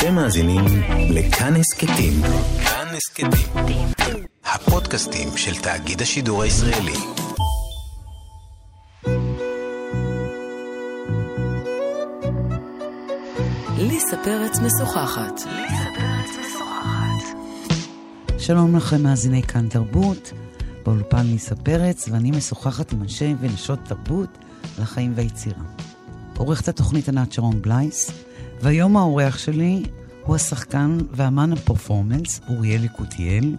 אתם 0.00 0.14
מאזינים 0.14 0.64
לכאן 1.10 1.56
הסכתים. 1.56 2.12
כאן 2.64 2.86
הסכתים. 2.96 3.88
הפודקאסטים 4.44 5.28
של 5.36 5.60
תאגיד 5.62 6.02
השידור 6.02 6.42
הישראלי. 6.42 6.92
ליסה 13.78 14.16
פרץ 14.24 14.58
משוחחת. 14.58 15.40
שלום 18.38 18.76
לכם, 18.76 19.02
מאזיני 19.02 19.42
כאן 19.42 19.68
תרבות, 19.68 20.32
באולפן 20.84 21.26
ליסה 21.26 21.56
פרץ, 21.56 22.08
ואני 22.12 22.30
משוחחת 22.30 22.92
עם 22.92 23.02
אנשי 23.02 23.34
ונשות 23.40 23.78
תרבות 23.84 24.38
על 24.76 24.82
החיים 24.82 25.12
והיצירה. 25.16 25.62
עורכת 26.36 26.68
התוכנית 26.68 27.08
ענת 27.08 27.32
שרון 27.32 27.62
בלייס, 27.62 28.29
והיום 28.62 28.96
האורח 28.96 29.38
שלי 29.38 29.82
הוא 30.24 30.36
השחקן 30.36 30.98
ואמן 31.12 31.52
הפרפורמנס, 31.52 32.40
אוריאל 32.48 32.84
יקותיאל, 32.84 33.56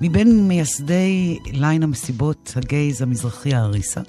מבין 0.00 0.48
מייסדי 0.48 1.38
ליין 1.52 1.82
המסיבות 1.82 2.52
הגייז 2.56 3.02
המזרחי 3.02 3.54
האריסה. 3.54 4.00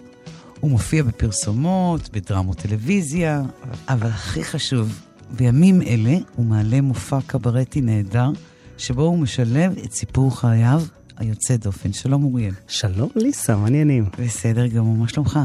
הוא 0.60 0.72
מופיע 0.72 1.04
בפרסומות, 1.04 2.10
בדרמות 2.14 2.58
טלוויזיה, 2.58 3.42
אבל 3.90 4.08
הכי 4.08 4.44
חשוב, 4.44 5.02
בימים 5.30 5.82
אלה 5.82 6.18
הוא 6.36 6.46
מעלה 6.46 6.82
מופע 6.82 7.20
קברטי 7.28 7.82
נהדר, 7.82 8.30
שבו 8.78 9.02
הוא 9.02 9.20
משלב 9.20 9.78
את 9.86 9.94
סיפור 9.94 10.40
חייו 10.40 10.82
היוצא 11.18 11.56
דופן. 11.56 11.94
שלום 11.94 12.24
אוריאל. 12.24 12.54
שלום 12.68 13.10
ליסה, 13.16 13.56
מה 13.56 13.64
העניינים? 13.64 14.06
בסדר 14.20 14.68
גמור, 14.68 14.96
מה 14.96 15.08
שלומך? 15.08 15.40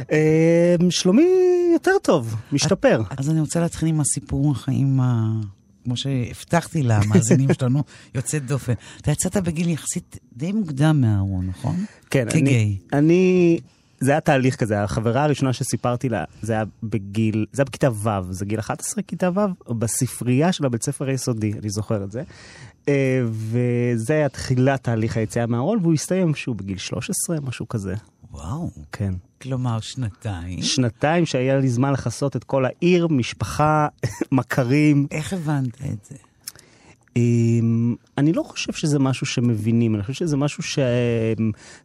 אמ, 0.00 0.90
שלומי 0.90 1.26
יותר 1.72 1.92
טוב, 2.02 2.36
משתפר. 2.52 3.02
אז 3.16 3.30
אני 3.30 3.40
רוצה 3.40 3.60
להתחיל 3.60 3.88
עם 3.88 4.00
הסיפור 4.00 4.52
החיים, 4.52 5.00
ה... 5.00 5.30
כמו 5.84 5.96
שהבטחתי 5.96 6.82
למאזינים 6.82 7.48
שלנו, 7.58 7.82
יוצא 8.14 8.38
דופן. 8.38 8.72
אתה 9.00 9.10
יצאת 9.10 9.36
בגיל 9.36 9.68
יחסית 9.68 10.18
די 10.36 10.52
מוקדם 10.52 11.00
מהארון, 11.00 11.46
נכון? 11.46 11.84
כן, 12.10 12.28
אני. 12.34 12.76
אני, 12.92 13.58
זה 14.00 14.10
היה 14.10 14.20
תהליך 14.20 14.56
כזה, 14.56 14.82
החברה 14.82 15.24
הראשונה 15.24 15.52
שסיפרתי 15.52 16.08
לה, 16.08 16.24
זה 16.42 16.52
היה 16.52 16.64
בגיל, 16.82 17.46
זה 17.52 17.62
היה 17.62 17.64
בכיתה 17.64 17.90
ו', 17.90 18.32
זה 18.32 18.44
גיל 18.44 18.60
11 18.60 19.02
כיתה 19.02 19.30
ו', 19.34 19.74
בספרייה 19.78 20.52
של 20.52 20.66
הבית 20.66 20.82
ספר 20.82 21.08
היסודי, 21.08 21.52
אני 21.52 21.70
זוכר 21.70 22.04
את 22.04 22.12
זה. 22.12 22.22
אה, 22.88 23.22
וזה 23.30 24.14
היה 24.14 24.28
תחילת 24.28 24.82
תהליך 24.84 25.16
היציאה 25.16 25.46
מהארון, 25.46 25.78
והוא 25.82 25.94
הסתיים 25.94 26.34
שהוא 26.34 26.56
בגיל 26.56 26.78
13, 26.78 27.40
משהו 27.40 27.68
כזה. 27.68 27.94
וואו. 28.32 28.70
כן. 28.92 29.14
כלומר, 29.42 29.80
שנתיים. 29.80 30.62
שנתיים 30.62 31.26
שהיה 31.26 31.58
לי 31.58 31.68
זמן 31.68 31.92
לכסות 31.92 32.36
את 32.36 32.44
כל 32.44 32.64
העיר, 32.64 33.06
משפחה, 33.06 33.88
מכרים. 34.32 35.06
איך 35.10 35.32
הבנת 35.32 35.80
את 35.92 36.04
זה? 36.04 36.16
אמ, 37.16 37.94
אני 38.18 38.32
לא 38.32 38.42
חושב 38.42 38.72
שזה 38.72 38.98
משהו 38.98 39.26
שמבינים, 39.26 39.94
אני 39.94 40.02
חושב 40.02 40.14
שזה 40.14 40.36
משהו 40.36 40.62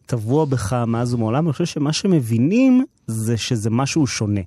שטבוע 0.06 0.44
בך 0.44 0.72
מאז 0.86 1.14
ומעולם, 1.14 1.44
אני 1.46 1.52
חושב 1.52 1.64
שמה 1.64 1.92
שמבינים 1.92 2.84
זה 3.06 3.36
שזה 3.36 3.70
משהו 3.70 4.06
שונה. 4.06 4.40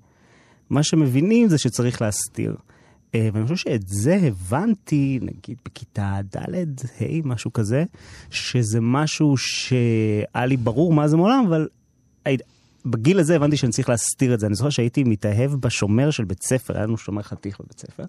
מה 0.69 0.83
שמבינים 0.83 1.49
זה 1.49 1.57
שצריך 1.57 2.01
להסתיר. 2.01 2.55
אה, 3.15 3.29
ואני 3.33 3.43
חושב 3.43 3.55
שאת 3.55 3.87
זה 3.87 4.19
הבנתי, 4.21 5.19
נגיד 5.21 5.57
בכיתה 5.65 6.19
ד', 6.35 6.55
ה', 7.01 7.05
משהו 7.23 7.53
כזה, 7.53 7.83
שזה 8.29 8.79
משהו 8.81 9.37
שהיה 9.37 10.45
לי 10.45 10.57
ברור 10.57 10.93
מה 10.93 11.07
זה 11.07 11.17
מעולם, 11.17 11.43
אבל 11.47 11.67
בגיל 12.85 13.19
הזה 13.19 13.35
הבנתי 13.35 13.57
שאני 13.57 13.71
צריך 13.71 13.89
להסתיר 13.89 14.33
את 14.33 14.39
זה. 14.39 14.47
אני 14.47 14.55
זוכר 14.55 14.69
שהייתי 14.69 15.03
מתאהב 15.03 15.55
בשומר 15.55 16.11
של 16.11 16.23
בית 16.23 16.43
ספר, 16.43 16.77
היה 16.77 16.85
לנו 16.85 16.97
שומר 16.97 17.21
חתיך 17.21 17.59
בבית 17.59 17.79
ספר, 17.79 18.03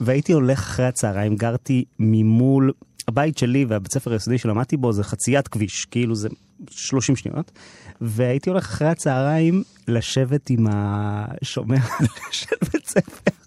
והייתי 0.00 0.32
הולך 0.32 0.58
אחרי 0.58 0.86
הצהריים, 0.86 1.36
גרתי 1.36 1.84
ממול, 1.98 2.72
הבית 3.08 3.38
שלי 3.38 3.64
והבית 3.64 3.92
ספר 3.92 4.12
היסודי 4.12 4.38
שלמדתי 4.38 4.76
בו 4.76 4.92
זה 4.92 5.04
חציית 5.04 5.48
כביש, 5.48 5.84
כאילו 5.84 6.14
זה 6.14 6.28
30 6.70 7.16
שניות, 7.16 7.52
והייתי 8.00 8.50
הולך 8.50 8.64
אחרי 8.64 8.88
הצהריים 8.88 9.62
לשבת 9.88 10.50
עם 10.50 10.66
השומר 10.70 11.76
של 12.30 12.56
בית 12.72 12.86
ספר. 12.86 13.43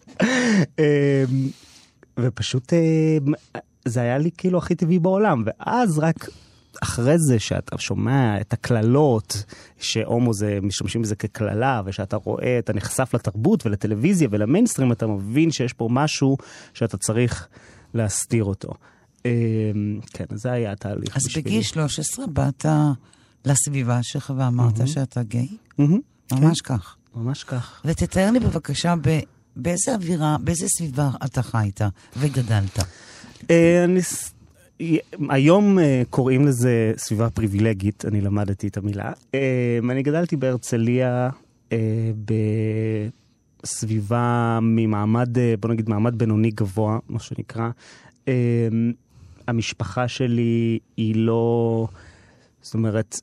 אמ, 0.79 0.85
ופשוט 2.19 2.73
אמ, 2.73 3.33
זה 3.85 4.01
היה 4.01 4.17
לי 4.17 4.29
כאילו 4.38 4.57
הכי 4.57 4.75
טבעי 4.75 5.00
בעולם, 5.00 5.44
ואז 5.45 6.00
רק 6.00 6.29
אחרי 6.83 7.19
זה 7.19 7.39
שאתה 7.39 7.78
שומע 7.78 8.41
את 8.41 8.53
הקללות, 8.53 9.44
שהומו 9.79 10.33
זה, 10.33 10.59
משתמשים 10.61 11.01
בזה 11.01 11.16
כקללה, 11.16 11.81
ושאתה 11.85 12.16
רואה, 12.16 12.59
אתה 12.59 12.73
נחשף 12.73 13.11
לתרבות 13.13 13.66
ולטלוויזיה 13.66 14.27
ולמיינסטרים, 14.31 14.91
אתה 14.91 15.07
מבין 15.07 15.51
שיש 15.51 15.73
פה 15.73 15.88
משהו 15.91 16.38
שאתה 16.73 16.97
צריך 16.97 17.47
להסתיר 17.94 18.44
אותו. 18.44 18.69
אמ, 19.25 20.00
כן, 20.13 20.25
זה 20.33 20.51
היה 20.51 20.72
התהליך 20.72 21.17
אז 21.17 21.25
בשבילי. 21.25 21.50
בגיל 21.50 21.61
13 21.61 22.27
באת 22.27 22.66
לסביבה 23.45 24.00
שלך 24.03 24.33
ואמרת 24.38 24.88
שאתה 24.88 25.23
גיי? 25.23 25.47
ממש 26.31 26.61
כך. 26.61 26.95
ממש 27.16 27.44
כך. 27.44 27.81
ותתאר 27.85 28.31
לי 28.31 28.39
בבקשה 28.39 28.94
ב... 29.01 29.19
באיזה 29.57 29.95
אווירה, 29.95 30.38
באיזה 30.40 30.68
סביבה 30.68 31.09
אתה 31.25 31.41
חיית 31.41 31.81
וגדלת? 32.18 32.79
אה, 33.51 33.84
אני... 33.84 34.00
היום 35.29 35.79
אה, 35.79 36.01
קוראים 36.09 36.47
לזה 36.47 36.94
סביבה 36.97 37.29
פריבילגית, 37.29 38.06
אני 38.06 38.22
למדתי 38.22 38.68
את 38.68 38.78
המילה. 38.78 39.12
אה, 39.35 39.79
אני 39.90 40.03
גדלתי 40.03 40.35
בהרצליה 40.35 41.29
בסביבה 43.63 44.59
ממעמד, 44.62 45.29
בוא 45.59 45.69
נגיד 45.69 45.89
מעמד 45.89 46.18
בינוני 46.18 46.51
גבוה, 46.51 47.00
מה 47.09 47.19
שנקרא. 47.19 47.69
המשפחה 49.47 50.07
שלי 50.07 50.79
היא 50.97 51.16
לא... 51.16 51.88
זאת 52.62 52.74
אומרת, 52.74 53.22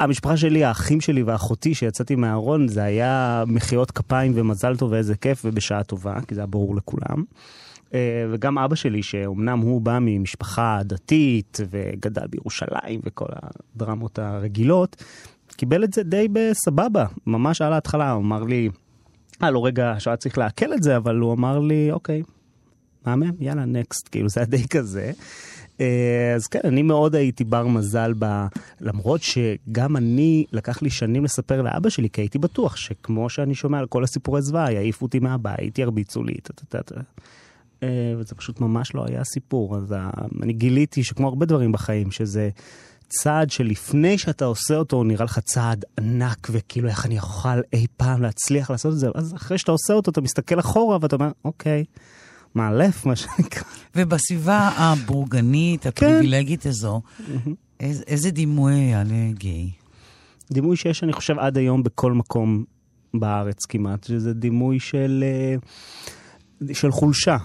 המשפחה 0.00 0.36
שלי, 0.36 0.64
האחים 0.64 1.00
שלי 1.00 1.22
ואחותי 1.22 1.74
שיצאתי 1.74 2.14
מהארון, 2.14 2.68
זה 2.68 2.82
היה 2.82 3.44
מחיאות 3.46 3.90
כפיים 3.90 4.32
ומזל 4.34 4.76
טוב 4.76 4.92
ואיזה 4.92 5.16
כיף 5.16 5.42
ובשעה 5.44 5.82
טובה, 5.82 6.14
כי 6.28 6.34
זה 6.34 6.40
היה 6.40 6.46
ברור 6.46 6.76
לכולם. 6.76 7.24
אה, 7.94 8.26
וגם 8.32 8.58
אבא 8.58 8.74
שלי, 8.74 9.02
שאומנם 9.02 9.58
הוא 9.58 9.80
בא 9.80 9.98
ממשפחה 10.00 10.80
דתית 10.84 11.60
וגדל 11.70 12.26
בירושלים 12.30 13.00
וכל 13.04 13.26
הדרמות 13.76 14.18
הרגילות, 14.18 15.04
קיבל 15.56 15.84
את 15.84 15.92
זה 15.92 16.02
די 16.02 16.28
בסבבה, 16.32 17.06
ממש 17.26 17.62
על 17.62 17.72
ההתחלה, 17.72 18.10
הוא 18.10 18.22
אמר 18.22 18.42
לי, 18.42 18.68
היה 19.40 19.50
לו 19.50 19.62
רגע 19.62 19.94
שהיה 19.98 20.16
צריך 20.16 20.38
לעכל 20.38 20.74
את 20.74 20.82
זה, 20.82 20.96
אבל 20.96 21.16
הוא 21.16 21.32
אמר 21.32 21.58
לי, 21.58 21.92
אוקיי, 21.92 22.22
מהמם, 23.06 23.32
יאללה, 23.40 23.64
נקסט, 23.64 24.08
כאילו 24.08 24.28
זה 24.28 24.40
היה 24.40 24.46
די 24.46 24.68
כזה. 24.68 25.12
אה, 25.80 26.32
אז 26.34 26.46
כן, 26.46 26.60
אני 26.64 26.82
מאוד 26.82 27.14
הייתי 27.14 27.44
בר 27.44 27.66
מזל, 27.66 28.12
ב... 28.18 28.46
למרות 28.80 29.22
שגם 29.22 29.96
אני, 29.96 30.44
לקח 30.52 30.82
לי 30.82 30.90
שנים 30.90 31.24
לספר 31.24 31.62
לאבא 31.62 31.88
שלי, 31.88 32.10
כי 32.10 32.20
הייתי 32.20 32.38
בטוח 32.38 32.76
שכמו 32.76 33.30
שאני 33.30 33.54
שומע 33.54 33.78
על 33.78 33.86
כל 33.86 34.04
הסיפורי 34.04 34.42
זוועה, 34.42 34.72
יעיפו 34.72 35.06
אותי 35.06 35.18
מהבית, 35.18 35.78
ירביצו 35.78 36.24
לי, 36.24 36.34
טה-טה-טה. 36.34 37.00
אה, 37.82 38.14
וזה 38.18 38.34
פשוט 38.34 38.60
ממש 38.60 38.94
לא 38.94 39.04
היה 39.08 39.20
הסיפור. 39.20 39.76
אז 39.76 39.94
אני 40.42 40.52
גיליתי 40.52 41.04
שכמו 41.04 41.28
הרבה 41.28 41.46
דברים 41.46 41.72
בחיים, 41.72 42.10
שזה 42.10 42.50
צעד 43.08 43.50
שלפני 43.50 44.18
שאתה 44.18 44.44
עושה 44.44 44.76
אותו, 44.76 44.96
הוא 44.96 45.04
נראה 45.04 45.24
לך 45.24 45.38
צעד 45.38 45.84
ענק, 45.98 46.48
וכאילו 46.50 46.88
איך 46.88 47.06
אני 47.06 47.18
אוכל 47.18 47.60
אי 47.72 47.86
פעם 47.96 48.22
להצליח 48.22 48.70
לעשות 48.70 48.92
את 48.92 48.98
זה, 48.98 49.08
אז 49.14 49.34
אחרי 49.34 49.58
שאתה 49.58 49.72
עושה 49.72 49.92
אותו, 49.92 50.10
אתה 50.10 50.20
מסתכל 50.20 50.60
אחורה 50.60 50.98
ואתה 51.00 51.16
אומר, 51.16 51.30
אוקיי, 51.44 51.84
מאלף, 52.54 53.06
מה 53.06 53.16
שנקרא. 53.16 53.62
ובסביבה 53.96 54.58
הבורגנית, 54.58 55.86
הפריבילגית 55.86 56.66
הזו, 56.66 57.00
איז, 57.80 58.04
איזה 58.06 58.30
דימוי 58.30 58.74
היה 58.74 59.02
לגיי? 59.06 59.70
דימוי 60.52 60.76
שיש, 60.76 61.04
אני 61.04 61.12
חושב, 61.12 61.38
עד 61.38 61.58
היום 61.58 61.82
בכל 61.82 62.12
מקום 62.12 62.64
בארץ 63.14 63.64
כמעט, 63.64 64.04
שזה 64.04 64.34
דימוי 64.34 64.80
של, 64.80 65.24
אה, 65.26 66.74
של 66.74 66.90
חולשה. 66.90 67.36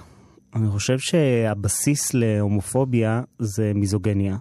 אני 0.56 0.70
חושב 0.70 1.00
שהבסיס 1.00 2.14
להומופוביה 2.14 3.22
זה 3.40 3.72
מיזוגניה. 3.76 4.38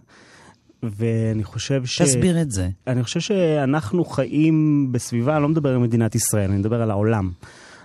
ואני 0.82 1.44
חושב 1.44 1.84
ש... 1.84 2.02
תסביר 2.02 2.42
את 2.42 2.50
זה. 2.50 2.68
אני 2.86 3.02
חושב 3.02 3.20
שאנחנו 3.20 4.04
חיים 4.04 4.88
בסביבה, 4.92 5.34
אני 5.34 5.42
לא 5.42 5.48
מדבר 5.48 5.70
על 5.70 5.78
מדינת 5.78 6.14
ישראל, 6.14 6.50
אני 6.50 6.58
מדבר 6.58 6.82
על 6.82 6.90
העולם. 6.90 7.30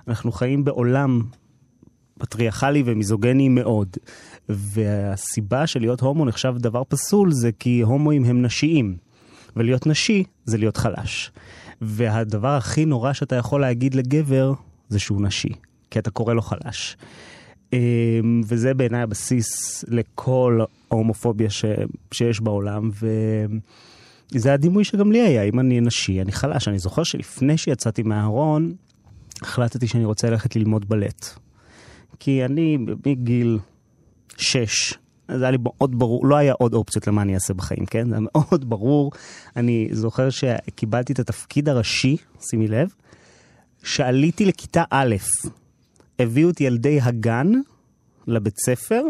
אנחנו 0.07 0.31
חיים 0.31 0.63
בעולם 0.63 1.21
פטריארכלי 2.23 2.83
ומיזוגני 2.85 3.49
מאוד. 3.49 3.97
והסיבה 4.49 5.67
של 5.67 5.79
להיות 5.79 6.01
הומו 6.01 6.25
נחשב 6.25 6.55
דבר 6.57 6.83
פסול 6.87 7.31
זה 7.31 7.51
כי 7.59 7.81
הומואים 7.81 8.25
הם 8.25 8.41
נשיים. 8.41 8.97
ולהיות 9.55 9.87
נשי 9.87 10.23
זה 10.45 10.57
להיות 10.57 10.77
חלש. 10.77 11.31
והדבר 11.81 12.47
הכי 12.55 12.85
נורא 12.85 13.13
שאתה 13.13 13.35
יכול 13.35 13.61
להגיד 13.61 13.95
לגבר 13.95 14.53
זה 14.89 14.99
שהוא 14.99 15.21
נשי, 15.21 15.53
כי 15.91 15.99
אתה 15.99 16.11
קורא 16.11 16.33
לו 16.33 16.41
חלש. 16.41 16.97
אמ, 17.73 18.41
וזה 18.47 18.73
בעיניי 18.73 19.01
הבסיס 19.01 19.83
לכל 19.87 20.61
ההומופוביה 20.91 21.49
ש... 21.49 21.65
שיש 22.11 22.41
בעולם, 22.41 22.89
וזה 24.33 24.53
הדימוי 24.53 24.83
שגם 24.83 25.11
לי 25.11 25.21
היה, 25.21 25.43
אם 25.43 25.59
אני 25.59 25.81
נשי, 25.81 26.21
אני 26.21 26.31
חלש. 26.31 26.67
אני 26.67 26.79
זוכר 26.79 27.03
שלפני 27.03 27.57
שיצאתי 27.57 28.03
מהארון, 28.03 28.73
החלטתי 29.41 29.87
שאני 29.87 30.05
רוצה 30.05 30.29
ללכת 30.29 30.55
ללמוד 30.55 30.89
בלט. 30.89 31.42
כי 32.19 32.45
אני 32.45 32.77
מגיל 33.05 33.59
שש, 34.37 34.93
זה 35.27 35.43
היה 35.43 35.51
לי 35.51 35.57
מאוד 35.61 35.99
ברור, 35.99 36.27
לא 36.27 36.35
היה 36.35 36.53
עוד 36.53 36.73
אופציות 36.73 37.07
למה 37.07 37.21
אני 37.21 37.35
אעשה 37.35 37.53
בחיים, 37.53 37.85
כן? 37.85 38.09
זה 38.09 38.15
היה 38.15 38.25
מאוד 38.33 38.69
ברור. 38.69 39.11
אני 39.55 39.89
זוכר 39.91 40.29
שקיבלתי 40.29 41.13
את 41.13 41.19
התפקיד 41.19 41.69
הראשי, 41.69 42.17
שימי 42.49 42.67
לב, 42.67 42.93
שעליתי 43.83 44.45
לכיתה 44.45 44.83
א', 44.89 45.15
הביאו 46.19 46.49
את 46.49 46.61
ילדי 46.61 46.99
הגן 47.01 47.51
לבית 48.27 48.57
ספר, 48.57 49.01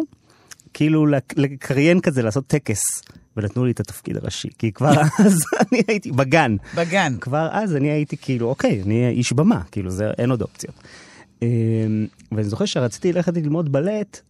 כאילו 0.74 1.06
לקריין 1.36 2.02
כזה, 2.02 2.22
לעשות 2.22 2.48
טקס. 2.48 2.82
ונתנו 3.38 3.66
לי 3.66 3.72
את 3.72 3.80
התפקיד 3.80 4.18
הראשי, 4.18 4.48
כי 4.58 4.72
כבר 4.72 4.92
אז 5.26 5.46
אני 5.60 5.82
הייתי 5.88 6.12
בגן. 6.12 6.56
בגן. 6.76 7.18
כבר 7.22 7.50
אז 7.52 7.76
אני 7.76 7.92
הייתי 7.92 8.18
כאילו, 8.18 8.50
אוקיי, 8.50 8.82
אני 8.86 9.10
איש 9.10 9.34
במה, 9.34 9.62
כאילו, 9.72 9.92
זה, 9.92 10.12
אין 10.18 10.30
עוד 10.30 10.42
אופציות. 10.42 10.76
אמ, 11.44 12.08
ואני 12.32 12.44
זוכר 12.44 12.66
שרציתי 12.66 13.14
ללכת 13.14 13.38
ללמוד 13.38 13.72
בלט, 13.72 14.22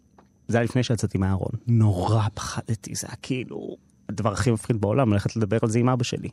זה 0.47 0.57
היה 0.57 0.63
לפני 0.63 0.83
שיצאתי 0.83 1.17
מהארון. 1.17 1.51
נורא 1.67 2.27
פחדתי, 2.33 2.95
זה 2.95 3.07
היה 3.07 3.15
כאילו 3.21 3.77
הדבר 4.09 4.31
הכי 4.31 4.51
מפחיד 4.51 4.81
בעולם, 4.81 5.13
ללכת 5.13 5.35
לדבר 5.35 5.57
על 5.61 5.69
זה 5.69 5.79
עם 5.79 5.89
אבא 5.89 6.03
שלי. 6.03 6.29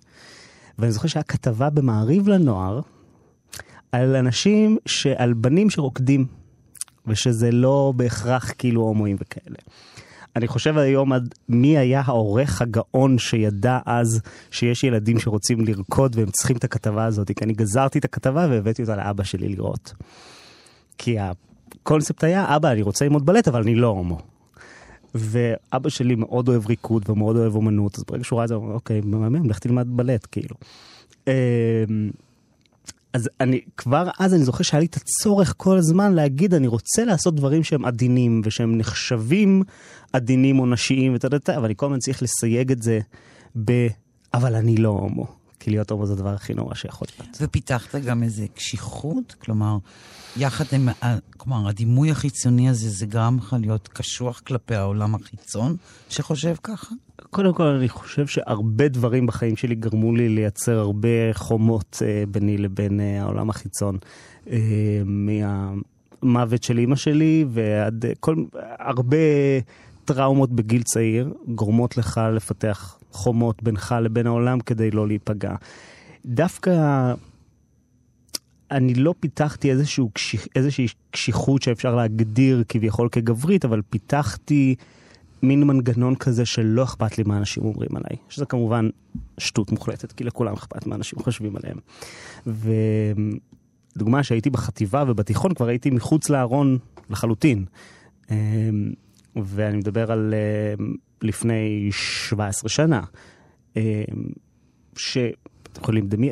ואני 0.79 0.93
זוכר 0.93 1.09
שהיה 1.09 1.23
כתבה 1.23 1.71
במעריב 1.71 2.29
לנוער 2.29 2.81
על 3.93 4.17
אנשים, 4.17 4.79
על 5.17 5.33
בנים 5.33 5.71
שרוקדים, 5.71 6.27
ושזה 7.07 7.51
לא 7.51 7.93
בהכרח 7.97 8.53
כאילו 8.59 8.83
הומואים 8.83 9.17
וכאלה. 9.21 9.57
אני 10.37 10.49
חושב 10.49 10.79
היום 10.79 11.13
עד 11.13 11.35
מי 11.49 11.79
היה 11.79 12.03
העורך 12.05 12.63
הגאון 12.63 13.19
שידע 13.19 13.79
אז 13.87 14.21
שיש 14.51 14.85
ילדים 14.85 15.19
שרוצים 15.19 15.61
לרקוד 15.61 16.17
והם 16.17 16.31
צריכים 16.31 16.57
את 16.57 16.65
הכתבה 16.65 17.05
הזאת, 17.05 17.31
כי 17.37 17.45
אני 17.45 17.53
גזרתי 17.53 17.99
את 17.99 18.05
הכתבה 18.05 18.47
והבאתי 18.51 18.83
אותה 18.83 18.97
לאבא 18.97 19.25
שלי 19.25 19.49
לראות. 19.49 19.95
כי 21.03 21.17
הקונספט 21.19 22.25
היה, 22.25 22.57
אבא, 22.57 22.73
אני 22.73 22.83
רוצה 22.83 23.05
ללמוד 23.05 23.27
בלט, 23.27 23.49
אבל 23.49 23.63
אני 23.63 23.75
לא 23.75 23.87
הומו. 23.87 24.19
ואבא 25.15 25.89
שלי 25.89 26.15
מאוד 26.15 26.49
אוהב 26.49 26.67
ריקוד 26.67 27.11
ומאוד 27.11 27.37
אוהב 27.37 27.55
אומנות, 27.55 27.99
אז 27.99 28.05
ברגע 28.05 28.25
שהוא 28.25 28.37
ראה 28.37 28.45
את 28.45 28.49
זה, 28.49 28.55
הוא 28.55 28.63
אומר, 28.65 28.75
אוקיי, 28.75 29.01
מהמם, 29.05 29.51
לך 29.51 29.59
תלמד 29.59 29.87
בלט, 29.91 30.27
כאילו. 30.33 30.57
אמ, 31.27 31.33
אז 33.13 33.29
אני, 33.41 33.61
כבר 33.77 34.09
אז 34.19 34.35
אני 34.35 34.45
זוכר 34.45 34.65
שהיה 34.65 34.81
לי 34.81 34.87
את 34.87 34.97
הצורך 34.97 35.55
כל 35.57 35.77
הזמן 35.77 36.13
להגיד, 36.13 36.55
אני 36.55 36.67
רוצה 36.67 37.05
לעשות 37.05 37.35
דברים 37.35 37.65
שהם 37.65 37.85
עדינים, 37.85 38.41
ושהם 38.45 38.79
נחשבים 38.79 39.63
עדינים 40.13 40.59
או 40.59 40.67
נשיים, 40.67 41.15
אבל 41.57 41.65
אני 41.65 41.75
כל 41.77 41.87
הזמן 41.87 41.99
צריך 41.99 42.23
לסייג 42.23 42.73
את 42.73 42.83
זה 42.83 43.01
ב... 43.65 43.87
אבל 44.35 44.55
אני 44.55 44.77
לא 44.77 44.89
הומו. 44.89 45.40
כי 45.61 45.71
להיות 45.71 45.91
הומו 45.91 46.07
זה 46.07 46.13
הדבר 46.13 46.35
הכי 46.35 46.55
נורא 46.55 46.75
שיכול 46.75 47.09
להיות. 47.19 47.37
ופיתחת 47.41 47.95
גם 47.95 48.23
איזה 48.23 48.47
קשיחות? 48.55 49.35
כלומר, 49.39 49.79
יחד 50.37 50.65
עם, 50.73 50.89
כלומר, 51.37 51.69
הדימוי 51.69 52.11
החיצוני 52.11 52.69
הזה, 52.69 52.91
זה 52.91 53.07
גרם 53.07 53.39
לך 53.39 53.57
להיות 53.61 53.89
קשוח 53.89 54.41
כלפי 54.41 54.75
העולם 54.75 55.15
החיצון 55.15 55.77
שחושב 56.09 56.55
ככה? 56.63 56.95
קודם 57.31 57.55
כל, 57.55 57.63
אני 57.63 57.89
חושב 57.89 58.27
שהרבה 58.27 58.89
דברים 58.89 59.27
בחיים 59.27 59.57
שלי 59.57 59.75
גרמו 59.75 60.17
לי 60.17 60.29
לייצר 60.29 60.79
הרבה 60.79 61.09
חומות 61.33 62.03
אה, 62.03 62.25
ביני 62.29 62.59
לבין 62.59 63.01
אה, 63.01 63.23
העולם 63.23 63.51
החיצון. 63.51 63.99
אה, 64.51 65.03
מהמוות 65.05 66.63
של 66.63 66.79
אימא 66.79 66.97
שלי 66.97 67.45
ועד 67.49 68.05
אה, 68.05 68.13
כל, 68.21 68.45
הרבה 68.79 69.17
טראומות 70.05 70.51
בגיל 70.53 70.83
צעיר 70.83 71.35
גורמות 71.49 71.97
לך 71.97 72.21
לפתח 72.33 73.00
חומות 73.13 73.63
בינך 73.63 73.95
לבין 74.03 74.27
העולם 74.27 74.61
כדי 74.61 74.91
לא 74.91 75.07
להיפגע. 75.07 75.55
דווקא 76.27 77.15
אני 78.71 78.95
לא 78.95 79.15
פיתחתי 79.21 79.71
איזשהו, 79.71 80.11
איזושהי 80.57 80.87
קשיחות 81.11 81.63
שאפשר 81.63 81.95
להגדיר 81.95 82.65
כביכול 82.69 83.09
כגברית, 83.09 83.65
אבל 83.65 83.83
פיתחתי 83.91 84.75
מין 85.43 85.63
מנגנון 85.63 86.15
כזה 86.15 86.47
שלא 86.47 86.83
אכפת 86.85 87.19
לי 87.19 87.25
מה 87.27 87.37
אנשים 87.37 87.65
אומרים 87.65 87.91
עליי. 87.97 88.17
שזה 88.29 88.47
כמובן 88.47 88.89
שטות 89.39 89.73
מוחלטת, 89.73 90.13
כי 90.13 90.25
לכולם 90.25 90.53
אכפת 90.53 90.87
מה 90.87 90.95
אנשים 90.95 91.19
חושבים 91.19 91.57
עליהם. 91.57 91.79
ודוגמה 93.97 94.23
שהייתי 94.23 94.51
בחטיבה 94.51 95.05
ובתיכון, 95.09 95.55
כבר 95.55 95.67
הייתי 95.67 95.91
מחוץ 95.91 96.31
לארון 96.31 96.79
לחלוטין. 97.11 97.65
אמ, 98.31 98.37
ואני 99.37 99.77
מדבר 99.77 100.13
על 100.13 100.35
אמ, 100.81 100.95
לפני 101.23 101.89
17 101.93 102.69
שנה. 102.69 103.01
ש... 104.97 105.19
את 105.73 105.79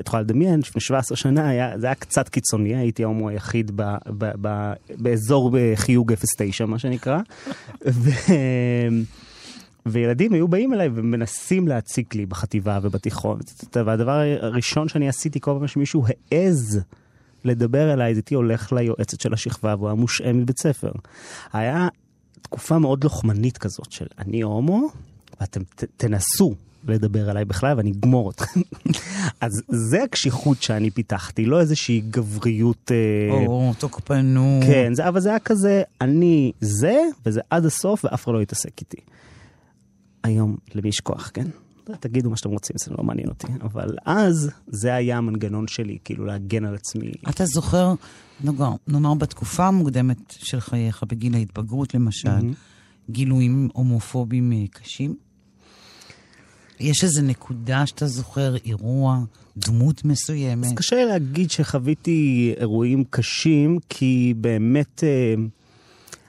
יכולה 0.07 0.23
לדמיין, 0.23 0.61
לפני 0.61 0.81
17 0.81 1.17
שנה 1.17 1.49
היה, 1.49 1.79
זה 1.79 1.87
היה 1.87 1.95
קצת 1.95 2.29
קיצוני, 2.29 2.77
הייתי 2.77 3.05
ההומו 3.05 3.29
היחיד 3.29 3.71
ב, 3.77 3.83
ב, 4.07 4.31
ב, 4.41 4.73
באזור 4.97 5.51
בחיוג 5.55 6.15
09, 6.15 6.67
מה 6.67 6.79
שנקרא. 6.79 7.19
ו, 7.87 8.11
וילדים 9.87 10.33
היו 10.33 10.49
באים 10.49 10.75
אליי 10.75 10.89
ומנסים 10.95 11.69
להציק 11.69 12.15
לי 12.15 12.27
בחטיבה 12.27 12.79
ובתיכון. 12.83 13.39
והדבר 13.75 14.23
הראשון 14.41 14.89
שאני 14.89 15.09
עשיתי 15.09 15.41
כל 15.41 15.57
פעם 15.59 15.69
שמישהו 15.69 16.05
העז 16.07 16.81
לדבר 17.45 17.93
אליי, 17.93 18.13
הייתי 18.13 18.35
הולך 18.35 18.73
ליועצת 18.73 19.21
של 19.21 19.33
השכבה 19.33 19.75
והוא 19.75 19.89
היה 19.89 19.95
מושעה 19.95 20.33
מבית 20.33 20.59
ספר. 20.59 20.93
היה 21.53 21.89
תקופה 22.43 22.79
מאוד 22.79 23.05
לוחמנית 23.05 23.59
כזאת 23.59 23.93
של 23.93 24.07
אני 24.19 24.41
הומו, 24.41 24.89
ואתם 25.41 25.63
ת, 25.65 25.85
תנסו 25.97 26.55
לדבר 26.89 27.31
עליי 27.31 27.45
בכלל 27.45 27.77
ואני 27.77 27.91
אגמור 27.91 28.31
אתכם. 28.31 28.61
אז 29.41 29.63
זה 29.69 30.03
הקשיחות 30.03 30.63
שאני 30.63 30.91
פיתחתי, 30.91 31.47
לא 31.47 31.61
איזושהי 31.61 32.03
גבריות... 32.11 32.93
אה, 32.93 33.47
או, 33.47 33.73
תוקפנות. 33.79 34.65
כן, 34.67 34.95
זה, 34.95 35.09
אבל 35.09 35.21
זה 35.21 35.29
היה 35.29 35.39
כזה, 35.39 35.83
אני 36.01 36.53
זה, 36.61 36.99
וזה 37.27 37.41
עד 37.51 37.65
הסוף, 37.65 38.05
ואף 38.05 38.25
אחד 38.25 38.33
לא 38.33 38.43
יתעסק 38.43 38.81
איתי. 38.81 39.01
היום, 40.23 40.57
למי 40.75 40.89
יש 40.89 41.01
כוח, 41.01 41.31
כן? 41.35 41.47
תגידו 41.97 42.31
מה 42.31 42.37
שאתם 42.37 42.51
רוצים, 42.51 42.77
זה 42.79 42.91
לא 42.99 43.05
מעניין 43.05 43.29
אותי. 43.29 43.47
אבל 43.63 43.97
אז, 44.05 44.51
זה 44.67 44.95
היה 44.95 45.19
המנגנון 45.19 45.69
שלי, 45.69 45.99
כאילו 46.05 46.25
להגן 46.25 46.65
על 46.65 46.75
עצמי. 46.75 47.13
אתה 47.29 47.47
זוכר, 47.47 47.95
נאמר, 48.45 48.73
נאמר 48.89 49.15
בתקופה 49.15 49.67
המוקדמת 49.67 50.31
של 50.31 50.61
חייך, 50.61 51.03
בגיל 51.09 51.35
ההתבגרות 51.35 51.95
למשל, 51.95 52.29
mm-hmm. 52.29 53.11
גילויים 53.11 53.69
הומופוביים 53.73 54.53
אה, 54.53 54.65
קשים? 54.71 55.15
יש 56.81 57.05
איזו 57.05 57.23
נקודה 57.23 57.87
שאתה 57.87 58.07
זוכר, 58.07 58.57
אירוע, 58.57 59.19
דמות 59.57 60.05
מסוימת? 60.05 60.65
אז 60.65 60.73
קשה 60.77 61.05
להגיד 61.05 61.51
שחוויתי 61.51 62.55
אירועים 62.57 63.05
קשים, 63.11 63.79
כי 63.89 64.35
באמת 64.37 65.05
אה, 65.05 65.35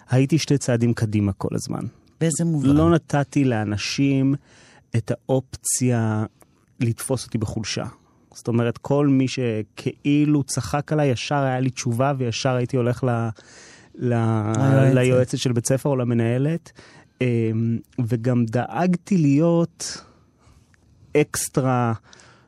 הייתי 0.10 0.38
שתי 0.38 0.58
צעדים 0.58 0.94
קדימה 0.94 1.32
כל 1.34 1.56
הזמן. 1.56 1.86
באיזה 2.22 2.46
מובן? 2.46 2.70
לא 2.70 2.92
נתתי 2.92 3.44
לאנשים 3.46 4.36
את 4.96 5.12
האופציה 5.12 6.26
לתפוס 6.80 7.26
אותי 7.26 7.38
בחולשה. 7.38 7.86
זאת 8.34 8.48
אומרת, 8.48 8.78
כל 8.78 9.08
מי 9.08 9.26
שכאילו 9.28 10.44
צחק 10.44 10.92
עליי, 10.92 11.10
ישר 11.10 11.36
היה 11.36 11.60
לי 11.60 11.70
תשובה 11.70 12.14
וישר 12.18 12.56
הייתי 12.56 12.78
הולך 12.78 13.04
ל... 13.04 13.10
ל... 13.96 14.14
ליועצת 14.94 15.38
של 15.38 15.52
בית 15.52 15.68
ספר 15.68 15.90
או 15.90 15.96
למנהלת. 15.96 16.72
אה, 17.22 17.52
וגם 18.06 18.46
דאגתי 18.46 19.18
להיות 19.18 20.04
אקסטרה, 21.18 21.94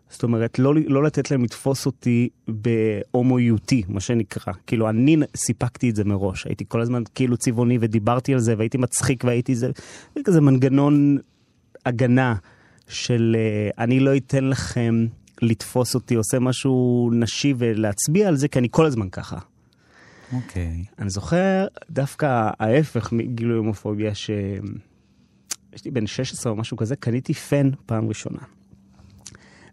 זאת 0.10 0.24
אומרת, 0.24 0.60
לא, 0.60 0.74
לא 0.88 1.04
לתת 1.04 1.32
להם 1.32 1.44
לתפוס 1.44 1.86
אותי 1.86 2.30
בהומואיותי, 2.48 3.84
מה 3.88 4.00
שנקרא. 4.00 4.54
כאילו, 4.68 4.90
אני 4.90 5.18
סיפקתי 5.36 5.90
את 5.90 5.96
זה 5.96 6.04
מראש. 6.04 6.46
הייתי 6.46 6.66
כל 6.68 6.82
הזמן 6.82 7.04
כאילו 7.16 7.38
צבעוני 7.38 7.78
ודיברתי 7.82 8.34
על 8.34 8.40
זה, 8.40 8.56
והייתי 8.58 8.78
מצחיק 8.78 9.24
והייתי 9.24 9.56
זה, 9.56 9.72
כזה 10.26 10.42
מנגנון 10.42 11.18
הגנה 11.86 12.36
של 12.88 13.36
uh, 13.36 13.76
אני 13.78 14.00
לא 14.00 14.18
אתן 14.18 14.44
לכם 14.44 15.06
לתפוס 15.42 15.96
אותי 15.96 16.16
עושה 16.16 16.40
משהו 16.40 17.10
נשי 17.14 17.54
ולהצביע 17.58 18.28
על 18.28 18.36
זה, 18.36 18.48
כי 18.48 18.60
אני 18.60 18.68
כל 18.72 18.86
הזמן 18.86 19.10
ככה. 19.10 19.38
אוקיי. 20.34 20.86
Okay. 20.88 21.02
אני 21.02 21.10
זוכר 21.10 21.68
דווקא 21.90 22.50
ההפך 22.60 23.12
מגילוי 23.12 23.58
הומופוביה, 23.58 24.16
ש... 24.16 24.30
יש 25.74 25.86
לי 25.86 25.92
בן 25.92 26.08
16 26.08 26.52
או 26.52 26.58
משהו 26.58 26.78
כזה, 26.78 26.96
קניתי 26.96 27.34
פן 27.34 27.70
פעם 27.86 28.08
ראשונה. 28.08 28.40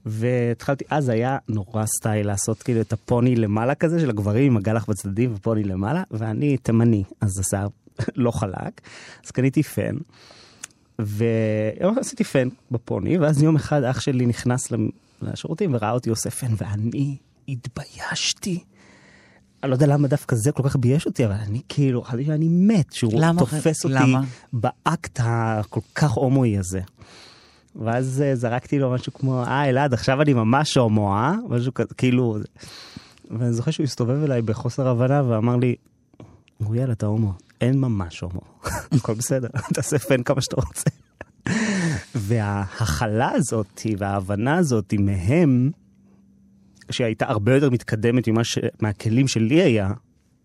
והתחלתי, 0.07 0.85
אז 0.91 1.09
היה 1.09 1.39
נורא 1.49 1.87
סטייל 1.87 2.27
לעשות 2.27 2.63
כאילו 2.63 2.81
את 2.81 2.93
הפוני 2.93 3.37
למעלה 3.37 3.75
כזה 3.75 4.01
של 4.01 4.11
הגברים 4.11 4.53
עם 4.53 4.57
הגלח 4.57 4.87
בצדדים 4.89 5.35
ופוני 5.35 5.65
למעלה, 5.65 6.03
ואני 6.11 6.57
תימני, 6.57 7.05
אז 7.21 7.31
זה 7.31 7.43
שיער 7.51 7.69
לא 8.17 8.31
חלק, 8.31 8.81
אז 9.25 9.31
קניתי 9.31 9.63
פן. 9.63 9.97
ועשיתי 10.99 12.25
פן 12.25 12.49
בפוני, 12.71 13.19
ואז 13.19 13.43
יום 13.43 13.57
אחד 13.57 13.83
אח 13.83 14.01
שלי 14.01 14.27
נכנס 14.27 14.73
לשירותים 15.23 15.75
וראה 15.75 15.91
אותי 15.91 16.11
עושה 16.11 16.31
פן, 16.31 16.55
ואני 16.57 17.17
התביישתי. 17.49 18.65
אני 19.63 19.71
לא 19.71 19.75
יודע 19.75 19.87
למה 19.87 20.09
דווקא 20.09 20.37
זה 20.37 20.53
כל 20.53 20.63
כך 20.63 20.77
בייש 20.77 21.07
אותי, 21.07 21.25
אבל 21.27 21.35
אני 21.35 21.61
כאילו, 21.69 22.03
חשבתי 22.03 22.25
שאני 22.25 22.49
מת, 22.49 22.93
שהוא 22.93 23.13
למה? 23.17 23.41
תופס 23.41 23.85
אותי 23.85 23.95
למה? 23.95 24.21
באקט 24.53 25.21
הכל 25.23 25.81
כך 25.95 26.11
הומואי 26.11 26.59
הזה. 26.59 26.81
ואז 27.77 28.25
uh, 28.25 28.35
זרקתי 28.35 28.79
לו 28.79 28.91
משהו 28.91 29.13
כמו, 29.15 29.45
אה, 29.45 29.69
אלעד, 29.69 29.95
עכשיו 29.95 30.23
אני 30.23 30.33
ממש 30.35 30.77
הומו, 30.77 31.15
אה? 31.15 31.35
משהו 31.49 31.75
כזה, 31.75 31.95
כאילו... 31.95 32.39
ואני 33.31 33.53
זוכר 33.53 33.71
שהוא 33.71 33.85
הסתובב 33.85 34.23
אליי 34.23 34.43
בחוסר 34.43 34.89
הבנה 34.89 35.23
ואמר 35.29 35.57
לי, 35.57 35.75
אוריאל, 36.61 36.93
אתה 36.93 37.07
הומו. 37.07 37.33
אין 37.61 37.81
ממש 37.81 38.21
הומו, 38.21 38.41
הכל 38.97 39.15
בסדר, 39.15 39.49
תעשה 39.75 39.99
פן 39.99 40.23
כמה 40.23 40.41
שאתה 40.41 40.57
רוצה. 40.57 40.91
וההכלה 42.15 43.31
הזאת 43.31 43.81
וההבנה 43.99 44.57
הזאת 44.57 44.95
מהם, 44.99 45.71
שהייתה 46.91 47.27
הרבה 47.29 47.55
יותר 47.55 47.71
מתקדמת 47.71 48.29
ממה 48.29 48.45
ש... 48.45 48.59
מהכלים 48.81 49.29
שלי 49.29 49.63
היה 49.63 49.91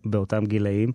באותם 0.04 0.44
גילאים, 0.44 0.92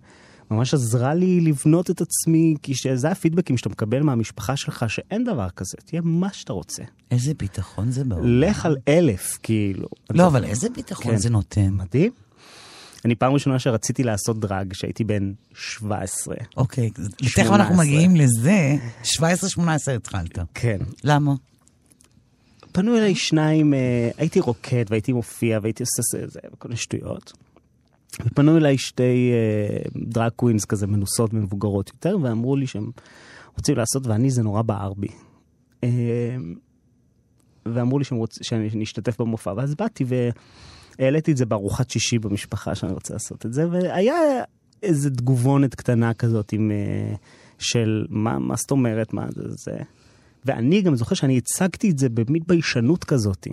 ממש 0.50 0.74
עזרה 0.74 1.14
לי 1.14 1.40
לבנות 1.40 1.90
את 1.90 2.00
עצמי, 2.00 2.54
כי 2.62 2.72
זה 2.94 3.10
הפידבקים 3.10 3.56
שאתה 3.56 3.68
מקבל 3.68 4.02
מהמשפחה 4.02 4.56
שלך, 4.56 4.84
שאין 4.88 5.24
דבר 5.24 5.50
כזה, 5.50 5.76
תהיה 5.84 6.02
מה 6.04 6.32
שאתה 6.32 6.52
רוצה. 6.52 6.82
איזה 7.10 7.34
ביטחון 7.38 7.90
זה 7.90 8.04
בעולם. 8.04 8.26
לך 8.26 8.66
על 8.66 8.76
אלף, 8.88 9.38
כאילו. 9.42 9.88
לא, 10.10 10.26
אבל 10.26 10.44
איזה 10.44 10.68
ביטחון 10.70 11.12
כן. 11.12 11.16
זה 11.16 11.30
נותן. 11.30 11.68
מדהים. 11.72 12.12
אני 13.04 13.14
פעם 13.14 13.32
ראשונה 13.32 13.58
שרציתי 13.58 14.02
לעשות 14.02 14.40
דרג, 14.40 14.72
כשהייתי 14.72 15.04
בן 15.04 15.32
17. 15.54 16.34
אוקיי, 16.56 16.90
תכף 16.90 17.28
18. 17.28 17.56
אנחנו 17.56 17.76
מגיעים 17.76 18.16
לזה. 18.16 18.76
17-18 19.04 19.20
התחלת. 19.96 20.38
כן. 20.54 20.78
למה? 21.04 21.34
פנו 22.72 22.98
אליי 22.98 23.14
שניים, 23.14 23.74
אה, 23.74 24.10
הייתי 24.16 24.40
רוקד 24.40 24.84
והייתי 24.88 25.12
מופיע 25.12 25.58
והייתי 25.62 25.82
עושה 25.82 26.02
זה, 26.12 26.26
זה 26.26 26.40
וכל 26.52 26.68
מיני 26.68 26.76
שטויות. 26.76 27.32
ופנו 28.24 28.56
אליי 28.56 28.78
שתי 28.78 29.32
אה, 29.32 29.82
דרג 29.96 30.32
קווינס 30.36 30.64
כזה 30.64 30.86
מנוסות 30.86 31.34
ומבוגרות 31.34 31.90
יותר, 31.94 32.16
ואמרו 32.22 32.56
לי 32.56 32.66
שהם 32.66 32.90
רוצים 33.56 33.76
לעשות, 33.76 34.06
ואני 34.06 34.30
זה 34.30 34.42
נורא 34.42 34.62
בער 34.62 34.92
בי. 34.94 35.08
אה, 35.84 35.88
ואמרו 37.66 37.98
לי 37.98 38.04
שהם 38.04 38.18
רוצ... 38.18 38.38
שאני 38.42 38.84
אשתתף 38.84 39.20
במופע, 39.20 39.52
ואז 39.56 39.74
באתי 39.74 40.04
והעליתי 41.00 41.32
את 41.32 41.36
זה 41.36 41.46
בארוחת 41.46 41.90
שישי 41.90 42.18
במשפחה 42.18 42.74
שאני 42.74 42.92
רוצה 42.92 43.14
לעשות 43.14 43.46
את 43.46 43.52
זה, 43.52 43.68
והיה 43.68 44.14
איזה 44.82 45.10
תגובונת 45.10 45.74
קטנה 45.74 46.14
כזאת 46.14 46.52
עם... 46.52 46.70
אה, 46.70 47.14
של 47.60 48.06
מה, 48.08 48.38
מה 48.38 48.56
זאת 48.56 48.70
אומרת, 48.70 49.12
מה 49.12 49.26
זה, 49.34 49.42
זה. 49.48 49.76
ואני 50.44 50.82
גם 50.82 50.96
זוכר 50.96 51.14
שאני 51.14 51.38
הצגתי 51.38 51.90
את 51.90 51.98
זה 51.98 52.08
במין 52.08 52.42
ביישנות 52.46 53.04
כזאת. 53.04 53.48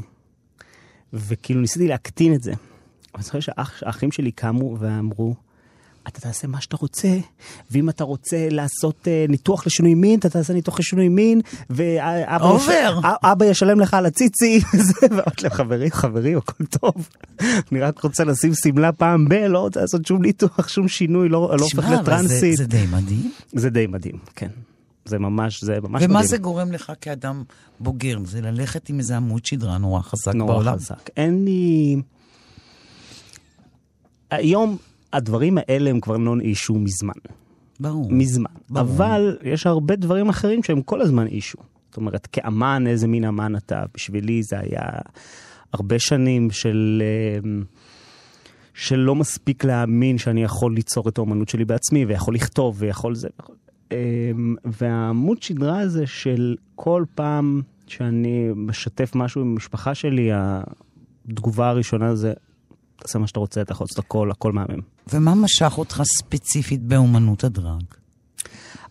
וכאילו 1.14 1.62
ניסיתי 1.62 1.88
להקטין 1.88 2.34
את 2.34 2.42
זה. 2.44 2.54
אני 3.16 3.24
זוכר 3.24 3.40
שהאחים 3.40 4.12
שלי 4.12 4.32
קמו 4.32 4.78
ואמרו, 4.80 5.36
אתה 6.08 6.22
תעשה 6.22 6.48
מה 6.48 6.62
שאתה 6.62 6.78
רוצה, 6.78 7.18
ואם 7.72 7.90
אתה 7.90 8.04
רוצה 8.04 8.48
לעשות 8.52 8.96
uh, 9.08 9.32
ניתוח 9.32 9.66
לשינוי 9.68 9.94
מין, 9.96 10.20
אתה 10.20 10.30
תעשה 10.30 10.54
ניתוח 10.54 10.80
לשינוי 10.80 11.10
מין, 11.10 11.42
ואבא. 11.70 12.56
יש... 12.58 12.70
אבא 13.06 13.46
ישלם 13.46 13.80
לך 13.80 13.94
על 13.94 14.06
הציצי, 14.06 14.60
וזה, 14.74 14.94
ואמרתי 15.02 15.42
להם, 15.44 15.52
חברים, 15.54 15.92
חברים, 15.92 16.38
הכל 16.38 16.66
טוב. 16.66 17.10
אני 17.72 17.80
רק 17.82 18.02
רוצה 18.04 18.24
לשים 18.24 18.52
שמלה 18.56 18.92
פעם 18.92 19.30
ב, 19.30 19.34
לא 19.34 19.60
רוצה 19.60 19.82
לעשות 19.82 20.06
שום 20.06 20.22
ניתוח, 20.22 20.68
שום 20.68 20.88
שינוי, 20.88 21.30
לא, 21.30 21.40
לא 21.60 21.64
הופך 21.64 21.66
תשמע, 21.68 21.86
אבל 21.86 21.94
זה- 21.96 22.02
לטרנסית. 22.02 22.58
זה 22.58 22.66
די 22.66 22.86
מדהים. 22.92 23.32
זה 23.54 23.70
די 23.70 23.88
מדהים, 23.88 24.18
כן. 24.36 24.50
זה 25.06 25.20
ממש, 25.20 25.64
זה 25.64 25.78
ממש 25.82 25.92
מדהים. 25.92 26.10
ומה 26.12 26.24
זה 26.24 26.38
גורם 26.38 26.72
לך 26.72 26.92
כאדם 27.02 27.44
בוגר? 27.80 28.18
זה 28.26 28.42
ללכת 28.42 28.90
עם 28.90 29.00
איזה 29.00 29.18
עמוד 29.18 29.46
שדרה 29.46 29.78
נורא 29.78 30.02
חזק 30.02 30.36
נורא 30.36 30.54
בעולם. 30.54 30.76
חזק. 30.76 31.10
אין 31.18 31.46
לי... 31.46 31.96
היום 34.32 34.78
הדברים 35.14 35.58
האלה 35.58 35.90
הם 35.90 36.00
כבר 36.00 36.18
נון 36.18 36.42
אישו 36.42 36.74
מזמן. 36.74 37.14
ברור. 37.80 38.12
מזמן. 38.12 38.52
ברור. 38.70 38.82
אבל 38.82 39.38
יש 39.44 39.68
הרבה 39.68 39.96
דברים 39.96 40.30
אחרים 40.30 40.64
שהם 40.64 40.82
כל 40.82 41.02
הזמן 41.02 41.28
אישו. 41.28 41.58
זאת 41.90 41.98
אומרת, 41.98 42.28
כאמן, 42.28 42.88
איזה 42.88 43.08
מין 43.08 43.24
אמן 43.24 43.56
אתה? 43.56 43.84
בשבילי 43.94 44.44
זה 44.44 44.60
היה 44.60 44.82
הרבה 45.74 46.00
שנים 46.00 46.52
של... 46.52 47.04
אה, 47.06 47.50
שלא 48.74 49.16
מספיק 49.16 49.64
להאמין 49.64 50.18
שאני 50.18 50.44
יכול 50.44 50.76
ליצור 50.76 51.10
את 51.10 51.18
האומנות 51.18 51.50
שלי 51.50 51.66
בעצמי, 51.66 52.06
ויכול 52.06 52.36
לכתוב, 52.36 52.76
ויכול 52.80 53.16
זה. 53.16 53.28
אמ, 53.92 54.56
והעמוד 54.66 55.42
שדרה 55.44 55.80
הזה 55.80 56.08
של 56.08 56.56
כל 56.76 57.04
פעם 57.16 57.62
שאני 57.88 58.50
משתף 58.56 59.12
משהו 59.16 59.42
עם 59.42 59.52
המשפחה 59.52 59.96
שלי, 59.96 60.30
התגובה 60.34 61.70
הראשונה 61.70 62.16
זה, 62.16 62.34
תעשה 62.96 63.20
מה 63.20 63.28
שאתה 63.28 63.40
רוצה, 63.40 63.62
אתה 63.62 63.72
יכול 63.72 63.86
לעשות 63.86 64.00
הכל, 64.00 64.32
הכל 64.32 64.52
מהמם. 64.52 64.97
ומה 65.14 65.36
משך 65.36 65.74
אותך 65.78 66.02
ספציפית 66.18 66.84
באומנות 66.84 67.44
הדרג? 67.44 67.84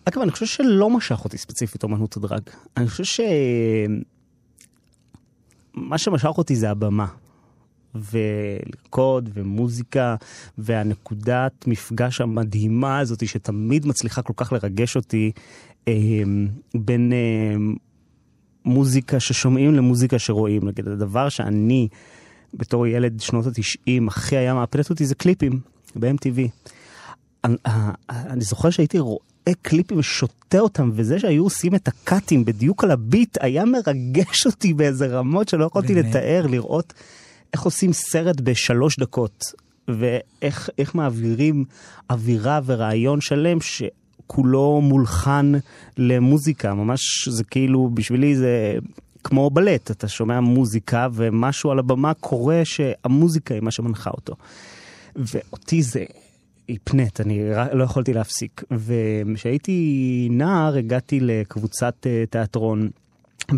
אגב, 0.05 0.23
אני 0.23 0.31
חושב 0.31 0.47
שלא 0.47 0.91
משך 0.91 1.25
אותי 1.25 1.39
ספציפית 1.39 1.83
אומנות 1.83 2.17
הדרג. 2.17 2.43
אני 2.77 2.89
חושב 2.89 3.05
ש... 3.05 3.21
מה 5.75 5.99
שמשך 5.99 6.39
אותי 6.39 6.57
זה 6.57 6.71
הבמה. 6.71 7.07
ולרקוד 7.95 9.31
ומוזיקה 9.35 10.17
והנקודת 10.59 11.67
מפגש 11.67 12.21
המדהימה 12.21 12.99
הזאת 12.99 13.29
שתמיד 13.29 13.87
מצליחה 13.87 14.23
כל 14.23 14.33
כך 14.37 14.53
לרגש 14.53 14.97
אותי 14.97 15.33
אה, 15.89 15.95
בין 16.75 17.13
אה, 17.13 17.57
מוזיקה 18.65 19.21
ששומעים 19.21 19.75
למוזיקה 19.75 20.19
שרואים. 20.19 20.69
נגיד, 20.69 20.89
הדבר 20.89 21.29
שאני 21.29 21.89
בתור 22.55 22.87
ילד 22.87 23.21
שנות 23.21 23.47
התשעים 23.47 24.09
הכי 24.09 24.37
היה 24.37 24.55
מאפלט 24.55 24.91
אותי 24.91 25.07
זה 25.07 25.15
קליפים 25.15 25.61
ב-MTV. 26.01 26.41
אני, 27.45 27.57
אה, 27.67 27.91
אני 28.11 28.41
זוכר 28.41 28.71
שהייתי 28.71 28.99
רואה 28.99 29.53
קליפים 29.63 29.99
ושותה 29.99 30.59
אותם, 30.59 30.91
וזה 30.95 31.19
שהיו 31.19 31.45
עושים 31.45 31.75
את 31.75 31.89
הקאטים 31.89 32.45
בדיוק 32.45 32.85
על 32.85 32.91
הביט 32.91 33.39
היה 33.41 33.65
מרגש 33.65 34.47
אותי 34.47 34.75
באיזה 34.75 35.07
רמות 35.07 35.49
שלא 35.49 35.65
יכולתי 35.65 35.95
באמת? 35.95 36.07
לתאר, 36.07 36.47
לראות 36.47 36.93
איך 37.53 37.63
עושים 37.63 37.93
סרט 37.93 38.41
בשלוש 38.41 38.97
דקות, 38.99 39.45
ואיך 39.89 40.71
איך 40.79 40.95
מעבירים 40.95 41.65
אווירה 42.11 42.61
ורעיון 42.65 43.21
שלם 43.21 43.59
שכולו 43.61 44.81
מולחן 44.81 45.53
למוזיקה, 45.99 46.75
ממש 46.75 47.29
זה 47.29 47.45
כאילו, 47.45 47.91
בשבילי 47.95 48.37
זה 48.37 48.79
כמו 49.25 49.51
בלט, 49.51 49.91
אתה 49.91 50.09
שומע 50.09 50.41
מוזיקה 50.41 51.09
ומשהו 51.13 51.71
על 51.71 51.79
הבמה 51.79 52.15
קורה 52.15 52.61
שהמוזיקה 52.65 53.55
היא 53.55 53.63
מה 53.63 53.71
שמנחה 53.71 54.11
אותו. 54.11 54.35
ואותי 55.17 55.83
זה 55.83 56.05
הפנט, 56.69 57.21
אני 57.21 57.41
לא 57.73 57.85
יכולתי 57.85 58.13
להפסיק. 58.13 58.63
וכשהייתי 58.71 60.29
נער 60.31 60.77
הגעתי 60.77 61.21
לקבוצת 61.21 61.95
אה, 62.07 62.25
תיאטרון 62.31 62.91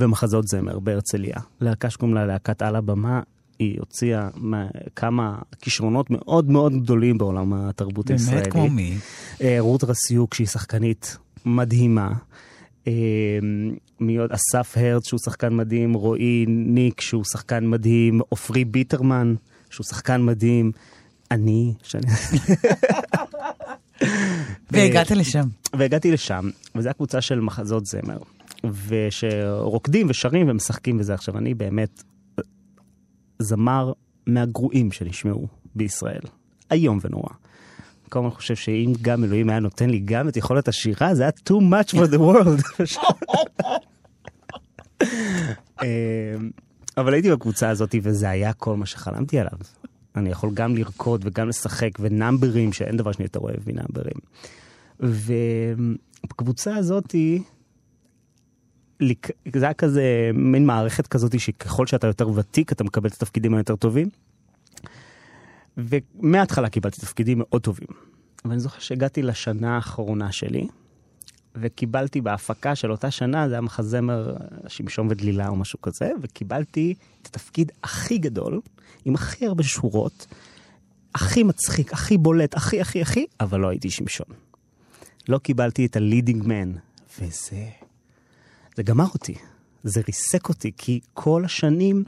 ומחזות 0.00 0.48
זמר 0.48 0.78
בהרצליה. 0.78 1.36
להקה 1.60 1.90
שקוראים 1.90 2.14
לה 2.14 2.26
להקת 2.26 2.62
על 2.62 2.76
הבמה. 2.76 3.20
היא 3.58 3.76
הוציאה 3.78 4.28
מה- 4.36 4.66
כמה 4.96 5.38
כישרונות 5.60 6.10
מאוד 6.10 6.50
מאוד 6.50 6.72
גדולים 6.82 7.18
בעולם 7.18 7.52
התרבות 7.54 8.10
הישראלי. 8.10 8.40
באמת 8.40 8.52
כמו 8.52 8.68
מי? 8.70 8.94
אה, 9.42 9.56
רות 9.58 9.84
רסיוק, 9.84 10.34
שהיא 10.34 10.46
שחקנית 10.46 11.16
מדהימה. 11.44 12.12
אה, 12.86 12.92
מי 14.00 14.16
עוד? 14.16 14.30
אסף 14.32 14.72
הרץ, 14.76 15.06
שהוא 15.08 15.20
שחקן 15.24 15.56
מדהים. 15.56 15.94
רועי 15.94 16.44
ניק, 16.48 17.00
שהוא 17.00 17.24
שחקן 17.24 17.66
מדהים. 17.66 18.20
עופרי 18.28 18.64
ביטרמן, 18.64 19.34
שהוא 19.70 19.84
שחקן 19.84 20.22
מדהים. 20.22 20.72
אני, 21.30 21.74
שאני... 21.82 22.06
והגעת 24.70 25.10
לשם. 25.10 25.48
והגעתי 25.72 26.10
לשם, 26.10 26.50
וזו 26.74 26.88
הקבוצה 26.88 27.20
של 27.20 27.40
מחזות 27.40 27.86
זמר, 27.86 28.18
ושרוקדים 28.88 30.06
ושרים 30.10 30.48
ומשחקים 30.50 31.00
וזה. 31.00 31.14
עכשיו, 31.14 31.38
אני 31.38 31.54
באמת 31.54 32.02
זמר 33.38 33.92
מהגרועים 34.26 34.92
שנשמעו 34.92 35.46
בישראל, 35.74 36.22
איום 36.72 36.98
ונורא. 37.02 37.32
כל 38.08 38.18
הזמן 38.18 38.30
חושב 38.30 38.56
שאם 38.56 38.92
גם 39.02 39.24
אלוהים 39.24 39.50
היה 39.50 39.58
נותן 39.60 39.90
לי 39.90 39.98
גם 40.04 40.28
את 40.28 40.36
יכולת 40.36 40.68
השירה, 40.68 41.14
זה 41.14 41.22
היה 41.22 41.32
too 41.48 41.62
much 41.62 41.94
for 41.94 42.06
the 42.12 42.18
world. 42.18 42.62
אמ, 45.82 46.50
אבל 46.96 47.12
הייתי 47.12 47.30
בקבוצה 47.30 47.68
הזאת, 47.68 47.94
וזה 48.02 48.30
היה 48.30 48.52
כל 48.52 48.76
מה 48.76 48.86
שחלמתי 48.86 49.38
עליו. 49.38 49.58
אני 50.18 50.30
יכול 50.30 50.50
גם 50.54 50.76
לרקוד 50.76 51.20
וגם 51.24 51.48
לשחק, 51.48 51.90
ונאמברים, 52.00 52.72
שאין 52.72 52.96
דבר 52.96 53.12
שאני 53.12 53.24
יותר 53.24 53.40
אוהב 53.40 53.56
מנאמברים. 53.66 54.16
ובקבוצה 55.00 56.76
הזאתי, 56.76 57.42
ליק- 59.00 59.30
זה 59.56 59.64
היה 59.64 59.74
כזה 59.74 60.30
מין 60.34 60.66
מערכת 60.66 61.06
כזאת 61.06 61.40
שככל 61.40 61.86
שאתה 61.86 62.06
יותר 62.06 62.28
ותיק 62.28 62.72
אתה 62.72 62.84
מקבל 62.84 63.08
את 63.08 63.14
התפקידים 63.14 63.54
היותר 63.54 63.76
טובים. 63.76 64.08
ומההתחלה 65.76 66.68
קיבלתי 66.68 67.00
תפקידים 67.00 67.38
מאוד 67.38 67.62
טובים. 67.62 67.88
ואני 68.44 68.60
זוכר 68.60 68.78
שהגעתי 68.78 69.22
לשנה 69.22 69.74
האחרונה 69.74 70.32
שלי, 70.32 70.68
וקיבלתי 71.60 72.20
בהפקה 72.20 72.74
של 72.74 72.90
אותה 72.90 73.10
שנה, 73.10 73.48
זה 73.48 73.54
היה 73.54 73.60
מחזמר 73.60 74.36
שמשון 74.68 75.06
ודלילה 75.10 75.48
או 75.48 75.56
משהו 75.56 75.80
כזה, 75.80 76.10
וקיבלתי 76.22 76.94
את 77.22 77.26
התפקיד 77.26 77.72
הכי 77.82 78.18
גדול, 78.18 78.60
עם 79.04 79.14
הכי 79.14 79.46
הרבה 79.46 79.62
שורות, 79.62 80.26
הכי 81.14 81.42
מצחיק, 81.42 81.92
הכי 81.92 82.18
בולט, 82.18 82.54
הכי 82.54 82.80
הכי 82.80 83.02
הכי, 83.02 83.26
אבל 83.40 83.60
לא 83.60 83.68
הייתי 83.68 83.90
שמשון. 83.90 84.26
לא 85.28 85.38
קיבלתי 85.38 85.86
את 85.86 85.96
ה 85.96 86.02
leading 86.03 86.46
man, 86.46 86.72
וזה... 87.20 87.68
זה 88.76 88.82
גמר 88.82 89.06
אותי, 89.14 89.34
זה 89.84 90.00
ריסק 90.06 90.48
אותי, 90.48 90.72
כי 90.76 91.00
כל 91.14 91.44
השנים 91.44 92.04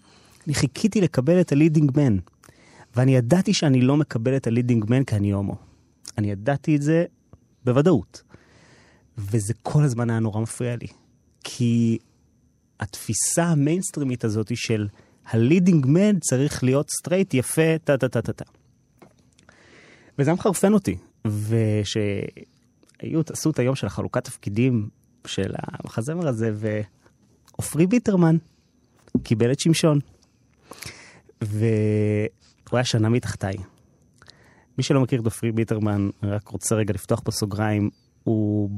אני 0.46 0.54
חיכיתי 0.54 1.00
לקבל 1.00 1.40
את 1.40 1.52
ה 1.52 1.57
leading 1.57 1.92
man. 1.98 2.18
ואני 2.96 3.16
ידעתי 3.16 3.54
שאני 3.54 3.80
לא 3.80 3.96
מקבל 3.96 4.36
את 4.36 4.46
ה 4.46 4.51
leading 4.51 4.84
man 4.88 5.04
כי 5.04 5.16
אני 5.16 5.30
הומו. 5.30 5.56
אני 6.18 6.30
ידעתי 6.30 6.76
את 6.76 6.82
זה 6.82 7.04
בוודאות. 7.64 8.22
וזה 9.20 9.54
כל 9.62 9.82
הזמן 9.82 10.10
היה 10.10 10.18
נורא 10.18 10.40
מפריע 10.40 10.76
לי. 10.76 10.86
כי 11.44 11.98
התפיסה 12.80 13.44
המיינסטרימית 13.44 14.24
הזאת 14.24 14.56
של 14.56 14.88
ה 15.26 15.34
leading 15.34 15.86
man 15.86 16.18
צריך 16.18 16.64
להיות 16.64 16.90
סטרייט, 16.90 17.34
יפה, 17.34 17.78
טה 17.84 17.96
טה 17.98 18.08
טה 18.08 18.22
טה 18.22 18.32
טה. 18.32 18.44
וזה 20.18 20.32
מחרפן 20.32 20.72
אותי. 20.72 20.96
ושהיו, 21.24 23.20
עשו 23.32 23.50
את 23.50 23.58
היום 23.58 23.74
של 23.74 23.86
החלוקת 23.86 24.24
תפקידים 24.24 24.88
של 25.26 25.54
המחזמר 25.56 26.28
הזה, 26.28 26.52
ועופרי 26.54 27.86
ביטרמן 27.86 28.36
קיבל 29.22 29.52
את 29.52 29.60
שמשון. 29.60 29.98
והוא 31.42 32.28
היה 32.72 32.84
שנה 32.84 33.08
מתחתיי. 33.08 33.56
מי 34.78 34.84
שלא 34.84 35.00
מכיר 35.00 35.20
את 35.20 35.24
עופרי 35.24 35.52
ביטרמן, 35.52 36.10
רק 36.22 36.48
רוצה 36.48 36.74
רגע 36.74 36.94
לפתוח 36.94 37.20
פה 37.24 37.30
סוגריים, 37.30 37.90
הוא 38.24 38.70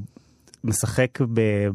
משחק 0.64 1.19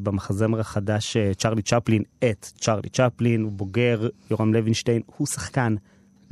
במחזמר 0.03 0.59
החדש 0.59 1.17
אה, 1.17 1.33
צ'רלי 1.33 1.61
צ'פלין 1.61 2.03
את 2.19 2.45
צ'רלי 2.59 2.89
צ'פלין, 2.89 3.41
הוא 3.41 3.51
בוגר, 3.51 4.09
יורם 4.31 4.53
לוינשטיין, 4.53 5.01
הוא 5.05 5.27
שחקן 5.27 5.75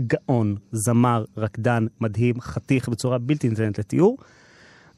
גאון, 0.01 0.55
זמר, 0.71 1.25
רקדן, 1.37 1.85
מדהים, 2.01 2.41
חתיך 2.41 2.89
בצורה 2.89 3.17
בלתי 3.17 3.49
ניתנת 3.49 3.79
לתיאור. 3.79 4.17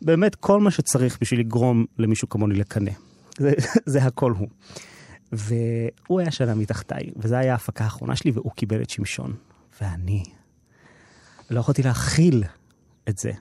באמת 0.02 0.36
כל 0.36 0.60
מה 0.60 0.72
שצריך 0.72 1.18
בשביל 1.22 1.40
לגרום 1.40 1.86
למישהו 1.98 2.30
כמוני 2.30 2.56
לקנא. 2.56 2.92
זה, 3.38 3.52
זה 3.86 4.04
הכל 4.04 4.32
הוא. 4.32 4.48
והוא 5.32 6.20
היה 6.20 6.32
שנה 6.32 6.56
מתחתיי, 6.56 7.10
וזו 7.16 7.36
הייתה 7.36 7.52
ההפקה 7.52 7.84
האחרונה 7.84 8.16
שלי, 8.16 8.32
והוא 8.32 8.52
קיבל 8.52 8.82
את 8.82 8.90
שמשון. 8.90 9.34
ואני 9.82 10.24
לא 11.50 11.60
יכולתי 11.60 11.84
להכיל 11.84 12.44
את 13.10 13.18
זה. 13.18 13.32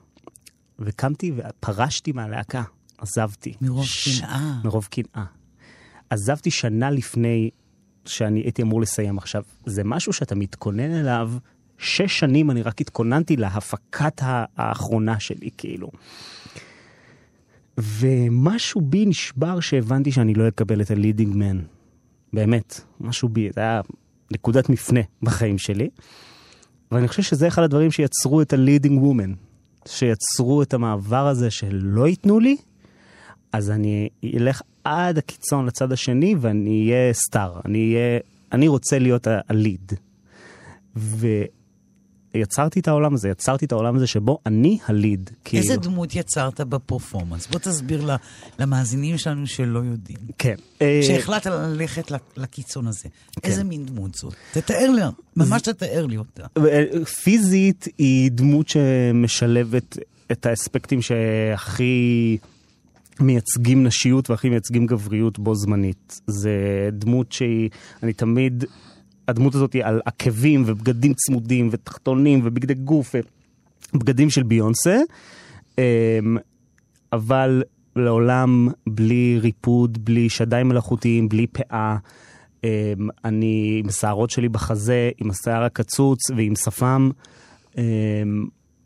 וקמתי 0.78 1.32
ופרשתי 1.36 2.12
מהלהקה, 2.12 2.62
עזבתי. 2.98 3.54
מרוב 3.60 3.84
ש... 3.84 4.20
קנאה. 4.20 4.60
מרוב 4.64 4.88
קנאה. 4.90 5.24
עזבתי 6.10 6.50
שנה 6.50 6.90
לפני 6.90 7.50
שאני 8.04 8.40
הייתי 8.40 8.62
אמור 8.62 8.80
לסיים 8.80 9.18
עכשיו. 9.18 9.42
זה 9.66 9.84
משהו 9.84 10.12
שאתה 10.12 10.34
מתכונן 10.34 10.90
אליו, 10.90 11.32
שש 11.78 12.18
שנים 12.18 12.50
אני 12.50 12.62
רק 12.62 12.80
התכוננתי 12.80 13.36
להפקת 13.36 14.20
האחרונה 14.56 15.20
שלי, 15.20 15.50
כאילו. 15.58 15.90
ומשהו 17.78 18.80
בי 18.80 19.06
נשבר 19.06 19.60
שהבנתי 19.60 20.12
שאני 20.12 20.34
לא 20.34 20.48
אקבל 20.48 20.80
את 20.80 20.90
הלידינג 20.90 21.36
מן. 21.36 21.60
באמת, 22.32 22.80
משהו 23.00 23.28
בי, 23.28 23.48
זה 23.54 23.60
היה 23.60 23.80
נקודת 24.32 24.68
מפנה 24.68 25.00
בחיים 25.22 25.58
שלי. 25.58 25.88
ואני 26.92 27.08
חושב 27.08 27.22
שזה 27.22 27.48
אחד 27.48 27.62
הדברים 27.62 27.90
שיצרו 27.90 28.42
את 28.42 28.52
הלידינג 28.52 29.02
וומן. 29.02 29.32
שיצרו 29.88 30.62
את 30.62 30.74
המעבר 30.74 31.26
הזה 31.26 31.50
שלא 31.50 32.08
ייתנו 32.08 32.40
לי, 32.40 32.56
אז 33.56 33.70
אני 33.70 34.08
אלך 34.36 34.62
עד 34.84 35.18
הקיצון 35.18 35.66
לצד 35.66 35.92
השני 35.92 36.34
ואני 36.40 36.90
אהיה 36.92 37.12
סטאר. 37.12 37.60
אני 37.64 37.94
אהיה, 37.94 38.18
אני 38.52 38.68
רוצה 38.68 38.98
להיות 38.98 39.26
הליד. 39.48 39.92
ויצרתי 42.34 42.80
את 42.80 42.88
העולם 42.88 43.14
הזה, 43.14 43.28
יצרתי 43.28 43.64
את 43.64 43.72
העולם 43.72 43.96
הזה 43.96 44.06
שבו 44.06 44.38
אני 44.46 44.78
הליד. 44.86 45.30
כאילו. 45.44 45.62
איזה 45.62 45.76
דמות 45.76 46.14
יצרת 46.14 46.60
בפרפורמנס? 46.60 47.46
בוא 47.46 47.58
תסביר 47.58 48.16
למאזינים 48.58 49.18
שלנו 49.18 49.46
שלא 49.46 49.78
יודעים. 49.78 50.18
כן. 50.38 50.56
אה, 50.82 51.00
כשהחלטת 51.02 51.50
ללכת 51.50 52.12
לקיצון 52.36 52.86
הזה, 52.86 53.08
כן. 53.42 53.50
איזה 53.50 53.64
מין 53.64 53.86
דמות 53.86 54.14
זאת? 54.14 54.34
תתאר 54.52 54.90
לי, 54.90 55.02
ממש 55.36 55.62
תתאר 55.62 56.06
לי 56.06 56.16
אותה. 56.16 56.46
אה, 56.56 57.04
פיזית 57.04 57.88
היא 57.98 58.30
דמות 58.30 58.68
שמשלבת 58.68 59.98
את 60.32 60.46
האספקטים 60.46 61.02
שהכי... 61.02 62.38
מייצגים 63.20 63.84
נשיות 63.84 64.30
והכי 64.30 64.48
מייצגים 64.48 64.86
גבריות 64.86 65.38
בו 65.38 65.54
זמנית. 65.54 66.20
זה 66.26 66.88
דמות 66.92 67.32
שהיא, 67.32 67.68
אני 68.02 68.12
תמיד, 68.12 68.64
הדמות 69.28 69.54
הזאת 69.54 69.72
היא 69.72 69.84
על 69.84 70.00
עקבים 70.04 70.62
ובגדים 70.66 71.14
צמודים 71.14 71.68
ותחתונים 71.72 72.40
ובגדי 72.44 72.74
גוף 72.74 73.14
ובגדים 73.94 74.30
של 74.30 74.42
ביונסה, 74.42 75.00
אמ, 75.78 75.82
אבל 77.12 77.62
לעולם 77.96 78.68
בלי 78.86 79.38
ריפוד, 79.40 80.04
בלי 80.04 80.28
שדיים 80.28 80.68
מלאכותיים, 80.68 81.28
בלי 81.28 81.46
פאה. 81.46 81.96
אמ, 82.64 82.68
אני 83.24 83.80
עם 83.82 83.88
השערות 83.88 84.30
שלי 84.30 84.48
בחזה, 84.48 85.10
עם 85.18 85.30
השיער 85.30 85.62
הקצוץ 85.62 86.30
ועם 86.36 86.56
שפם. 86.56 87.10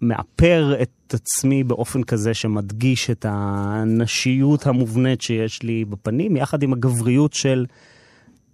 מאפר 0.03 0.75
את 0.83 1.15
עצמי 1.15 1.65
באופן 1.65 2.03
כזה 2.03 2.35
שמדגיש 2.35 3.11
את 3.11 3.27
הנשיות 3.29 4.67
המובנית 4.67 5.21
שיש 5.21 5.63
לי 5.63 5.85
בפנים, 5.85 6.37
יחד 6.37 6.63
עם 6.63 6.73
הגבריות 6.73 7.33
של 7.33 7.67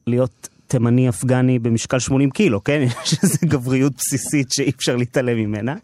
להיות 0.06 0.48
תימני 0.66 1.08
אפגני 1.08 1.58
במשקל 1.58 1.98
80 1.98 2.30
קילו, 2.30 2.64
כן? 2.64 2.82
יש 3.04 3.14
איזו 3.22 3.38
גבריות 3.44 3.92
בסיסית 3.96 4.52
שאי 4.52 4.70
אפשר 4.70 4.96
להתעלם 4.96 5.36
ממנה. 5.36 5.74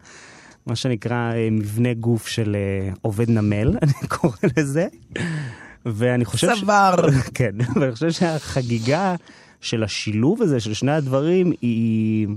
מה 0.65 0.75
שנקרא 0.75 1.33
אה, 1.33 1.47
מבנה 1.51 1.93
גוף 1.93 2.27
של 2.27 2.55
אה, 2.55 2.93
עובד 3.01 3.29
נמל, 3.29 3.77
אני 3.83 4.07
קורא 4.07 4.37
לזה. 4.57 4.87
ואני 5.85 6.25
חושב... 6.25 6.55
סבר. 6.55 6.95
ש... 7.11 7.29
כן, 7.33 7.51
ואני 7.75 7.91
חושב 7.91 8.11
שהחגיגה 8.11 9.15
של 9.61 9.83
השילוב 9.83 10.41
הזה, 10.41 10.59
של 10.59 10.73
שני 10.73 10.91
הדברים, 10.91 11.51
היא... 11.61 12.27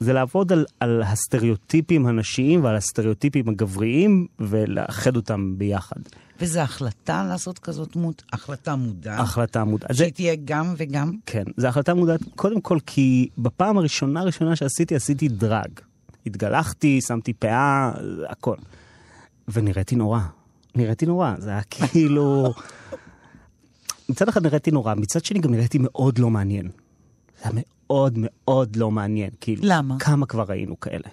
זה 0.00 0.12
לעבוד 0.12 0.52
על, 0.52 0.64
על 0.80 1.02
הסטריאוטיפים 1.02 2.06
הנשיים 2.06 2.64
ועל 2.64 2.76
הסטריאוטיפים 2.76 3.48
הגבריים 3.48 4.26
ולאחד 4.38 5.16
אותם 5.16 5.54
ביחד. 5.58 6.00
וזו 6.40 6.60
החלטה 6.60 7.24
לעשות 7.28 7.58
כזאת 7.58 7.96
דמות? 7.96 8.22
החלטה 8.32 8.76
מודעת? 8.76 9.20
החלטה 9.20 9.64
מודעת. 9.64 9.94
שהיא 9.94 10.12
תהיה 10.12 10.34
גם 10.44 10.74
וגם? 10.76 11.12
כן, 11.26 11.44
זו 11.56 11.68
החלטה 11.68 11.94
מודעת 11.94 12.20
קודם 12.34 12.60
כל 12.60 12.78
כי 12.86 13.28
בפעם 13.38 13.78
הראשונה 13.78 14.20
הראשונה 14.20 14.56
שעשיתי, 14.56 14.96
עשיתי 14.96 15.28
דרג. 15.28 15.70
התגלחתי, 16.26 17.00
שמתי 17.00 17.32
פאה, 17.32 17.92
הכל. 18.28 18.56
ונראיתי 19.48 19.96
נורא. 19.96 20.20
נראיתי 20.74 21.06
נורא, 21.06 21.34
זה 21.38 21.50
היה 21.50 21.62
כאילו... 21.62 22.52
מצד 24.08 24.28
אחד 24.28 24.46
נראיתי 24.46 24.70
נורא, 24.70 24.94
מצד 24.94 25.24
שני 25.24 25.38
גם 25.38 25.50
נראיתי 25.50 25.78
מאוד 25.80 26.18
לא 26.18 26.30
מעניין. 26.30 26.68
זה 27.42 27.50
היה 27.50 27.62
מאוד 27.86 28.14
מאוד 28.16 28.76
לא 28.76 28.90
מעניין. 28.90 29.30
כאילו, 29.40 29.62
למה? 29.64 29.96
כמה 29.98 30.26
כבר 30.26 30.44
ראינו 30.48 30.80
כאלה? 30.80 31.08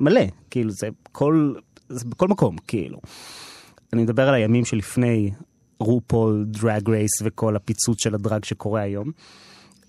מלא, 0.00 0.20
כאילו 0.50 0.70
זה 0.70 0.88
כל, 1.12 1.54
זה 1.88 2.04
בכל 2.04 2.28
מקום, 2.28 2.56
כאילו. 2.66 2.98
אני 3.92 4.02
מדבר 4.02 4.28
על 4.28 4.34
הימים 4.34 4.64
שלפני 4.64 5.30
רופול, 5.78 6.44
דרג 6.48 6.90
רייס 6.90 7.10
וכל 7.24 7.56
הפיצוץ 7.56 8.02
של 8.02 8.14
הדרג 8.14 8.44
שקורה 8.44 8.80
היום. 8.80 9.10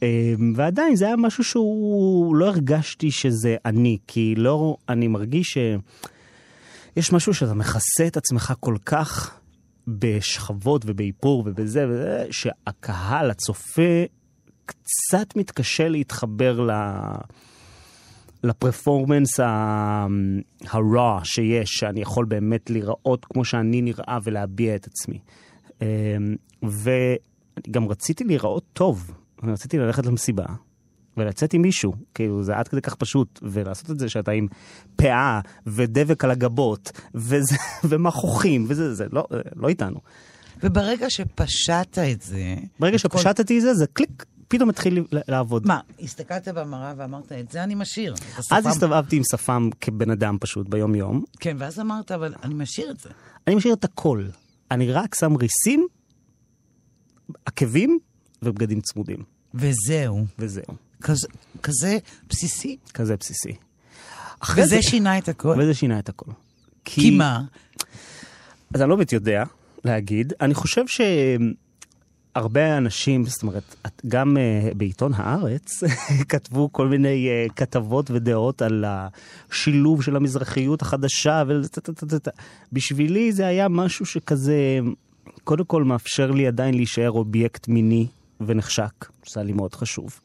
אמ, 0.02 0.54
ועדיין 0.56 0.96
זה 0.96 1.06
היה 1.06 1.16
משהו 1.16 1.44
שהוא, 1.44 2.36
לא 2.36 2.48
הרגשתי 2.48 3.12
שזה 3.12 3.56
אני, 3.66 3.98
כי 4.08 4.34
לא, 4.38 4.78
אני 4.90 5.08
מרגיש 5.08 5.58
שיש 6.96 7.14
משהו 7.14 7.34
שאתה 7.34 7.54
מכסה 7.54 8.08
את 8.08 8.18
עצמך 8.18 8.54
כל 8.60 8.76
כך 8.86 9.40
בשכבות 9.88 10.82
ובאיפור 10.86 11.44
ובזה 11.46 11.86
וזה, 11.90 12.26
שהקהל, 12.32 13.32
הצופה, 13.32 14.04
קצת 14.66 15.36
מתקשה 15.36 15.88
להתחבר 15.88 16.62
ל... 16.62 16.72
לפרפורמנס 18.44 19.40
הרע 20.62 21.20
שיש, 21.24 21.70
שאני 21.70 22.02
יכול 22.02 22.26
באמת 22.26 22.70
להיראות 22.70 23.26
כמו 23.26 23.46
שאני 23.46 23.82
נראה 23.82 24.18
ולהביע 24.24 24.76
את 24.76 24.88
עצמי. 24.88 25.20
אמ, 25.82 25.88
וגם 26.64 27.88
רציתי 27.88 28.24
להיראות 28.24 28.64
טוב, 28.74 29.12
אני 29.44 29.52
רציתי 29.52 29.78
ללכת 29.78 30.06
למסיבה 30.06 30.46
ולצאת 31.18 31.54
עם 31.54 31.62
מישהו, 31.62 31.94
כאילו 32.14 32.44
זה 32.44 32.58
עד 32.58 32.68
כדי 32.68 32.82
כך 32.82 32.96
פשוט, 32.96 33.40
ולעשות 33.44 33.92
את 33.92 34.00
זה 34.00 34.10
שאתה 34.10 34.32
עם 34.32 34.48
פאה 34.96 35.40
ודבק 35.68 36.24
על 36.24 36.32
הגבות, 36.32 36.92
וזה, 37.16 37.56
ומכוחים, 37.90 38.66
וזה, 38.68 38.94
זה 38.94 39.06
לא, 39.12 39.28
לא 39.56 39.70
איתנו. 39.70 40.00
וברגע 40.64 41.10
שפשטת 41.10 41.98
את 41.98 42.22
זה... 42.22 42.56
ברגע 42.80 42.98
שפשטתי 42.98 43.58
את 43.58 43.62
זה, 43.62 43.74
זה 43.74 43.88
קליק, 43.88 44.26
פתאום 44.48 44.70
התחיל 44.70 45.04
לעבוד. 45.12 45.68
מה, 45.68 45.80
הסתכלת 46.00 46.48
במראה 46.48 46.94
ואמרת, 46.98 47.32
את 47.32 47.52
זה 47.52 47.64
אני 47.64 47.76
משאיר. 47.76 48.14
אז 48.52 48.66
הסתובבתי 48.66 49.16
עם 49.16 49.22
שפם 49.32 49.70
כבן 49.82 50.10
אדם 50.12 50.38
פשוט 50.40 50.70
ביום-יום. 50.70 51.24
כן, 51.40 51.56
ואז 51.60 51.80
אמרת, 51.80 52.12
אבל 52.12 52.34
אני 52.44 52.54
משאיר 52.54 52.92
את 52.92 53.00
זה. 53.00 53.10
אני 53.48 53.56
משאיר 53.56 53.74
את 53.74 53.84
הכל. 53.84 54.26
אני 54.72 54.92
רק 54.92 55.16
שם 55.16 55.36
ריסים, 55.36 55.88
עקבים 57.46 58.00
ובגדים 58.42 58.82
צמודים. 58.82 59.24
וזהו. 59.54 60.26
וזהו. 60.40 60.64
כזה, 61.02 61.28
כזה 61.64 61.98
בסיסי. 62.30 62.78
כזה 62.94 63.16
בסיסי. 63.18 63.56
וזה 64.52 64.66
זה... 64.66 64.82
שינה 64.82 65.18
את 65.18 65.30
הכל. 65.30 65.56
וזה 65.60 65.74
שינה 65.74 66.00
את 66.00 66.10
הכל. 66.10 66.32
כי... 66.86 67.02
כי 67.02 67.12
מה? 67.12 67.42
אז 68.74 68.82
אני 68.82 68.90
לא 68.90 68.96
באמת 68.96 69.14
יודע 69.14 69.44
להגיד. 69.86 70.34
אני 70.42 70.54
חושב 70.54 70.88
ש... 70.88 71.02
הרבה 72.36 72.78
אנשים, 72.78 73.26
זאת 73.26 73.44
אומרת, 73.44 73.76
גם 74.08 74.38
uh, 74.38 74.74
בעיתון 74.74 75.12
הארץ 75.16 75.84
כתבו 76.30 76.70
כל 76.72 76.88
מיני 76.88 77.28
uh, 77.30 77.54
כתבות 77.54 78.12
ודעות 78.12 78.62
על 78.62 78.86
השילוב 78.88 80.04
של 80.04 80.16
המזרחיות 80.16 80.82
החדשה, 80.82 81.44
וטטטטט. 81.48 82.28
בשבילי 82.72 83.32
זה 83.32 83.48
היה 83.48 83.68
משהו 83.68 84.06
שכזה, 84.06 84.80
קודם 85.44 85.66
כל 85.66 85.84
מאפשר 85.84 86.32
לי 86.32 86.48
עדיין 86.48 86.74
להישאר 86.74 87.12
אובייקט 87.12 87.68
מיני 87.68 88.08
ונחשק, 88.42 89.06
שזה 89.24 89.40
היה 89.40 89.48
לי 89.48 89.54
מאוד 89.54 89.76
חשוב. 89.76 90.20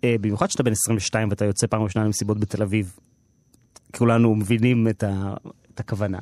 Uh, 0.00 0.04
במיוחד 0.20 0.50
שאתה 0.50 0.62
בן 0.62 0.72
22 0.72 1.28
ואתה 1.30 1.44
יוצא 1.44 1.66
פעם 1.66 1.82
ראשונה 1.82 2.04
למסיבות 2.04 2.40
בתל 2.40 2.62
אביב. 2.62 2.96
כולנו 3.96 4.34
מבינים 4.34 4.88
את, 4.88 5.02
ה, 5.02 5.34
את 5.74 5.80
הכוונה. 5.80 6.18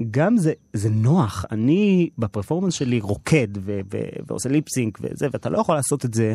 וגם 0.00 0.36
זה, 0.36 0.52
זה 0.72 0.90
נוח, 0.90 1.44
אני 1.52 2.08
בפרפורמנס 2.18 2.74
שלי 2.74 3.00
רוקד 3.00 3.48
ו, 3.60 3.80
ו, 3.92 3.98
ועושה 4.26 4.48
ליפסינק 4.48 4.98
וזה, 5.02 5.26
ואתה 5.32 5.48
לא 5.50 5.58
יכול 5.58 5.74
לעשות 5.74 6.04
את 6.04 6.14
זה, 6.14 6.34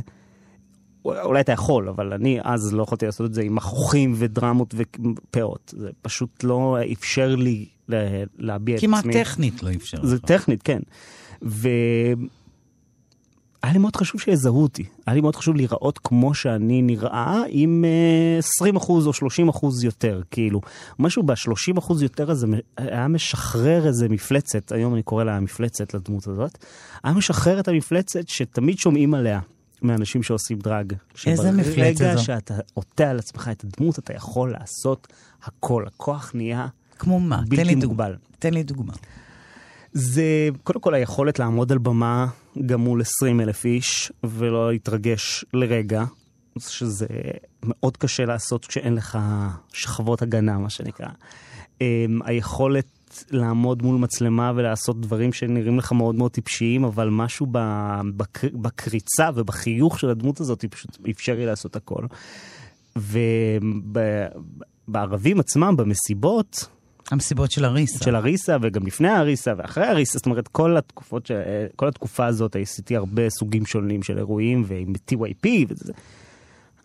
אולי 1.06 1.42
אתה 1.42 1.52
יכול, 1.52 1.90
אבל 1.90 2.14
אני 2.14 2.40
אז 2.44 2.74
לא 2.74 2.84
יכולתי 2.84 3.06
לעשות 3.06 3.26
את 3.30 3.34
זה 3.34 3.42
עם 3.42 3.56
מכוחים 3.56 4.14
ודרמות 4.16 4.76
ופאות. 4.78 5.74
זה 5.78 5.90
פשוט 6.02 6.44
לא 6.44 6.78
אפשר 6.94 7.36
לי 7.36 7.66
לה- 7.88 7.98
להביע 8.38 8.76
את 8.76 8.82
כמעט 8.82 9.00
עצמי. 9.00 9.14
טכנית 9.14 9.64
לא 9.64 9.72
אפשר. 9.72 10.06
זה 10.06 10.16
לך. 10.16 10.22
טכנית, 10.22 10.64
כן. 10.64 10.80
והיה 13.64 13.74
לי 13.74 13.80
מאוד 13.80 13.96
חשוב 13.96 14.22
שיזהו 14.22 14.64
אותי. 14.64 14.84
היה 15.08 15.16
לי 15.16 15.22
מאוד 15.22 15.36
חשוב 15.36 15.56
להיראות 15.56 16.00
כמו 16.04 16.34
שאני 16.34 16.82
נראה 16.82 17.42
עם 17.50 17.86
אה, 18.66 18.70
20% 18.74 18.90
או 18.90 19.12
30% 19.12 19.84
יותר, 19.84 20.22
כאילו. 20.32 20.62
משהו 21.00 21.24
ב-30% 21.24 21.94
יותר 22.02 22.32
הזה 22.32 22.48
היה 22.78 23.08
משחרר 23.08 23.88
איזה 23.88 24.10
מפלצת, 24.10 24.72
היום 24.72 24.94
אני 24.94 25.04
קורא 25.04 25.24
לה 25.24 25.40
מפלצת 25.40 25.94
לדמות 25.94 26.28
הזאת, 26.28 26.58
היה 27.04 27.14
משחרר 27.14 27.60
את 27.60 27.68
המפלצת 27.68 28.28
שתמיד 28.28 28.78
שומעים 28.78 29.14
עליה. 29.14 29.40
מאנשים 29.82 30.24
שעושים 30.24 30.60
דרג. 30.60 30.94
איזה 31.28 31.52
מפלצת 31.52 31.98
שברגע 31.98 32.16
זו? 32.16 32.24
שאתה 32.24 32.54
עוטה 32.74 33.10
על 33.10 33.20
עצמך 33.20 33.50
את 33.52 33.64
הדמות, 33.64 34.00
אתה 34.00 34.14
יכול 34.14 34.52
לעשות 34.52 35.08
הכל. 35.44 35.84
הכוח 35.88 36.32
נהיה 36.34 36.68
כמו 37.00 37.20
מה? 37.20 37.42
בלתי 37.48 37.56
תן 37.56 37.68
לי 37.68 37.76
מוגבל. 37.76 38.12
דוגמה. 38.12 38.18
תן 38.40 38.54
לי 38.54 38.64
דוגמה. 38.64 38.94
זה 39.94 40.50
קודם 40.64 40.80
כל 40.80 40.94
היכולת 40.94 41.40
לעמוד 41.40 41.72
על 41.72 41.78
במה 41.78 42.28
גם 42.66 42.80
מול 42.82 43.02
20 43.02 43.42
אלף 43.42 43.66
איש 43.66 44.12
ולא 44.24 44.72
להתרגש 44.72 45.46
לרגע, 45.54 46.04
שזה 46.60 47.08
מאוד 47.64 47.98
קשה 47.98 48.26
לעשות 48.26 48.66
כשאין 48.66 48.96
לך 48.96 49.18
שכבות 49.74 50.22
הגנה, 50.22 50.58
מה 50.58 50.70
שנקרא. 50.70 51.08
אמ, 51.82 52.20
היכולת 52.26 53.24
לעמוד 53.32 53.84
מול 53.84 53.96
מצלמה 53.96 54.52
ולעשות 54.56 55.02
דברים 55.02 55.34
שנראים 55.34 55.78
לך 55.78 55.92
מאוד 55.92 56.16
מאוד 56.16 56.32
טיפשיים, 56.32 56.84
אבל 56.84 57.10
משהו 57.10 57.48
בקריצה 58.54 59.30
ובחיוך 59.36 60.00
של 60.00 60.10
הדמות 60.10 60.40
הזאת 60.40 60.66
פשוט 60.66 60.98
אפשר 61.10 61.36
לי 61.36 61.46
לעשות 61.46 61.76
הכל. 61.76 62.06
ובערבים 64.88 65.40
עצמם, 65.40 65.78
במסיבות, 65.78 66.68
המסיבות 67.12 67.52
של 67.52 67.66
אריסה. 67.66 68.04
של 68.04 68.16
אריסה 68.16 68.58
וגם 68.62 68.88
לפני 68.88 69.10
אריסה 69.10 69.52
ואחרי 69.58 69.88
אריסה, 69.90 70.18
זאת 70.18 70.26
אומרת 70.26 70.48
כל 70.48 70.78
התקופות, 70.78 71.26
ש... 71.26 71.32
כל 71.76 71.88
התקופה 71.88 72.26
הזאת 72.26 72.56
עשיתי 72.56 72.96
הרבה 72.96 73.30
סוגים 73.30 73.66
שונים 73.66 74.04
של 74.04 74.18
אירועים 74.18 74.64
ועם 74.68 74.94
TYP 75.12 75.48
וזה. 75.70 75.94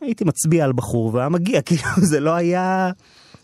הייתי 0.00 0.24
מצביע 0.24 0.64
על 0.64 0.72
בחור 0.72 1.14
והיה 1.14 1.28
מגיע, 1.28 1.62
כאילו 1.66 1.82
זה 1.96 2.20
לא 2.20 2.34
היה, 2.34 2.90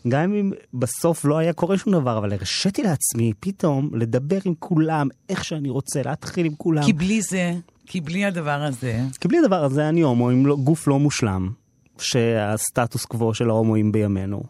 גם 0.09 0.35
אם 0.35 0.53
בסוף 0.75 1.25
לא 1.25 1.39
היה 1.39 1.53
קורה 1.53 1.79
שום 1.79 1.93
דבר, 1.93 2.19
אבל 2.19 2.33
הרשיתי 2.33 2.83
לעצמי 2.83 3.33
פתאום 3.41 3.91
לדבר 3.95 4.39
עם 4.45 4.55
כולם 4.59 5.09
איך 5.29 5.45
שאני 5.45 5.71
רוצה, 5.71 6.03
להתחיל 6.03 6.47
עם 6.47 6.55
כולם. 6.55 6.83
כי 6.83 6.93
בלי 6.93 7.23
זה, 7.23 7.53
כי 7.87 8.01
בלי 8.01 8.25
הדבר 8.25 8.63
הזה, 8.63 9.01
כי 9.21 9.29
בלי 9.29 9.39
הדבר 9.39 9.65
הזה 9.65 9.89
אני 9.89 10.01
הומו 10.01 10.31
עם 10.31 10.47
לא- 10.47 10.57
גוף 10.57 10.89
לא 10.89 10.99
מושלם, 10.99 11.51
שהסטטוס 11.99 13.05
קוו 13.05 13.35
של 13.35 13.51
ההומואים 13.51 13.93
בימינו. 13.93 14.43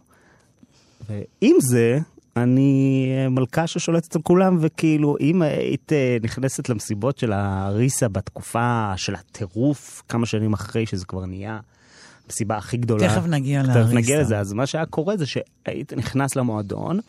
ועם 1.08 1.56
זה, 1.60 1.98
אני 2.36 3.06
אה, 3.10 3.28
מלכה 3.28 3.66
ששולטת 3.66 4.16
על 4.16 4.22
כולם, 4.22 4.58
וכאילו, 4.60 5.16
אם 5.20 5.42
היית 5.42 5.92
אה, 5.92 6.16
נכנסת 6.22 6.68
למסיבות 6.68 7.18
של 7.18 7.32
הריסה 7.32 8.08
בתקופה 8.08 8.92
של 8.96 9.14
הטירוף, 9.14 10.02
כמה 10.08 10.26
שנים 10.26 10.52
אחרי 10.52 10.86
שזה 10.86 11.04
כבר 11.04 11.26
נהיה 11.26 11.58
המסיבה 12.26 12.56
הכי 12.56 12.76
גדולה. 12.76 13.08
תכף 13.08 13.26
נגיע 13.26 13.62
תכף 13.62 13.74
לאריסה. 13.74 13.94
נגיע 13.94 14.20
לזה. 14.20 14.38
אז 14.38 14.52
מה 14.52 14.66
שהיה 14.66 14.86
קורה 14.86 15.16
זה 15.16 15.26
שהיית 15.26 15.92
נכנס 15.92 16.36
למועדון, 16.36 17.00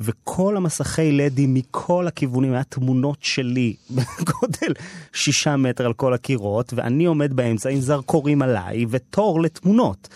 וכל 0.00 0.56
המסכי 0.56 1.12
לדים 1.12 1.54
מכל 1.54 2.06
הכיוונים, 2.06 2.52
היה 2.52 2.64
תמונות 2.64 3.18
שלי 3.20 3.74
בגודל 3.90 4.72
שישה 5.12 5.56
מטר 5.56 5.86
על 5.86 5.92
כל 5.92 6.14
הקירות, 6.14 6.72
ואני 6.76 7.04
עומד 7.04 7.32
באמצע 7.32 7.70
עם 7.70 7.80
זרקורים 7.80 8.42
עליי, 8.42 8.86
ותור 8.88 9.40
לתמונות. 9.40 10.08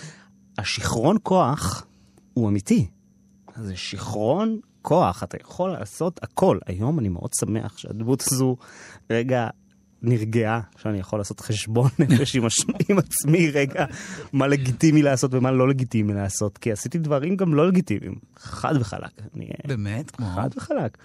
השיכרון 0.58 1.16
כוח 1.22 1.86
הוא 2.34 2.48
אמיתי. 2.48 2.86
זה 3.58 3.76
שיכרון 3.76 4.60
כוח, 4.82 5.22
אתה 5.22 5.36
יכול 5.40 5.70
לעשות 5.70 6.20
הכל. 6.22 6.58
היום 6.66 6.98
אני 6.98 7.08
מאוד 7.08 7.30
שמח 7.40 7.78
שהדמות 7.78 8.22
הזו 8.22 8.56
רגע 9.10 9.48
נרגעה, 10.02 10.60
שאני 10.76 10.98
יכול 10.98 11.20
לעשות 11.20 11.40
חשבון 11.40 11.90
נפש 11.98 12.36
עם, 12.36 12.46
הש... 12.46 12.60
עם 12.88 12.98
עצמי 12.98 13.50
רגע, 13.50 13.84
מה 14.32 14.46
לגיטימי 14.46 15.02
לעשות 15.02 15.34
ומה 15.34 15.52
לא 15.52 15.68
לגיטימי 15.68 16.14
לעשות, 16.14 16.58
כי 16.58 16.72
עשיתי 16.72 16.98
דברים 16.98 17.36
גם 17.36 17.54
לא 17.54 17.68
לגיטימיים, 17.68 18.14
חד 18.36 18.74
וחלק. 18.80 19.10
אני... 19.34 19.50
באמת, 19.66 20.10
כמו... 20.10 20.26
חד 20.26 20.50
וחלק. 20.56 20.98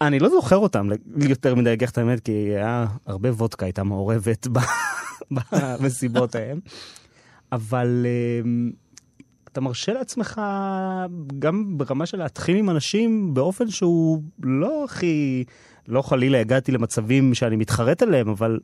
אני 0.00 0.18
לא 0.18 0.28
זוכר 0.28 0.56
אותם 0.56 0.88
יותר 1.28 1.54
מדי, 1.54 1.72
אגיד 1.72 1.88
את 1.88 1.98
האמת, 1.98 2.20
כי 2.20 2.32
היה 2.32 2.86
הרבה 3.06 3.32
וודקה 3.32 3.66
הייתה 3.66 3.82
מעורבת 3.82 4.46
במסיבות 5.30 6.34
ההם. 6.36 6.60
אבל 7.52 8.06
אמ, 8.44 8.70
אתה 9.56 9.64
מרשה 9.64 9.92
לעצמך 9.92 10.40
גם 11.38 11.78
ברמה 11.78 12.06
של 12.06 12.18
להתחיל 12.18 12.56
עם 12.56 12.70
אנשים 12.70 13.34
באופן 13.34 13.70
שהוא 13.70 14.22
לא 14.42 14.84
הכי, 14.84 15.44
לא 15.88 16.02
חלילה 16.02 16.40
הגעתי 16.40 16.72
למצבים 16.72 17.34
שאני 17.34 17.56
מתחרט 17.56 18.02
עליהם, 18.02 18.28
אבל 18.28 18.58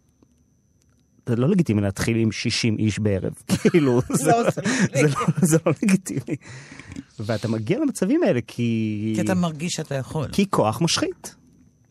זה 1.27 1.37
לא 1.37 1.49
לגיטימי 1.49 1.83
להתחיל 1.83 2.17
עם 2.17 2.33
60 2.33 2.79
איש 2.79 2.99
בערב, 2.99 3.33
כאילו, 3.71 4.01
זה, 4.23 4.31
לא, 4.31 4.51
זה 4.95 5.03
לא, 5.03 5.27
זה 5.43 5.59
לא 5.67 5.73
לגיטימי. 5.83 6.37
ואתה 7.21 7.49
מגיע 7.49 7.79
למצבים 7.79 8.23
האלה 8.23 8.41
כי... 8.47 9.13
כי 9.17 9.21
אתה 9.21 9.35
מרגיש 9.35 9.73
שאתה 9.73 9.95
יכול. 9.95 10.29
כי 10.33 10.51
כוח 10.51 10.83
משחית. 10.83 11.35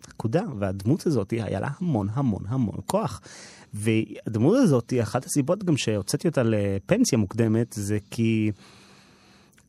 נקודה. 0.10 0.42
והדמות 0.60 1.08
הזאת, 1.08 1.32
היה 1.32 1.60
לה 1.60 1.70
המון 1.80 2.08
המון 2.14 2.44
המון 2.48 2.76
כוח. 2.86 3.22
והדמות 3.74 4.58
הזאת, 4.58 4.94
אחת 5.02 5.26
הסיבות 5.26 5.64
גם 5.64 5.78
שהוצאתי 5.78 6.28
אותה 6.28 6.44
לפנסיה 6.44 7.18
מוקדמת, 7.18 7.74
זה 7.74 7.98
כי 8.12 8.52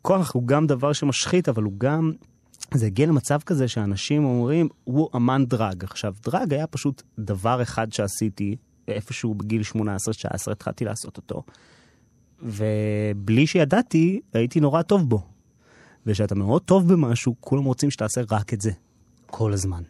כוח 0.02 0.34
הוא 0.34 0.46
גם 0.46 0.66
דבר 0.66 0.92
שמשחית, 0.92 1.48
אבל 1.48 1.62
הוא 1.62 1.72
גם... 1.78 2.12
זה 2.74 2.86
הגיע 2.86 3.06
למצב 3.06 3.40
כזה 3.46 3.68
שאנשים 3.68 4.24
אומרים, 4.24 4.68
הוא 4.84 5.08
אמן 5.16 5.44
דרג. 5.46 5.84
עכשיו, 5.84 6.14
דרג 6.24 6.54
היה 6.54 6.66
פשוט 6.66 7.02
דבר 7.18 7.62
אחד 7.62 7.92
שעשיתי, 7.92 8.56
איפשהו 8.88 9.34
בגיל 9.34 9.62
18-19 9.62 9.76
התחלתי 10.52 10.84
לעשות 10.84 11.16
אותו. 11.16 11.42
ובלי 12.42 13.46
שידעתי, 13.46 14.20
הייתי 14.32 14.60
נורא 14.60 14.82
טוב 14.82 15.08
בו. 15.08 15.26
וכשאתה 16.06 16.34
מאוד 16.34 16.62
טוב 16.62 16.92
במשהו, 16.92 17.34
כולם 17.40 17.64
רוצים 17.64 17.90
שתעשה 17.90 18.20
רק 18.30 18.54
את 18.54 18.60
זה. 18.60 18.70
כל 19.26 19.52
הזמן. 19.52 19.82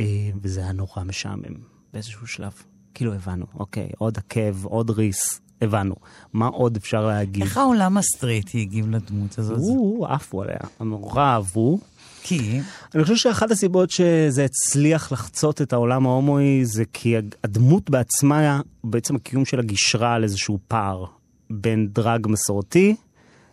אה, 0.00 0.30
וזה 0.42 0.60
היה 0.60 0.72
נורא 0.72 1.04
משעמם 1.04 1.54
באיזשהו 1.92 2.26
שלב. 2.26 2.52
כאילו 2.94 3.14
הבנו, 3.14 3.46
אוקיי, 3.54 3.90
עוד 3.98 4.18
עקב, 4.18 4.64
עוד 4.64 4.90
ריס, 4.90 5.40
הבנו. 5.62 5.94
מה 6.32 6.46
עוד 6.46 6.76
אפשר 6.76 7.06
להגיד? 7.06 7.42
איך 7.42 7.56
העולם 7.56 7.96
הסטרייטי 7.96 8.60
הגיב 8.60 8.90
לדמות 8.90 9.38
הזאת? 9.38 9.58
הוא 9.58 10.06
עפו 10.06 10.42
עליה, 10.42 10.58
נורא 10.80 11.22
אהבו. 11.22 11.78
כי... 12.22 12.60
אני 12.94 13.02
חושב 13.02 13.16
שאחת 13.16 13.50
הסיבות 13.50 13.90
שזה 13.90 14.44
הצליח 14.44 15.12
לחצות 15.12 15.62
את 15.62 15.72
העולם 15.72 16.06
ההומואי 16.06 16.64
זה 16.64 16.84
כי 16.92 17.16
הדמות 17.44 17.90
בעצמה, 17.90 18.60
בעצם 18.84 19.16
הקיום 19.16 19.44
שלה 19.44 19.62
גישרה 19.62 20.14
על 20.14 20.22
איזשהו 20.24 20.58
פער 20.68 21.04
בין 21.50 21.88
דראג 21.92 22.26
מסורתי 22.28 22.96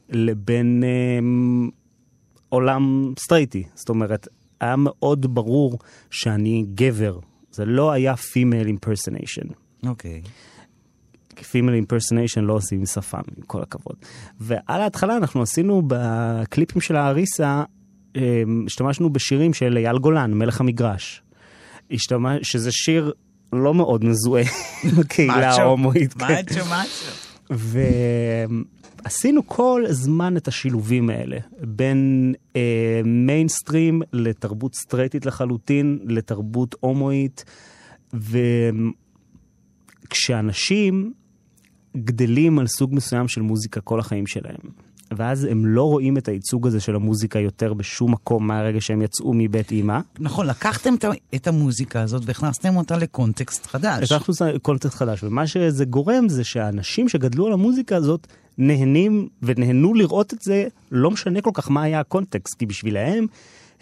לבין 0.09 0.83
אה, 0.83 1.19
עולם 2.49 3.13
סטרייטי. 3.19 3.63
זאת 3.75 3.89
אומרת, 3.89 4.27
היה 4.59 4.75
מאוד 4.77 5.35
ברור 5.35 5.79
שאני 6.09 6.65
גבר. 6.73 7.19
זה 7.51 7.65
לא 7.65 7.91
היה 7.91 8.13
female 8.13 8.67
impersonation. 8.67 9.53
אוקיי. 9.87 10.21
female 11.43 11.73
impersonation 11.73 12.43
לא 12.43 12.53
עושים 12.53 12.85
שפם, 12.85 13.21
עם 13.37 13.43
כל 13.47 13.61
הכבוד. 13.61 13.95
ועל 14.39 14.81
ההתחלה 14.81 15.17
אנחנו 15.17 15.41
עשינו 15.41 15.81
בקליפים 15.87 16.81
של 16.81 16.95
האריסה, 16.95 17.63
אמ, 18.15 18.63
השתמשנו 18.65 19.09
בשירים 19.09 19.53
של 19.53 19.77
אייל 19.77 19.97
גולן, 19.97 20.33
מלך 20.33 20.61
המגרש. 20.61 21.21
השתמש, 21.91 22.39
שזה 22.51 22.71
שיר 22.71 23.13
לא 23.53 23.73
מאוד 23.73 24.05
מזוהה 24.05 24.43
עם 24.83 24.99
הקהילה. 24.99 25.51
ההומואית. 25.51 26.13
כן. 26.13 26.25
מאצ'ו, 26.25 26.65
מאצ'ו. 26.69 27.27
ועשינו 29.05 29.47
כל 29.47 29.83
הזמן 29.87 30.37
את 30.37 30.47
השילובים 30.47 31.09
האלה, 31.09 31.37
בין 31.61 32.33
אה, 32.55 33.01
מיינסטרים 33.05 34.01
לתרבות 34.13 34.75
סטרייטית 34.75 35.25
לחלוטין, 35.25 35.99
לתרבות 36.05 36.75
הומואית, 36.79 37.45
וכשאנשים 40.09 41.13
גדלים 41.97 42.59
על 42.59 42.67
סוג 42.67 42.95
מסוים 42.95 43.27
של 43.27 43.41
מוזיקה 43.41 43.81
כל 43.81 43.99
החיים 43.99 44.27
שלהם, 44.27 44.57
ואז 45.17 45.43
הם 45.43 45.65
לא 45.65 45.83
רואים 45.83 46.17
את 46.17 46.27
הייצוג 46.27 46.67
הזה 46.67 46.79
של 46.79 46.95
המוזיקה 46.95 47.39
יותר 47.39 47.73
בשום 47.73 48.11
מקום 48.11 48.47
מהרגע 48.47 48.81
שהם 48.81 49.01
יצאו 49.01 49.33
מבית 49.33 49.71
אימא. 49.71 49.99
נכון, 50.19 50.47
לקחתם 50.47 50.93
את 51.35 51.47
המוזיקה 51.47 52.01
הזאת 52.01 52.23
והכנסתם 52.25 52.75
אותה 52.75 52.97
לקונטקסט 52.97 53.65
חדש. 53.65 54.11
לקחנו 54.11 54.33
קונטקסט 54.61 54.95
חדש, 54.95 55.23
ומה 55.23 55.47
שזה 55.47 55.85
גורם 55.85 56.29
זה 56.29 56.43
שהאנשים 56.43 57.09
שגדלו 57.09 57.47
על 57.47 57.53
המוזיקה 57.53 57.95
הזאת 57.95 58.27
נהנים 58.57 59.27
ונהנו 59.43 59.93
לראות 59.93 60.33
את 60.33 60.41
זה, 60.41 60.67
לא 60.91 61.11
משנה 61.11 61.41
כל 61.41 61.51
כך 61.53 61.71
מה 61.71 61.83
היה 61.83 61.99
הקונטקסט, 61.99 62.59
כי 62.59 62.65
בשבילהם 62.65 63.25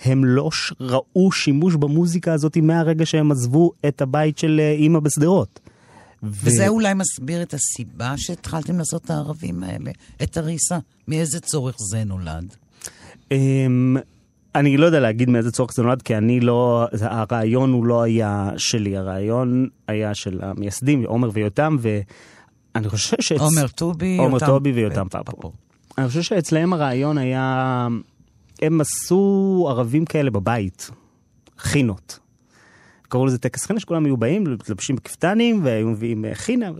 הם 0.03 0.25
לא 0.25 0.49
ראו 0.79 1.31
שימוש 1.31 1.75
במוזיקה 1.75 2.33
הזאת 2.33 2.57
מהרגע 2.57 3.05
שהם 3.05 3.31
עזבו 3.31 3.71
את 3.87 4.01
הבית 4.01 4.37
של 4.37 4.59
אה, 4.59 4.71
אימא 4.71 4.99
בשדרות. 4.99 5.59
ו- 6.23 6.27
וזה 6.43 6.67
אולי 6.67 6.93
מסביר 6.93 7.41
את 7.41 7.53
הסיבה 7.53 8.13
שהתחלתם 8.17 8.77
לעשות 8.77 9.05
את 9.05 9.09
הערבים 9.09 9.63
האלה, 9.63 9.91
את 10.23 10.37
הריסה. 10.37 10.77
מאיזה 11.07 11.39
צורך 11.39 11.75
זה 11.89 12.03
נולד? 12.03 12.55
אמ, 13.31 13.97
אני 14.55 14.77
לא 14.77 14.85
יודע 14.85 14.99
להגיד 14.99 15.29
מאיזה 15.29 15.51
צורך 15.51 15.73
זה 15.73 15.83
נולד, 15.83 16.01
כי 16.01 16.17
אני 16.17 16.39
לא, 16.39 16.87
הרעיון 17.01 17.71
הוא 17.73 17.85
לא 17.85 18.01
היה 18.01 18.49
שלי, 18.57 18.97
הרעיון 18.97 19.67
היה 19.87 20.15
של 20.15 20.39
המייסדים, 20.41 21.03
עומר 21.03 21.29
ויותם, 21.33 21.77
ואני 21.79 22.89
חושב 22.89 23.17
שאצ... 23.21 23.39
עומר 23.39 23.67
טובי, 23.67 24.17
עומר 24.17 24.33
יותם 24.33 24.45
טובי 24.45 24.71
ויותם. 24.71 25.07
פפו. 25.09 25.51
אני 25.97 26.07
חושב 26.07 26.21
שאצלהם 26.21 26.73
הרעיון 26.73 27.17
היה, 27.17 27.87
הם 28.61 28.81
עשו 28.81 29.65
ערבים 29.69 30.05
כאלה 30.05 30.31
בבית, 30.31 30.89
חינות. 31.57 32.19
קראו 33.15 33.25
לזה 33.25 33.37
טקס 33.37 33.65
חינה, 33.65 33.79
שכולם 33.79 34.05
היו 34.05 34.17
באים, 34.17 34.43
מתלבשים 34.43 34.95
בכפתנים, 34.95 35.65
והיו 35.65 35.87
מביאים 35.87 36.25
אה, 36.25 36.35
חינה. 36.35 36.71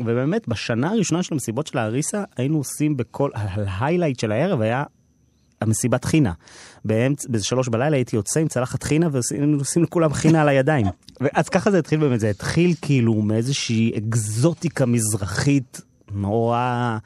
ובאמת, 0.00 0.48
בשנה 0.48 0.90
הראשונה 0.90 1.22
של 1.22 1.34
המסיבות 1.34 1.66
של 1.66 1.78
האריסה, 1.78 2.24
היינו 2.36 2.58
עושים 2.58 2.96
בכל, 2.96 3.30
ההיילייט 3.34 4.18
של 4.20 4.32
הערב 4.32 4.60
היה 4.60 4.84
המסיבת 5.60 6.04
חינה. 6.04 6.32
באמצע, 6.84 7.28
באיזה 7.28 7.44
שלוש 7.44 7.68
בלילה 7.68 7.96
הייתי 7.96 8.16
יוצא 8.16 8.40
עם 8.40 8.48
צלחת 8.48 8.82
חינה 8.82 9.08
והיינו 9.12 9.58
עושים 9.58 9.82
לכולם 9.82 10.12
חינה 10.12 10.42
על 10.42 10.48
הידיים. 10.48 10.86
ואז 11.20 11.48
ככה 11.48 11.70
זה 11.70 11.78
התחיל 11.78 12.00
באמת, 12.00 12.20
זה 12.20 12.30
התחיל 12.30 12.74
כאילו 12.82 13.14
מאיזושהי 13.14 13.92
אקזוטיקה 13.98 14.86
מזרחית 14.86 15.80
נורא, 16.12 16.98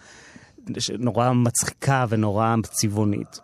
נורא 0.98 1.32
מצחיקה 1.32 2.04
ונורא 2.08 2.54
צבעונית. 2.62 3.40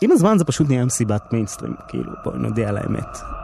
עם 0.00 0.12
הזמן 0.12 0.38
זה 0.38 0.44
פשוט 0.44 0.68
נהיה 0.68 0.84
מסיבת 0.84 1.22
מיינסטרים, 1.32 1.74
כאילו, 1.88 2.12
בואי 2.24 2.38
נודיע 2.38 2.68
על 2.68 2.76
האמת. 2.76 3.43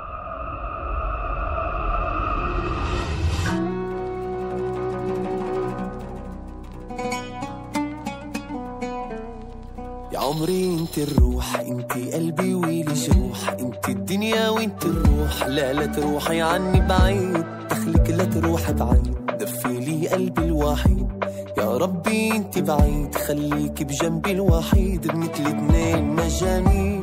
عمري 10.31 10.64
انت 10.64 10.99
الروح 10.99 11.61
انت 11.61 11.93
قلبي 11.93 12.55
ويلي 12.55 12.95
جروح 12.95 13.49
انت 13.61 13.88
الدنيا 13.88 14.49
وانت 14.49 14.85
الروح. 14.85 15.47
لا 15.47 15.73
لا 15.73 15.87
تروحي 15.87 16.40
عني 16.40 16.81
بعيد 16.81 17.45
دخلك 17.71 18.11
لا 18.11 18.25
تروح 18.25 18.71
بعيد. 18.71 19.16
دفي 19.40 19.69
لي 19.69 20.09
قلبي 20.09 20.43
الوحيد 20.43 21.09
يا 21.59 21.77
ربي 21.77 22.33
انت 22.37 22.59
بعيد. 22.59 23.14
خليك 23.14 23.83
بجنبي 23.83 24.33
الوحيد 24.33 25.07
مثل 25.07 25.47
اتنين 25.47 26.05
مجانين. 26.05 27.01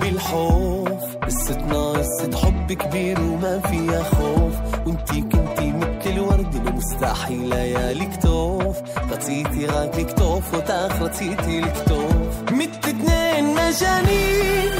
بالحوف 0.00 1.16
قصتنا 1.26 1.92
قصة 1.92 2.36
حب 2.36 2.72
كبير 2.72 3.20
وما 3.20 3.58
فيها 3.58 4.02
خوف. 4.02 4.54
وانتي 4.86 5.20
كنتي 5.20 5.72
مثل 5.72 6.10
الورد 6.10 6.54
المستحيل 6.66 7.48
ليالي 7.48 8.06
كتوف 8.06 8.39
לחטוף 8.70 9.12
רציתי 9.12 9.66
רק 9.66 9.96
לקטוף 9.98 10.54
אותך, 10.54 11.00
רציתי 11.00 11.60
לקטוף. 11.60 12.12
מתתנين 12.52 13.54
مجانين 13.54 14.72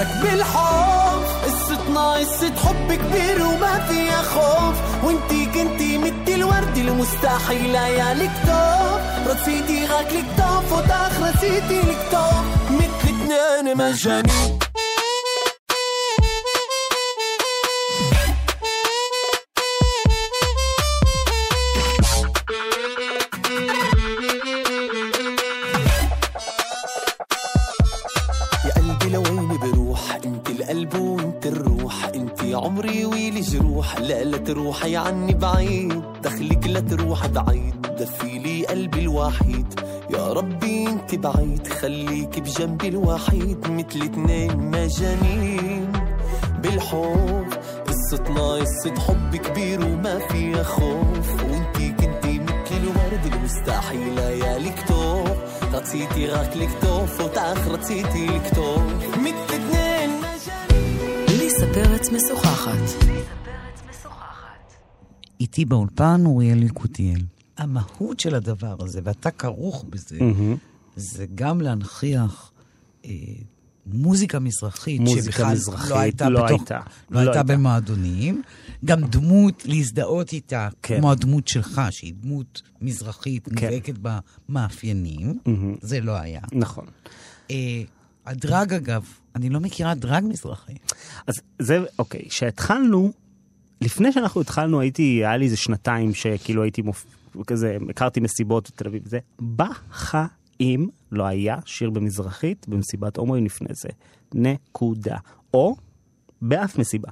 لك 0.00 0.08
بالحب 0.22 1.22
قصتنا 1.44 2.12
قصة 2.12 2.54
حب 2.56 2.92
كبير 2.92 3.42
وما 3.46 3.86
فيها 3.88 4.22
خوف 4.22 5.04
وانتي 5.04 5.46
كنتي 5.46 5.98
مت 5.98 6.28
الورد 6.28 6.76
المستحيل 6.76 7.74
يا 7.74 8.14
لكتوب 8.14 9.00
رصيدي 9.26 9.86
غاك 9.86 10.06
لكتوب 10.06 10.78
وتاخ 10.78 11.22
رصيدي 11.22 11.78
لكتوب 11.80 12.44
مت 12.70 13.02
اتنين 13.04 13.76
مجانين 13.76 14.61
روحي 34.72 34.96
عني 34.96 35.34
بعيد. 35.34 36.02
دخلك 36.22 36.66
لا 36.66 36.80
تروح 36.80 37.26
بعيد. 37.26 37.82
دفيلي 37.82 38.66
قلبي 38.66 39.00
الوحيد. 39.00 39.80
يا 40.10 40.32
ربي 40.32 40.88
انت 40.88 41.14
بعيد. 41.14 41.66
خليك 41.66 42.40
بجنبي 42.40 42.88
الوحيد. 42.88 43.70
مثل 43.70 44.02
اتنين 44.02 44.56
مجانين. 44.56 45.92
بالحب. 46.62 47.46
قصتنا 47.86 48.54
قصة 48.54 49.00
حب 49.00 49.36
كبير 49.36 49.80
وما 49.80 50.18
فيها 50.18 50.62
خوف. 50.62 51.28
وانت 51.42 51.76
كنتي 51.76 52.38
مثل 52.38 52.76
الورد 52.76 53.32
المستحيل. 53.32 54.18
يا 54.18 54.58
لكتوف 54.58 55.38
رصيتي 55.74 56.26
غاك 56.26 56.56
لكتوف 56.56 57.20
وتاخر 57.20 57.78
رصيتي 57.78 58.26
لكتوف 58.26 59.18
مثل 59.18 59.54
اتنين 59.54 60.10
مجانين. 60.18 61.26
ليسا 61.38 61.66
بيرت 61.66 62.12
مسخخت 62.12 63.12
איתי 65.52 65.64
באולפן 65.64 66.22
אוריאל 66.26 66.62
יקותיאל. 66.62 67.20
המהות 67.58 68.20
של 68.20 68.34
הדבר 68.34 68.76
הזה, 68.80 69.00
ואתה 69.04 69.30
כרוך 69.30 69.84
בזה, 69.90 70.18
זה 70.96 71.26
גם 71.34 71.60
להנכיח 71.60 72.52
אה, 73.04 73.10
מוזיקה 73.86 74.38
מזרחית, 74.38 75.00
מוזיקה 75.00 75.22
שבכלל 75.22 75.52
מזרחית 75.52 75.90
לא 75.90 75.98
הייתה 75.98 76.28
לא 76.28 76.44
בתוך, 76.44 76.60
הייתה. 76.60 76.74
לא 76.78 76.84
לא 77.10 77.18
הייתה 77.18 77.32
הייתה. 77.32 77.42
במועדונים. 77.42 78.42
גם 78.84 79.00
דמות 79.00 79.62
להזדהות 79.66 80.32
איתה, 80.32 80.68
כן. 80.82 80.98
כמו 81.00 81.12
הדמות 81.12 81.48
שלך, 81.48 81.80
שהיא 81.90 82.14
דמות 82.20 82.62
מזרחית, 82.80 83.48
כן. 83.56 83.66
נדבקת 83.66 83.94
במאפיינים, 84.48 85.38
זה 85.80 86.00
לא 86.00 86.12
היה. 86.12 86.40
נכון. 86.52 86.86
אה, 87.50 87.82
הדרג, 88.26 88.74
אגב, 88.74 89.04
אני 89.36 89.48
לא 89.48 89.60
מכירה 89.60 89.94
דרג 89.94 90.24
מזרחי. 90.24 90.74
אז 91.26 91.34
זה, 91.58 91.84
אוקיי, 91.98 92.28
כשהתחלנו, 92.28 93.12
לפני 93.82 94.12
שאנחנו 94.12 94.40
התחלנו, 94.40 94.80
הייתי, 94.80 95.02
היה 95.02 95.36
לי 95.36 95.44
איזה 95.44 95.56
שנתיים 95.56 96.14
שכאילו 96.14 96.62
הייתי 96.62 96.82
מופ... 96.82 97.06
כזה, 97.46 97.76
הכרתי 97.90 98.20
מסיבות 98.20 98.70
בתל 98.70 98.86
אביב 98.86 99.02
וזה. 99.06 99.18
בחיים 99.56 100.88
לא 101.12 101.26
היה 101.26 101.56
שיר 101.64 101.90
במזרחית 101.90 102.68
במסיבת 102.68 103.16
הומואים 103.16 103.44
לפני 103.44 103.68
זה. 103.70 103.88
נקודה. 104.34 105.16
או 105.54 105.76
באף 106.42 106.78
מסיבה. 106.78 107.08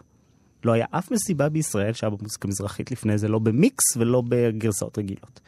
לא 0.65 0.73
היה 0.73 0.87
אף 0.91 1.11
מסיבה 1.11 1.49
בישראל 1.49 1.93
שהיה 1.93 2.11
במוזיקה 2.11 2.49
מזרחית 2.49 2.91
לפני 2.91 3.19
זה, 3.19 3.29
לא 3.29 3.39
במיקס 3.39 3.97
ולא 3.97 4.23
בגרסאות 4.29 4.99
רגילות. 4.99 5.41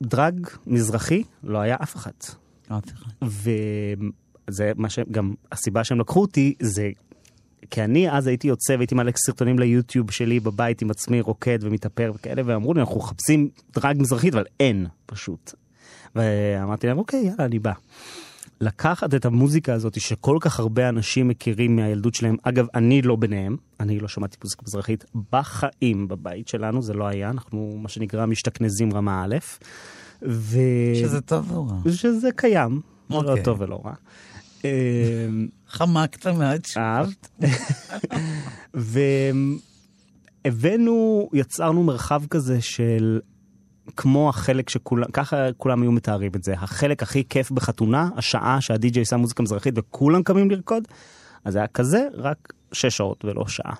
ודרג 0.00 0.46
מזרחי 0.66 1.22
לא 1.42 1.58
היה 1.58 1.76
אף 1.82 1.96
אחת. 1.96 2.24
אף 2.68 2.92
אחד. 2.92 3.10
וזה 4.48 4.72
מה 4.76 4.90
שגם 4.90 5.34
הסיבה 5.52 5.84
שהם 5.84 6.00
לקחו 6.00 6.20
אותי 6.20 6.54
זה 6.60 6.90
כי 7.70 7.84
אני 7.84 8.10
אז 8.10 8.26
הייתי 8.26 8.48
יוצא 8.48 8.72
והייתי 8.72 8.94
מעלה 8.94 9.10
סרטונים 9.26 9.58
ליוטיוב 9.58 10.10
שלי 10.10 10.40
בבית 10.40 10.82
עם 10.82 10.90
עצמי 10.90 11.20
רוקד 11.20 11.58
ומתאפר 11.62 12.12
וכאלה 12.14 12.42
ואמרו 12.44 12.74
לי 12.74 12.80
אנחנו 12.80 12.98
מחפשים 12.98 13.48
דרג 13.74 13.96
מזרחית 14.00 14.34
אבל 14.34 14.44
אין 14.60 14.86
פשוט. 15.06 15.52
ואמרתי 16.16 16.86
להם 16.86 16.98
אוקיי 16.98 17.20
יאללה 17.20 17.44
אני 17.44 17.58
בא. 17.58 17.72
לקחת 18.60 19.14
את 19.14 19.24
המוזיקה 19.24 19.74
הזאת 19.74 20.00
שכל 20.00 20.36
כך 20.40 20.60
הרבה 20.60 20.88
אנשים 20.88 21.28
מכירים 21.28 21.76
מהילדות 21.76 22.14
שלהם, 22.14 22.36
אגב, 22.42 22.66
אני 22.74 23.02
לא 23.02 23.16
ביניהם, 23.16 23.56
אני 23.80 24.00
לא 24.00 24.08
שמעתי 24.08 24.36
מוזיקה 24.44 24.62
מזרחית 24.66 25.04
בחיים 25.32 26.08
בבית 26.08 26.48
שלנו, 26.48 26.82
זה 26.82 26.92
לא 26.94 27.06
היה, 27.06 27.30
אנחנו 27.30 27.78
מה 27.82 27.88
שנקרא 27.88 28.26
משתכנזים 28.26 28.92
רמה 28.92 29.24
א', 29.24 29.36
ו... 30.22 30.58
שזה 30.94 31.20
טוב 31.20 31.52
או 31.52 31.66
רע? 31.66 31.92
שזה 31.92 32.28
קיים, 32.36 32.80
לא 33.10 33.16
אוקיי. 33.16 33.42
טוב 33.42 33.60
ולא 33.60 33.82
רע. 33.84 33.94
חמקת 35.68 36.26
ש... 36.66 36.76
אהבת. 36.76 37.28
והבאנו, 40.44 41.28
יצרנו 41.32 41.82
מרחב 41.82 42.22
כזה 42.30 42.60
של 42.60 43.20
כמו 43.96 44.28
החלק 44.28 44.68
שכולם, 44.68 45.10
ככה 45.12 45.52
כולם 45.56 45.82
היו 45.82 45.92
מתארים 45.92 46.32
את 46.36 46.44
זה, 46.44 46.52
החלק 46.52 47.02
הכי 47.02 47.24
כיף 47.28 47.50
בחתונה, 47.50 48.08
השעה 48.16 48.60
שהדי-ג'יי 48.60 49.04
שם 49.04 49.20
מוזיקה 49.20 49.42
מזרחית 49.42 49.74
וכולם 49.76 50.22
קמים 50.22 50.50
לרקוד, 50.50 50.88
אז 51.44 51.56
היה 51.56 51.66
כזה, 51.66 52.08
רק 52.14 52.52
שש 52.72 52.96
שעות 52.96 53.24
ולא 53.24 53.44
שעה. 53.48 53.74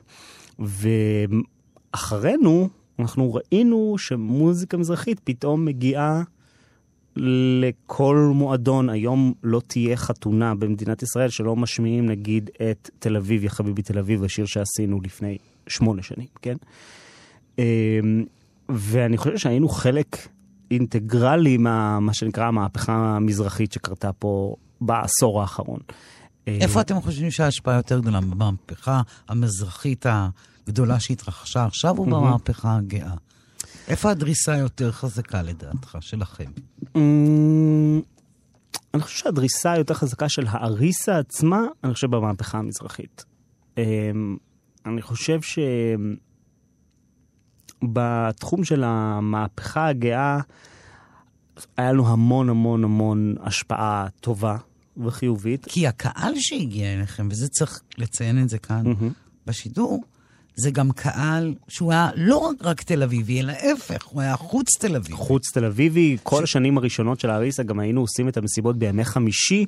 ואחרינו, 1.94 2.68
אנחנו 2.98 3.34
ראינו 3.34 3.94
שמוזיקה 3.98 4.76
מזרחית 4.76 5.20
פתאום 5.24 5.64
מגיעה 5.64 6.22
לכל 7.20 8.30
מועדון. 8.34 8.88
היום 8.88 9.32
לא 9.42 9.60
תהיה 9.66 9.96
חתונה 9.96 10.54
במדינת 10.54 11.02
ישראל 11.02 11.28
שלא 11.28 11.56
משמיעים 11.56 12.06
נגיד 12.06 12.50
את 12.70 12.90
תל 12.98 13.16
אביב, 13.16 13.44
יא 13.44 13.48
חביבי 13.48 13.82
תל 13.82 13.98
אביב, 13.98 14.24
השיר 14.24 14.46
שעשינו 14.46 15.00
לפני 15.04 15.38
שמונה 15.66 16.02
שנים, 16.02 16.26
כן? 16.42 16.56
אמ, 17.58 17.64
ואני 18.68 19.16
חושב 19.16 19.38
שהיינו 19.38 19.68
חלק 19.68 20.28
אינטגרלי 20.70 21.56
מה, 21.56 22.00
מה 22.00 22.14
שנקרא 22.14 22.44
המהפכה 22.44 23.16
המזרחית 23.16 23.72
שקרתה 23.72 24.12
פה 24.12 24.54
בעשור 24.80 25.40
האחרון. 25.40 25.80
איפה 26.46 26.80
אתם 26.80 27.00
חושבים 27.00 27.30
שההשפעה 27.30 27.76
יותר 27.76 28.00
גדולה? 28.00 28.20
במהפכה 28.20 29.02
המזרחית 29.28 30.06
הגדולה 30.66 31.00
שהתרחשה 31.00 31.64
עכשיו 31.64 31.98
או 31.98 32.04
במהפכה 32.04 32.76
הגאה? 32.76 33.14
איפה 33.88 34.10
הדריסה 34.10 34.56
יותר 34.56 34.92
חזקה 34.92 35.42
לדעתך, 35.42 35.98
שלכם? 36.00 36.50
אמ, 36.96 38.00
אני 38.94 39.02
חושב 39.02 39.18
שהדריסה 39.18 39.72
היותר 39.72 39.94
חזקה 39.94 40.28
של 40.28 40.44
האריסה 40.48 41.18
עצמה, 41.18 41.62
אני 41.84 41.94
חושב 41.94 42.10
במהפכה 42.10 42.58
המזרחית. 42.58 43.24
אמ, 43.78 44.36
אני 44.86 45.02
חושב 45.02 45.40
שבתחום 47.82 48.64
של 48.64 48.84
המהפכה 48.84 49.88
הגאה, 49.88 50.40
היה 51.76 51.92
לנו 51.92 52.08
המון 52.08 52.48
המון 52.48 52.84
המון 52.84 53.34
השפעה 53.40 54.06
טובה 54.20 54.56
וחיובית. 54.96 55.64
כי 55.64 55.86
הקהל 55.86 56.32
שהגיע 56.36 56.94
אליכם, 56.94 57.28
וזה 57.30 57.48
צריך 57.48 57.80
לציין 57.98 58.42
את 58.42 58.48
זה 58.48 58.58
כאן 58.58 58.84
בשידור, 59.46 60.04
זה 60.58 60.70
גם 60.70 60.92
קהל 60.92 61.54
שהוא 61.68 61.92
היה 61.92 62.10
לא 62.14 62.50
רק 62.60 62.82
תל 62.82 63.02
אביבי, 63.02 63.40
אלא 63.40 63.52
ההפך, 63.52 64.06
הוא 64.06 64.20
היה 64.20 64.36
חוץ 64.36 64.76
תל 64.78 64.96
אביבי. 64.96 65.12
חוץ 65.12 65.52
תל 65.52 65.64
אביבי, 65.64 66.16
כל 66.22 66.42
השנים 66.44 66.78
הראשונות 66.78 67.20
של 67.20 67.30
האריסה 67.30 67.62
גם 67.62 67.78
היינו 67.78 68.00
עושים 68.00 68.28
את 68.28 68.36
המסיבות 68.36 68.76
בימי 68.78 69.04
חמישי, 69.04 69.66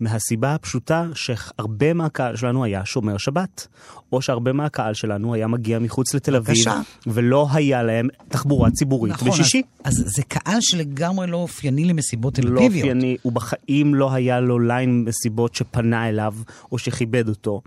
מהסיבה 0.00 0.54
הפשוטה 0.54 1.06
שהרבה 1.14 1.92
מהקהל 1.92 2.36
שלנו 2.36 2.64
היה 2.64 2.84
שומר 2.84 3.18
שבת, 3.18 3.66
או 4.12 4.22
שהרבה 4.22 4.52
מהקהל 4.52 4.94
שלנו 4.94 5.34
היה 5.34 5.46
מגיע 5.46 5.78
מחוץ 5.78 6.14
לתל 6.14 6.36
אביב, 6.36 6.56
בבקשה. 6.56 6.80
ולא 7.06 7.48
היה 7.52 7.82
להם 7.82 8.08
תחבורה 8.28 8.70
ציבורית 8.70 9.12
נכון, 9.12 9.28
בשישי. 9.28 9.62
אז, 9.84 10.00
אז 10.06 10.12
זה 10.16 10.22
קהל 10.22 10.58
שלגמרי 10.60 11.26
לא 11.26 11.36
אופייני 11.36 11.84
למסיבות 11.84 12.34
תל 12.34 12.48
לא 12.48 12.60
אביביות. 12.60 12.84
אופייני, 12.84 13.16
ובחיים 13.24 13.94
לא 13.94 14.12
היה 14.12 14.40
לו 14.40 14.58
ליין 14.58 15.04
מסיבות 15.04 15.54
שפנה 15.54 16.08
אליו 16.08 16.34
או 16.72 16.78
שכיבד 16.78 17.28
אותו. 17.28 17.60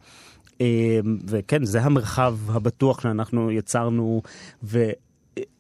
אה, 0.62 1.00
וכן, 1.28 1.66
זה 1.66 1.82
המרחב 1.82 2.38
הבטוח 2.50 3.02
שאנחנו 3.02 3.52
יצרנו, 3.52 4.22
ו... 4.64 4.90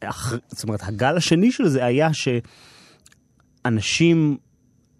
אח- 0.03 0.33
זאת 0.47 0.63
אומרת, 0.63 0.79
הגל 0.83 1.17
השני 1.17 1.51
של 1.51 1.67
זה 1.67 1.85
היה 1.85 2.09
שאנשים, 3.63 4.37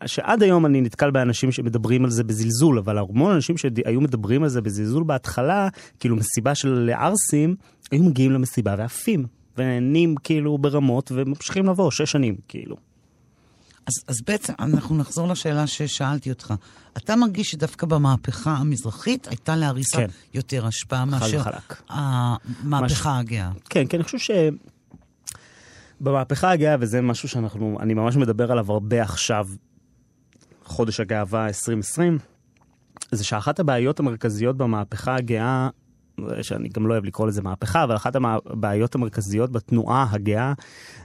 שעד 0.06 0.43
היום 0.43 0.65
אני 0.65 0.82
נתקל 0.82 1.12
באנשים 1.12 1.51
שמדברים 1.51 2.03
על 2.06 2.12
זה 2.12 2.23
בזלזול, 2.23 2.77
אבל 2.77 2.97
המון 2.97 3.32
אנשים 3.32 3.58
שהיו 3.58 4.01
מדברים 4.01 4.43
על 4.43 4.49
זה 4.49 4.62
בזלזול 4.62 5.03
בהתחלה, 5.03 5.67
כאילו 5.99 6.15
מסיבה 6.15 6.56
של 6.56 6.89
ערסים, 6.93 7.56
היו 7.91 8.03
מגיעים 8.03 8.32
למסיבה 8.32 8.75
ועפים, 8.77 9.25
ונהנים 9.58 10.15
כאילו 10.23 10.58
ברמות, 10.58 11.12
וממשיכים 11.15 11.65
לבוא 11.65 11.91
שש 11.91 12.12
שנים, 12.12 12.36
כאילו. 12.47 12.75
אז, 13.86 13.93
אז 14.08 14.22
בעצם 14.22 14.54
אנחנו 14.60 14.98
נחזור 14.98 15.28
לשאלה 15.28 15.67
ששאלתי 15.67 16.30
אותך. 16.30 16.54
אתה 16.98 17.15
מרגיש 17.15 17.52
שדווקא 17.52 17.88
במהפכה 17.88 18.52
המזרחית 18.54 19.28
הייתה 19.28 19.56
להריסה 19.56 19.98
כן. 19.98 20.08
יותר 20.34 20.65
השפעה 20.65 21.06
מאשר 21.06 21.39
וחלק. 21.39 21.82
המהפכה 21.89 23.17
הגאה. 23.19 23.52
כן, 23.69 23.88
כי 23.88 23.96
אני 23.96 24.04
חושב 24.04 24.17
ש... 24.17 24.32
במהפכה 26.02 26.52
הגאה, 26.52 26.76
וזה 26.80 27.02
משהו 27.02 27.30
שאנחנו, 27.30 27.78
אני 27.80 27.93
ממש 27.93 28.15
מדבר 28.15 28.52
עליו 28.52 28.72
הרבה 28.72 29.02
עכשיו, 29.02 29.48
חודש 30.63 31.00
הגאווה 31.00 31.48
2020, 31.48 32.17
זה 33.12 33.24
שאחת 33.24 33.60
הבעיות 33.60 34.00
המרכזיות 34.00 34.58
במהפכה 34.58 35.15
הגאה, 35.15 35.69
שאני 36.41 36.69
גם 36.69 36.88
לא 36.88 36.93
אוהב 36.93 37.06
לקרוא 37.06 37.28
לזה 37.28 37.41
מהפכה, 37.41 37.84
אבל 37.84 37.95
אחת 37.95 38.15
הבעיות 38.15 38.95
המרכזיות 38.95 39.52
בתנועה 39.52 40.08
הגאה, 40.12 40.54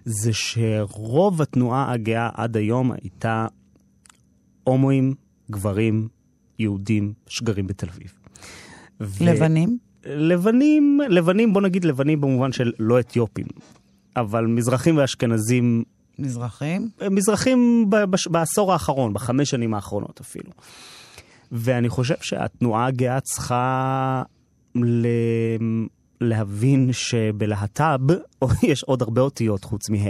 זה 0.04 0.32
שרוב 0.32 1.42
התנועה 1.42 1.92
הגאה 1.92 2.30
עד 2.34 2.56
היום 2.56 2.92
הייתה 2.92 3.46
הומואים, 4.64 5.14
גברים, 5.50 6.08
יהודים 6.58 7.12
שגרים 7.26 7.66
בתל 7.66 7.86
אביב. 7.88 8.12
ו- 9.00 9.24
לבנים? 9.24 9.78
לבנים, 10.06 11.00
לבנים, 11.08 11.52
בוא 11.52 11.60
נגיד 11.62 11.84
לבנים 11.84 12.20
במובן 12.20 12.52
של 12.52 12.72
לא 12.78 13.00
אתיופים, 13.00 13.46
אבל 14.16 14.46
מזרחים 14.46 14.96
ואשכנזים, 14.96 15.84
מזרחים? 16.18 16.88
מזרחים 17.10 17.86
ב- 17.90 18.04
בש- 18.04 18.26
בעשור 18.26 18.72
האחרון, 18.72 19.14
בחמש 19.14 19.50
שנים 19.50 19.74
האחרונות 19.74 20.20
אפילו. 20.20 20.50
ואני 21.52 21.88
חושב 21.88 22.14
שהתנועה 22.20 22.86
הגאה 22.86 23.20
צריכה 23.20 24.22
ל... 24.84 25.06
להבין 26.20 26.92
שבלהט"ב 26.92 28.12
יש 28.70 28.82
עוד 28.82 29.02
הרבה 29.02 29.20
אותיות 29.20 29.64
חוץ 29.64 29.90
מה', 29.90 30.08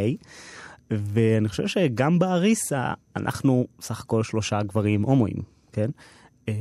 ואני 0.91 1.49
חושב 1.49 1.67
שגם 1.67 2.19
באריסה 2.19 2.93
אנחנו 3.17 3.67
סך 3.81 4.01
הכל 4.01 4.23
שלושה 4.23 4.63
גברים 4.63 5.03
הומואים, 5.03 5.43
כן? 5.73 5.91
אמ, 6.49 6.53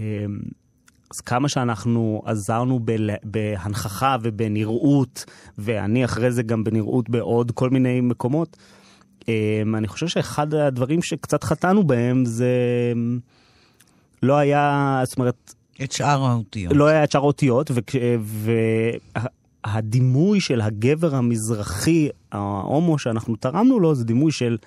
אז 1.16 1.22
כמה 1.22 1.50
שאנחנו 1.50 2.22
עזרנו 2.26 2.80
בל... 2.80 3.10
בהנכחה 3.24 4.18
ובנראות, 4.22 5.26
ואני 5.58 6.06
אחרי 6.06 6.32
זה 6.32 6.44
גם 6.44 6.64
בנראות 6.64 7.10
בעוד 7.10 7.52
כל 7.52 7.70
מיני 7.70 8.02
מקומות, 8.02 8.58
אמ, 9.28 9.76
אני 9.76 9.88
חושב 9.88 10.08
שאחד 10.08 10.54
הדברים 10.54 11.02
שקצת 11.02 11.44
חטאנו 11.44 11.84
בהם 11.84 12.26
זה 12.26 12.52
אמ, 12.94 13.20
לא 14.24 14.38
היה, 14.38 15.02
זאת 15.06 15.18
אומרת, 15.18 15.54
את 15.84 15.92
שאר 15.92 16.26
האותיות. 16.26 16.74
לא 16.76 16.88
היה 16.88 17.04
את 17.04 17.12
שאר 17.12 17.22
האותיות, 17.22 17.72
והדימוי 19.66 20.42
של 20.42 20.62
הגבר 20.62 21.16
המזרחי, 21.16 22.10
ההומו 22.32 23.00
שאנחנו 23.00 23.36
תרמנו 23.36 23.80
לו, 23.80 23.96
זה 23.96 24.04
דימוי 24.04 24.32
של 24.32 24.58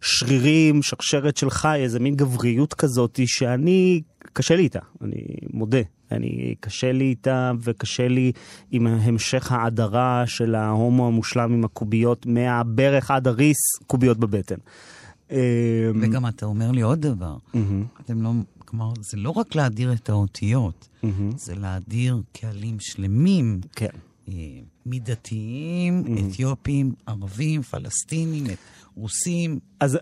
שרירים, 0.00 0.82
שרשרת 0.82 1.36
של 1.36 1.50
חי, 1.50 1.78
איזה 1.82 2.00
מין 2.00 2.16
גבריות 2.16 2.74
כזאת, 2.74 3.20
שאני, 3.26 4.02
קשה 4.32 4.56
לי 4.56 4.62
איתה, 4.62 4.80
אני 5.02 5.24
מודה. 5.52 5.80
אני, 6.12 6.54
קשה 6.60 6.92
לי 6.92 7.04
איתה, 7.04 7.52
וקשה 7.60 8.08
לי 8.08 8.32
עם 8.70 8.86
המשך 8.86 9.52
ההדרה 9.52 10.22
של 10.26 10.54
ההומו 10.54 11.06
המושלם 11.06 11.52
עם 11.52 11.64
הקוביות 11.64 12.26
מהברך 12.26 13.10
עד 13.10 13.28
הריס, 13.28 13.56
קוביות 13.86 14.18
בבטן. 14.18 14.56
אמ, 15.30 15.36
וגם 16.02 16.26
אתה 16.26 16.46
אומר 16.46 16.70
לי 16.70 16.80
עוד 16.80 17.00
דבר. 17.00 17.36
אתם 18.04 18.22
לא, 18.22 18.30
כלומר, 18.68 18.92
זה 19.00 19.16
לא 19.16 19.30
רק 19.30 19.54
להדיר 19.54 19.92
את 19.92 20.08
האותיות, 20.08 20.88
זה 21.36 21.54
להדיר 21.54 22.22
קהלים 22.32 22.76
שלמים, 22.80 23.60
כן. 23.76 23.88
אה, 24.28 24.32
מדתיים, 24.86 26.04
אתיופים, 26.18 26.92
ערבים, 27.06 27.62
פלסטינים, 27.62 28.44
רוסים. 28.96 29.58
אז 29.80 29.98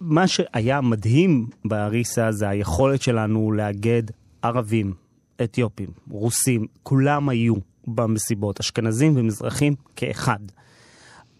מה 0.00 0.28
שהיה 0.28 0.80
מדהים 0.80 1.46
באריסה 1.64 2.32
זה 2.32 2.48
היכולת 2.48 3.02
שלנו 3.02 3.52
לאגד 3.52 4.02
ערבים, 4.42 4.94
אתיופים, 5.44 5.88
רוסים, 6.10 6.66
כולם 6.82 7.28
היו 7.28 7.54
במסיבות, 7.86 8.60
אשכנזים 8.60 9.12
ומזרחים 9.16 9.74
כאחד. 9.96 10.40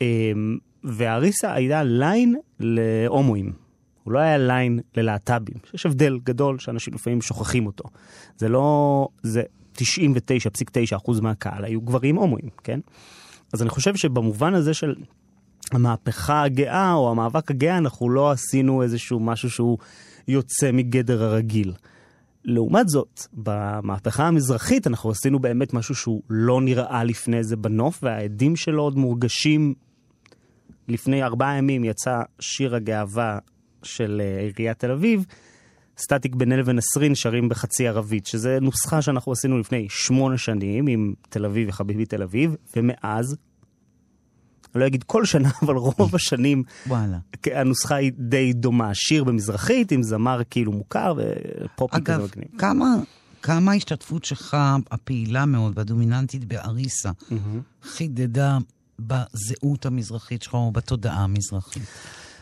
אמ, 0.00 0.58
והאריסה 0.84 1.54
הייתה 1.54 1.82
ליין 1.82 2.36
להומואים, 2.60 3.52
הוא 4.08 4.12
לא 4.12 4.18
היה 4.18 4.38
ליין 4.38 4.80
ללהט"בים. 4.96 5.56
יש 5.74 5.86
הבדל 5.86 6.18
גדול 6.24 6.58
שאנשים 6.58 6.94
לפעמים 6.94 7.22
שוכחים 7.22 7.66
אותו. 7.66 7.84
זה 8.36 8.48
לא, 8.48 9.08
זה 9.22 9.42
99.9% 9.76 11.20
מהקהל 11.22 11.64
היו 11.64 11.80
גברים 11.80 12.16
הומואים, 12.16 12.48
כן? 12.64 12.80
אז 13.52 13.62
אני 13.62 13.70
חושב 13.70 13.96
שבמובן 13.96 14.54
הזה 14.54 14.74
של 14.74 14.94
המהפכה 15.72 16.42
הגאה 16.42 16.92
או 16.92 17.10
המאבק 17.10 17.50
הגאה, 17.50 17.78
אנחנו 17.78 18.10
לא 18.10 18.30
עשינו 18.30 18.82
איזשהו 18.82 19.20
משהו 19.20 19.50
שהוא 19.50 19.78
יוצא 20.28 20.72
מגדר 20.72 21.24
הרגיל. 21.24 21.72
לעומת 22.44 22.88
זאת, 22.88 23.20
במהפכה 23.32 24.26
המזרחית 24.26 24.86
אנחנו 24.86 25.10
עשינו 25.10 25.38
באמת 25.38 25.74
משהו 25.74 25.94
שהוא 25.94 26.22
לא 26.30 26.60
נראה 26.60 27.04
לפני 27.04 27.44
זה 27.44 27.56
בנוף, 27.56 27.98
וההדים 28.02 28.56
שלו 28.56 28.82
עוד 28.82 28.96
מורגשים. 28.96 29.74
לפני 30.88 31.22
ארבעה 31.22 31.56
ימים 31.56 31.84
יצא 31.84 32.20
שיר 32.40 32.74
הגאווה 32.74 33.38
של 33.82 34.22
אה, 34.24 34.40
עיריית 34.40 34.78
תל 34.78 34.90
אביב, 34.90 35.24
סטטיק 35.98 36.34
בן 36.34 36.52
אל 36.52 36.62
ונסרין 36.64 37.14
שרים 37.14 37.48
בחצי 37.48 37.88
ערבית, 37.88 38.26
שזה 38.26 38.58
נוסחה 38.60 39.02
שאנחנו 39.02 39.32
עשינו 39.32 39.58
לפני 39.58 39.86
שמונה 39.90 40.38
שנים 40.38 40.86
עם 40.86 41.14
תל 41.28 41.44
אביב 41.44 41.68
וחביבי 41.68 42.06
תל 42.06 42.22
אביב, 42.22 42.54
ומאז, 42.76 43.36
אני 44.74 44.80
לא 44.80 44.86
אגיד 44.86 45.02
כל 45.02 45.24
שנה, 45.24 45.50
אבל 45.62 45.74
רוב 45.74 46.14
השנים 46.14 46.62
וואלה. 46.86 47.18
הנוסחה 47.46 47.94
היא 47.94 48.12
די 48.18 48.52
דומה. 48.52 48.90
שיר 48.94 49.24
במזרחית 49.24 49.92
עם 49.92 50.02
זמר 50.02 50.40
כאילו 50.50 50.72
מוכר 50.72 51.14
ופופי 51.16 51.96
כזה 52.04 52.16
אגב, 52.16 52.24
מגניב. 52.24 52.48
כמה 52.58 52.96
כמה 53.42 53.72
ההשתתפות 53.72 54.24
שלך, 54.24 54.56
הפעילה 54.90 55.46
מאוד 55.46 55.72
והדומיננטית 55.76 56.44
באריסה, 56.44 57.10
חידדה 57.82 58.58
בזהות 58.98 59.86
המזרחית 59.86 60.42
שלך 60.42 60.54
או 60.54 60.72
בתודעה 60.72 61.24
המזרחית? 61.24 61.82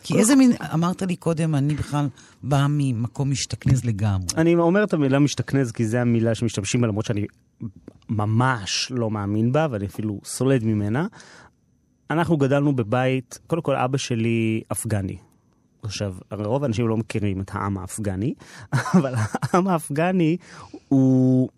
כי 0.07 0.18
איזה 0.18 0.36
מין, 0.36 0.52
אמרת 0.74 1.02
לי 1.02 1.16
קודם, 1.16 1.54
אני 1.54 1.74
בכלל 1.74 2.09
באה 2.42 2.66
ממקום 2.68 3.30
משתכנז 3.30 3.84
לגמרי. 3.84 4.26
אני 4.36 4.54
אומר 4.54 4.84
את 4.84 4.94
המילה 4.94 5.18
משתכנז 5.18 5.72
כי 5.72 5.86
זו 5.86 5.98
המילה 5.98 6.34
שמשתמשים 6.34 6.80
בה, 6.80 6.86
למרות 6.86 7.04
שאני 7.04 7.26
ממש 8.09 8.92
לא 8.94 9.11
מאמין 9.11 9.52
בה, 9.52 9.66
ואני 9.70 9.86
אפילו 9.86 10.20
סולד 10.24 10.64
ממנה. 10.64 11.07
אנחנו 12.11 12.36
גדלנו 12.36 12.76
בבית, 12.76 13.38
קודם 13.46 13.62
כל 13.62 13.76
אבא 13.76 13.98
שלי 13.98 14.62
אפגני. 14.72 15.16
עכשיו, 15.82 16.14
רוב 16.32 16.62
האנשים 16.62 16.88
לא 16.88 16.96
מכירים 16.96 17.40
את 17.40 17.50
העם 17.54 17.78
האפגני, 17.78 18.34
אבל 18.94 19.14
העם 19.16 19.68
האפגני 19.68 20.36
הוא... 20.88 21.48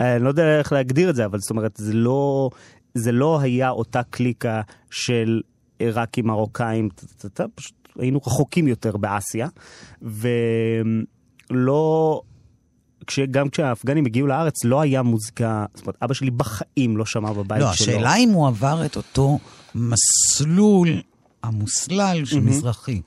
אני 0.00 0.24
לא 0.24 0.28
יודע 0.28 0.58
איך 0.58 0.72
להגדיר 0.72 1.10
את 1.10 1.14
זה, 1.14 1.24
אבל 1.24 1.38
זאת 1.38 1.50
אומרת, 1.50 1.76
זה 1.76 1.92
לא, 1.92 2.50
זה 2.94 3.12
לא 3.12 3.40
היה 3.40 3.70
אותה 3.70 4.02
קליקה 4.02 4.60
של 4.90 5.40
עיראקים, 5.78 6.26
מרוקאים, 6.26 6.88
פשוט 7.54 7.74
היינו 7.98 8.20
רחוקים 8.26 8.68
יותר 8.68 8.96
באסיה, 8.96 9.48
ולא... 10.02 11.02
גם 13.30 13.48
כשהאפגנים 13.48 14.06
הגיעו 14.06 14.26
לארץ, 14.26 14.64
לא 14.64 14.80
היה 14.80 15.02
מוזיקה, 15.02 15.66
זאת 15.74 15.86
אומרת, 15.86 15.96
אבא 16.02 16.14
שלי 16.14 16.30
בחיים 16.30 16.96
לא 16.96 17.06
שמע 17.06 17.32
בבית 17.32 17.60
לא, 17.60 17.72
שלו. 17.72 17.86
לא, 17.86 17.92
השאלה 17.92 18.16
אם 18.16 18.28
הוא 18.28 18.48
עבר 18.48 18.86
את 18.86 18.96
אותו 18.96 19.38
מסלול 19.74 20.88
המוסלל 21.42 22.24
של. 22.24 22.40
מזרחי. 22.40 23.00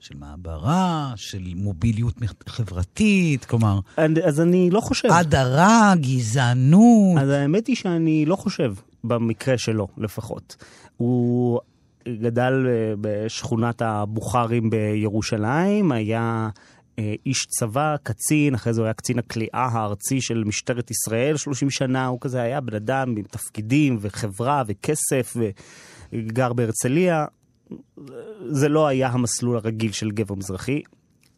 של 0.00 0.16
מעברה, 0.16 1.12
של 1.16 1.42
מוביליות 1.54 2.14
חברתית, 2.46 3.44
כלומר... 3.44 3.80
אז 4.24 4.40
אני 4.40 4.70
לא 4.70 4.80
חושב. 4.80 5.08
הדרה, 5.12 5.92
גזענות. 5.96 7.18
אז 7.18 7.28
האמת 7.28 7.66
היא 7.66 7.76
שאני 7.76 8.24
לא 8.26 8.36
חושב, 8.36 8.74
במקרה 9.04 9.58
שלו 9.58 9.88
לפחות. 9.98 10.56
הוא 10.96 11.60
גדל 12.08 12.66
אה, 12.68 12.94
בשכונת 13.00 13.82
הבוכרים 13.82 14.70
בירושלים, 14.70 15.92
היה 15.92 16.48
אה, 16.98 17.14
איש 17.26 17.46
צבא, 17.46 17.96
קצין, 18.02 18.54
אחרי 18.54 18.72
זה 18.74 18.80
הוא 18.80 18.86
היה 18.86 18.94
קצין 18.94 19.18
הכליאה 19.18 19.68
הארצי 19.72 20.20
של 20.20 20.44
משטרת 20.46 20.90
ישראל 20.90 21.36
30 21.36 21.70
שנה, 21.70 22.06
הוא 22.06 22.18
כזה 22.20 22.42
היה 22.42 22.60
בן 22.60 22.74
אדם 22.74 23.14
עם 23.16 23.22
תפקידים 23.22 23.98
וחברה 24.00 24.62
וכסף 24.66 25.36
וגר 26.12 26.52
בהרצליה. 26.52 27.24
זה 28.48 28.68
לא 28.68 28.86
היה 28.86 29.08
המסלול 29.08 29.56
הרגיל 29.56 29.92
של 29.92 30.10
גבר 30.10 30.34
מזרחי. 30.34 30.82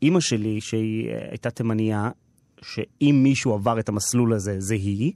אימא 0.02 0.20
שלי, 0.20 0.60
שהיא 0.60 1.08
אה, 1.08 1.26
הייתה 1.30 1.50
תימניה, 1.50 2.10
שאם 2.62 3.20
מישהו 3.22 3.54
עבר 3.54 3.78
את 3.78 3.88
המסלול 3.88 4.32
הזה, 4.32 4.56
זה 4.58 4.74
היא. 4.74 5.12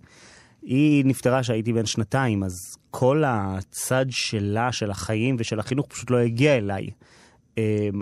היא 0.69 1.05
נפטרה 1.05 1.41
כשהייתי 1.41 1.73
בן 1.73 1.87
שנתיים, 1.87 2.45
אז 2.45 2.53
כל 2.91 3.23
הצד 3.27 4.07
שלה, 4.11 4.73
של 4.73 4.91
החיים 4.91 5.37
ושל 5.39 5.61
החינוך, 5.61 5.87
פשוט 5.87 6.11
לא 6.11 6.19
הגיע 6.19 6.57
אליי. 6.57 6.87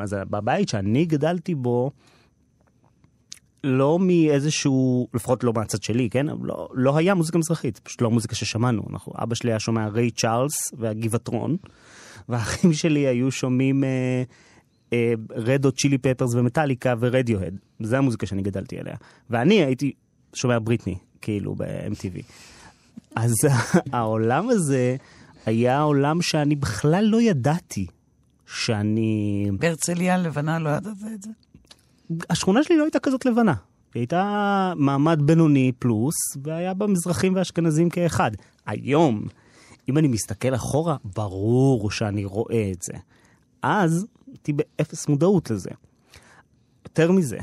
אז 0.03 0.17
בבית 0.31 0.69
שאני 0.69 1.05
גדלתי 1.05 1.55
בו, 1.55 1.91
לא 3.65 3.99
מאיזשהו, 3.99 5.09
לפחות 5.15 5.45
לא 5.45 5.53
מהצד 5.53 5.83
שלי, 5.83 6.11
כן? 6.11 6.27
לא, 6.43 6.69
לא 6.75 6.97
היה 6.97 7.15
מוזיקה 7.15 7.39
מזרחית, 7.39 7.79
פשוט 7.79 8.03
לא 8.03 8.11
מוזיקה 8.11 8.35
ששמענו. 8.35 8.83
אנחנו, 8.91 9.13
אבא 9.17 9.35
שלי 9.35 9.51
היה 9.51 9.61
שומע 9.61 9.89
ריי 9.89 10.11
צ'ארלס 10.11 10.55
והגבעטרון, 10.79 11.57
והאחים 12.29 12.73
שלי 12.73 13.07
היו 13.07 13.31
שומעים 13.31 13.85
רד 15.31 15.65
או 15.65 15.73
צ'ילי 15.73 15.99
פפרס 15.99 16.35
ומטאליקה 16.35 16.95
ורדיוהד. 17.01 17.59
זה 17.81 17.99
המוזיקה 17.99 18.27
שאני 18.27 18.43
גדלתי 18.43 18.79
עליה. 18.79 18.97
ואני 19.31 19.65
הייתי 19.65 19.93
שומע 20.35 20.59
בריטני, 20.59 20.97
כאילו, 21.21 21.55
ב-MTV. 21.55 22.23
אז 23.17 23.35
העולם 23.93 24.49
הזה 24.49 24.97
היה 25.47 25.81
עולם 25.81 26.23
שאני 26.23 26.57
בכלל 26.57 27.05
לא 27.05 27.21
ידעתי 27.23 27.87
שאני... 28.47 29.51
בהרצליה 29.59 30.19
לבנה 30.19 30.59
לא 30.59 30.71
ידעת 30.71 30.97
את 31.15 31.23
זה? 31.23 31.31
השכונה 32.31 32.63
שלי 32.63 32.77
לא 32.77 32.83
הייתה 32.83 32.99
כזאת 32.99 33.27
לבנה. 33.27 33.55
היא 33.95 34.01
הייתה 34.01 34.73
מעמד 34.77 35.23
בינוני 35.23 35.73
פלוס, 35.79 36.15
והיה 36.43 36.75
בה 36.75 36.87
מזרחים 36.87 37.35
ואשכנזים 37.37 37.91
כאחד. 37.91 38.31
היום, 38.67 39.27
אם 39.89 39.99
אני 39.99 40.09
מסתכל 40.09 40.55
אחורה, 40.55 40.97
ברור 41.05 41.91
שאני 41.91 42.25
רואה 42.25 42.71
את 42.73 42.83
זה. 42.83 42.93
אז 43.63 44.07
הייתי 44.27 44.53
באפס 44.53 45.09
מודעות 45.09 45.51
לזה. 45.51 45.71
יותר 46.85 47.13
מזה, 47.13 47.39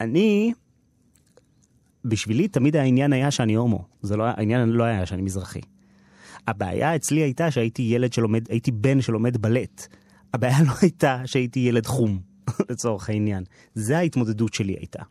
אני, 0.00 0.52
בשבילי 2.04 2.48
תמיד 2.48 2.76
העניין 2.76 3.12
היה 3.12 3.30
שאני 3.30 3.54
הומו. 3.54 3.84
זה 4.02 4.16
לא, 4.16 4.24
העניין 4.24 4.68
לא 4.68 4.84
היה 4.84 5.06
שאני 5.06 5.22
מזרחי. 5.22 5.60
הבעיה 6.48 6.96
אצלי 6.96 7.20
הייתה 7.20 7.50
שהייתי 7.50 7.82
ילד 7.82 8.12
שלומד, 8.12 8.50
הייתי 8.50 8.70
בן 8.70 9.00
שלומד 9.00 9.36
בלט. 9.36 9.86
הבעיה 10.34 10.58
לא 10.66 10.72
הייתה 10.82 11.22
שהייתי 11.24 11.60
ילד 11.60 11.86
חום. 11.86 12.20
לצורך 12.70 13.10
העניין. 13.10 13.44
זה 13.74 13.98
ההתמודדות 13.98 14.54
שלי 14.54 14.72
הייתה. 14.72 15.02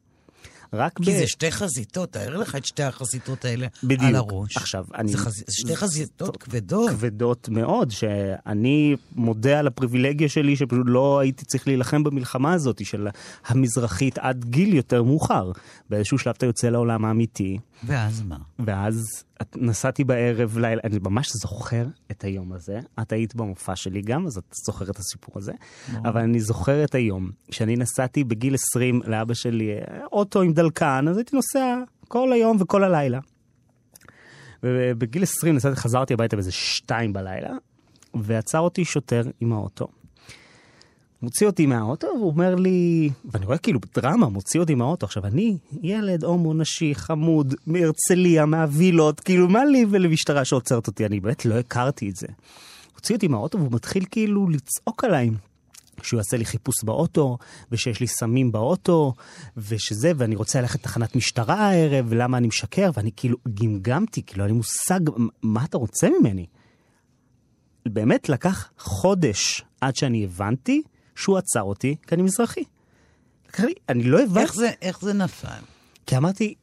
רק 0.74 0.98
כי 0.98 1.12
ב... 1.12 1.18
זה 1.18 1.28
שתי 1.28 1.52
חזיתות, 1.52 2.12
תאר 2.12 2.38
לך 2.38 2.56
את 2.56 2.66
שתי 2.66 2.84
החזיתות 2.84 3.46
האלה 3.46 3.68
בדיוק. 3.84 4.02
על 4.04 4.16
הראש. 4.16 4.58
עכשיו, 4.58 4.86
אני... 4.96 5.12
זה 5.12 5.18
חז... 5.18 5.44
שתי 5.50 5.76
חזיתות 5.76 6.38
כבדות. 6.38 6.90
כבדות 6.90 7.50
מאוד, 7.50 7.92
שאני 7.92 8.96
מודה 9.16 9.60
על 9.60 9.68
הפריבילגיה 9.68 10.30
שלי, 10.30 10.56
שפשוט 10.56 10.86
לא 10.86 11.20
הייתי 11.20 11.46
צריך 11.46 11.68
להילחם 11.68 12.04
במלחמה 12.04 12.54
הזאת 12.54 12.86
של 12.86 13.08
המזרחית 13.46 14.18
עד 14.18 14.46
גיל 14.46 14.74
יותר 14.74 15.04
מאוחר. 15.04 15.52
באיזשהו 15.90 16.18
שלב 16.18 16.34
אתה 16.38 16.46
יוצא 16.46 16.70
לעולם 16.70 17.06
האמיתי. 17.06 17.58
ואז 17.86 18.22
מה? 18.22 18.38
ואז 18.60 19.24
נסעתי 19.56 20.04
בערב 20.04 20.58
לילה, 20.58 20.82
אני 20.84 21.00
ממש 21.04 21.32
זוכר 21.32 21.86
את 22.12 22.24
היום 22.24 22.54
הזה. 22.54 22.80
את 23.02 23.12
היית 23.12 23.36
במופע 23.36 23.76
שלי 23.76 24.02
גם, 24.02 24.26
אז 24.26 24.38
את 24.38 24.44
זוכרת 24.66 24.90
את 24.90 24.98
הסיפור 25.00 25.36
הזה. 25.38 25.52
אבל 26.06 26.22
אני 26.22 26.40
זוכר 26.40 26.84
את 26.84 26.96
היום 26.96 27.32
שאני 27.52 27.76
נסעתי 27.76 28.24
בגיל 28.24 28.54
20 28.54 29.02
לאבא 29.06 29.34
שלי 29.34 29.72
אוטו 30.12 30.42
עם 30.42 30.54
דלקן, 30.54 31.06
אז 31.10 31.18
הייתי 31.18 31.36
נוסע 31.36 31.76
כל 32.08 32.34
היום 32.34 32.58
וכל 32.60 32.84
הלילה. 32.84 33.20
ובגיל 34.64 35.24
20 35.24 35.56
נסעתי, 35.56 35.76
חזרתי 35.76 36.14
הביתה 36.14 36.36
באיזה 36.36 36.52
שתיים 36.52 37.14
בלילה, 37.14 37.52
ועצר 38.14 38.60
אותי 38.60 38.86
שוטר 38.86 39.22
עם 39.40 39.54
האוטו. 39.54 39.88
מוציא 41.24 41.48
אותי 41.48 41.66
מהאוטו, 41.66 42.08
והוא 42.08 42.30
אומר 42.30 42.56
לי, 42.56 43.10
ואני 43.26 43.46
רואה 43.46 43.58
כאילו 43.58 43.80
דרמה, 43.96 44.30
מוציא 44.30 44.60
אותי 44.60 44.76
מהאוטו. 44.76 45.06
עכשיו, 45.06 45.26
אני 45.26 45.58
ילד 45.82 46.24
הומו 46.24 46.54
נשי, 46.54 46.96
חמוד, 46.96 47.56
מהרצליה, 47.68 48.46
מהווילות, 48.46 49.20
כאילו, 49.20 49.48
מה 49.48 49.66
לי 49.66 49.86
ולמשטרה 49.90 50.46
שעוצרת 50.46 50.88
אותי? 50.88 51.06
אני 51.06 51.20
באמת 51.20 51.46
לא 51.46 51.56
הכרתי 51.56 52.10
את 52.10 52.16
זה. 52.16 52.28
הוציא 52.96 53.16
אותי 53.16 53.28
מהאוטו 53.28 53.58
והוא 53.58 53.72
מתחיל 53.72 54.06
כאילו 54.12 54.50
לצעוק 54.50 55.04
עליי. 55.04 55.30
שהוא 56.04 56.18
יעשה 56.18 56.38
לי 56.38 56.46
חיפוש 56.46 56.84
באוטו, 56.84 57.38
ושיש 57.72 58.00
לי 58.00 58.08
סמים 58.08 58.52
באוטו, 58.52 59.14
ושזה, 59.58 60.12
ואני 60.16 60.36
רוצה 60.36 60.62
ללכת 60.62 60.80
לתחנת 60.80 61.16
משטרה 61.16 61.56
הערב, 61.56 62.06
ולמה 62.10 62.38
אני 62.38 62.48
משקר, 62.48 62.92
ואני 62.94 63.12
כאילו 63.16 63.38
גמגמתי, 63.54 64.24
כאילו, 64.26 64.44
אין 64.44 64.52
לי 64.52 64.58
מושג, 64.58 65.00
מה 65.42 65.66
אתה 65.66 65.78
רוצה 65.78 66.08
ממני? 66.20 66.46
באמת 67.86 68.30
לקח 68.30 68.70
חודש 68.78 69.64
עד 69.82 69.96
שאני 69.96 70.24
הבנתי 70.24 70.82
שהוא 71.16 71.38
עצר 71.38 71.62
אותי, 71.62 71.96
כי 72.08 72.16
אני 72.16 72.22
מזרחי. 72.22 72.64
אני 73.90 74.04
לא 74.04 74.24
הבנתי... 74.24 74.40
איך 74.40 74.56
זה, 74.56 74.72
איך 74.82 75.02
זה 75.02 75.14
נפל? 75.14 75.48
כי 76.06 76.18
אמרתי, 76.18 76.54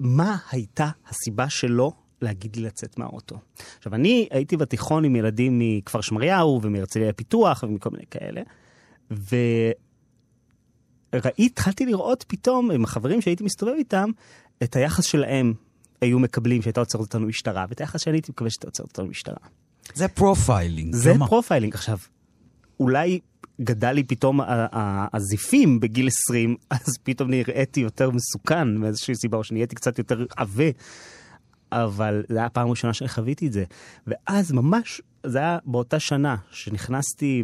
מה 0.00 0.36
הייתה 0.50 0.88
הסיבה 1.08 1.50
שלו 1.50 1.92
להגיד 2.22 2.56
לי 2.56 2.62
לצאת 2.62 2.98
מהאוטו? 2.98 3.38
עכשיו, 3.78 3.94
אני 3.94 4.28
הייתי 4.30 4.56
בתיכון 4.56 5.04
עם 5.04 5.16
ילדים 5.16 5.58
מכפר 5.58 6.00
שמריהו 6.00 6.60
ומהרצליה 6.62 7.12
פיתוח 7.12 7.62
ומכל 7.62 7.90
מיני 7.90 8.04
כאלה, 8.10 8.42
וראיתי, 9.10 9.74
התחלתי 11.38 11.86
לראות 11.86 12.24
פתאום 12.28 12.70
עם 12.70 12.84
החברים 12.84 13.20
שהייתי 13.20 13.44
מסתובב 13.44 13.72
איתם, 13.72 14.10
את 14.62 14.76
היחס 14.76 15.04
שלהם 15.04 15.54
היו 16.00 16.18
מקבלים 16.18 16.62
כשהייתה 16.62 16.80
עוצרת 16.80 17.00
אותנו 17.00 17.26
משטרה, 17.26 17.66
ואת 17.68 17.80
היחס 17.80 18.00
שאני 18.00 18.16
הייתי 18.16 18.32
מקבל 18.32 18.50
כשהייתה 18.50 18.66
עוצרת 18.66 18.86
אותנו 18.86 19.06
משטרה. 19.06 19.36
זה 19.94 20.08
profiling. 20.08 20.94
זה 20.94 21.14
profiling. 21.26 21.74
עכשיו, 21.74 21.98
אולי 22.80 23.20
גדל 23.60 23.92
לי 23.92 24.04
פתאום 24.04 24.40
הזיפים 25.12 25.80
בגיל 25.80 26.08
20, 26.08 26.56
אז 26.70 26.98
פתאום 27.02 27.30
נראיתי 27.30 27.80
יותר 27.80 28.10
מסוכן 28.10 28.76
מאיזושהי 28.76 29.14
סיבה, 29.14 29.38
או 29.38 29.44
שנהייתי 29.44 29.74
קצת 29.74 29.98
יותר 29.98 30.26
עבה. 30.36 30.64
אבל 31.72 32.24
זו 32.28 32.34
הייתה 32.34 32.46
הפעם 32.46 32.66
הראשונה 32.66 32.92
שאני 32.92 33.08
חוויתי 33.08 33.46
את 33.46 33.52
זה. 33.52 33.64
ואז 34.06 34.52
ממש, 34.52 35.00
זה 35.26 35.38
היה 35.38 35.58
באותה 35.64 36.00
שנה 36.00 36.36
שנכנסתי, 36.50 37.42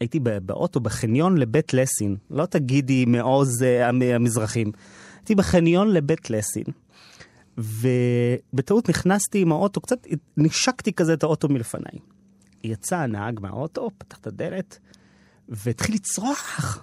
הייתי 0.00 0.20
באוטו 0.20 0.80
בחניון 0.80 1.38
לבית 1.38 1.74
לסין, 1.74 2.16
לא 2.30 2.46
תגידי 2.46 3.04
מעוז 3.04 3.62
אה, 3.62 3.88
המזרחים, 3.88 4.72
הייתי 5.16 5.34
בחניון 5.34 5.88
לבית 5.88 6.30
לסין. 6.30 6.64
ובטעות 7.58 8.88
נכנסתי 8.88 9.40
עם 9.40 9.52
האוטו, 9.52 9.80
קצת 9.80 10.06
נשקתי 10.36 10.92
כזה 10.92 11.14
את 11.14 11.22
האוטו 11.22 11.48
מלפניי. 11.48 11.98
יצא 12.64 12.96
הנהג 12.96 13.40
מהאוטו, 13.40 13.90
פתח 13.98 14.18
את 14.18 14.26
הדלת, 14.26 14.78
והתחיל 15.48 15.94
לצרוח. 15.94 16.78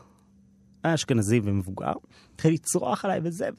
היה 0.83 0.93
אשכנזי 0.93 1.41
ומבוגר, 1.43 1.93
התחיל 2.35 2.53
לצרוח 2.53 3.05
עליי 3.05 3.19
וזה, 3.23 3.49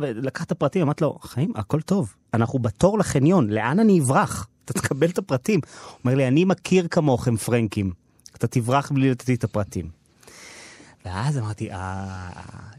ולקח 0.00 0.44
את 0.44 0.52
הפרטים, 0.52 0.82
אמרתי 0.82 1.04
לו, 1.04 1.18
חיים, 1.22 1.52
הכל 1.56 1.80
טוב, 1.80 2.14
אנחנו 2.34 2.58
בתור 2.58 2.98
לחניון, 2.98 3.50
לאן 3.50 3.78
אני 3.78 4.00
אברח? 4.00 4.48
אתה 4.64 4.72
תקבל 4.72 5.08
את 5.08 5.18
הפרטים. 5.18 5.60
הוא 5.84 5.98
אומר 6.04 6.14
לי, 6.14 6.28
אני 6.28 6.44
מכיר 6.44 6.88
כמוכם 6.88 7.36
פרנקים, 7.36 7.92
אתה 8.36 8.46
תברח 8.46 8.92
בלי 8.92 9.10
לתת 9.10 9.28
לי 9.28 9.34
את 9.34 9.44
הפרטים. 9.44 9.90
ואז 11.04 11.38
אמרתי, 11.38 11.72
אה, 11.72 12.30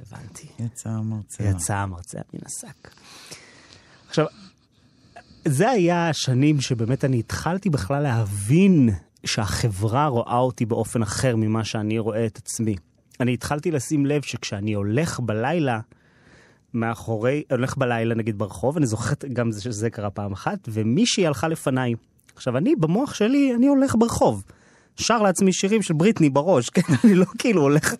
הבנתי. 0.01 0.47
יצא 0.59 0.89
המרצע. 0.89 1.43
יצא 1.43 1.75
המרצע 1.75 2.19
מן 2.33 2.39
השק. 2.45 2.91
עכשיו, 4.07 4.25
זה 5.45 5.69
היה 5.69 6.09
השנים 6.09 6.61
שבאמת 6.61 7.05
אני 7.05 7.19
התחלתי 7.19 7.69
בכלל 7.69 8.03
להבין 8.03 8.89
שהחברה 9.25 10.07
רואה 10.07 10.37
אותי 10.37 10.65
באופן 10.65 11.01
אחר 11.01 11.35
ממה 11.35 11.63
שאני 11.63 11.99
רואה 11.99 12.25
את 12.25 12.37
עצמי. 12.37 12.75
אני 13.19 13.33
התחלתי 13.33 13.71
לשים 13.71 14.05
לב 14.05 14.21
שכשאני 14.21 14.73
הולך 14.73 15.19
בלילה, 15.19 15.79
מאחורי, 16.73 17.43
הולך 17.51 17.77
בלילה 17.77 18.15
נגיד 18.15 18.37
ברחוב, 18.37 18.77
אני 18.77 18.85
זוכר 18.85 19.13
גם 19.33 19.49
שזה 19.51 19.89
קרה 19.89 20.09
פעם 20.09 20.31
אחת, 20.31 20.59
ומישהי 20.67 21.27
הלכה 21.27 21.47
לפניי. 21.47 21.93
עכשיו, 22.35 22.57
אני, 22.57 22.75
במוח 22.75 23.13
שלי, 23.13 23.55
אני 23.55 23.67
הולך 23.67 23.95
ברחוב. 23.99 24.43
שר 24.95 25.21
לעצמי 25.21 25.53
שירים 25.53 25.81
של 25.81 25.93
בריטני 25.93 26.29
בראש, 26.29 26.69
כן? 26.75 26.93
אני 27.03 27.15
לא 27.15 27.25
כאילו 27.37 27.61
הולך 27.61 27.93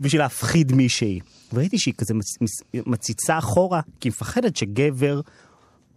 בשביל 0.00 0.20
להפחיד 0.20 0.72
מישהי. 0.72 1.20
וראיתי 1.52 1.78
שהיא 1.78 1.94
כזה 1.98 2.14
מצ, 2.14 2.40
מצ, 2.40 2.50
מציצה 2.86 3.38
אחורה, 3.38 3.80
כי 4.00 4.08
היא 4.08 4.10
מפחדת 4.10 4.56
שגבר 4.56 5.20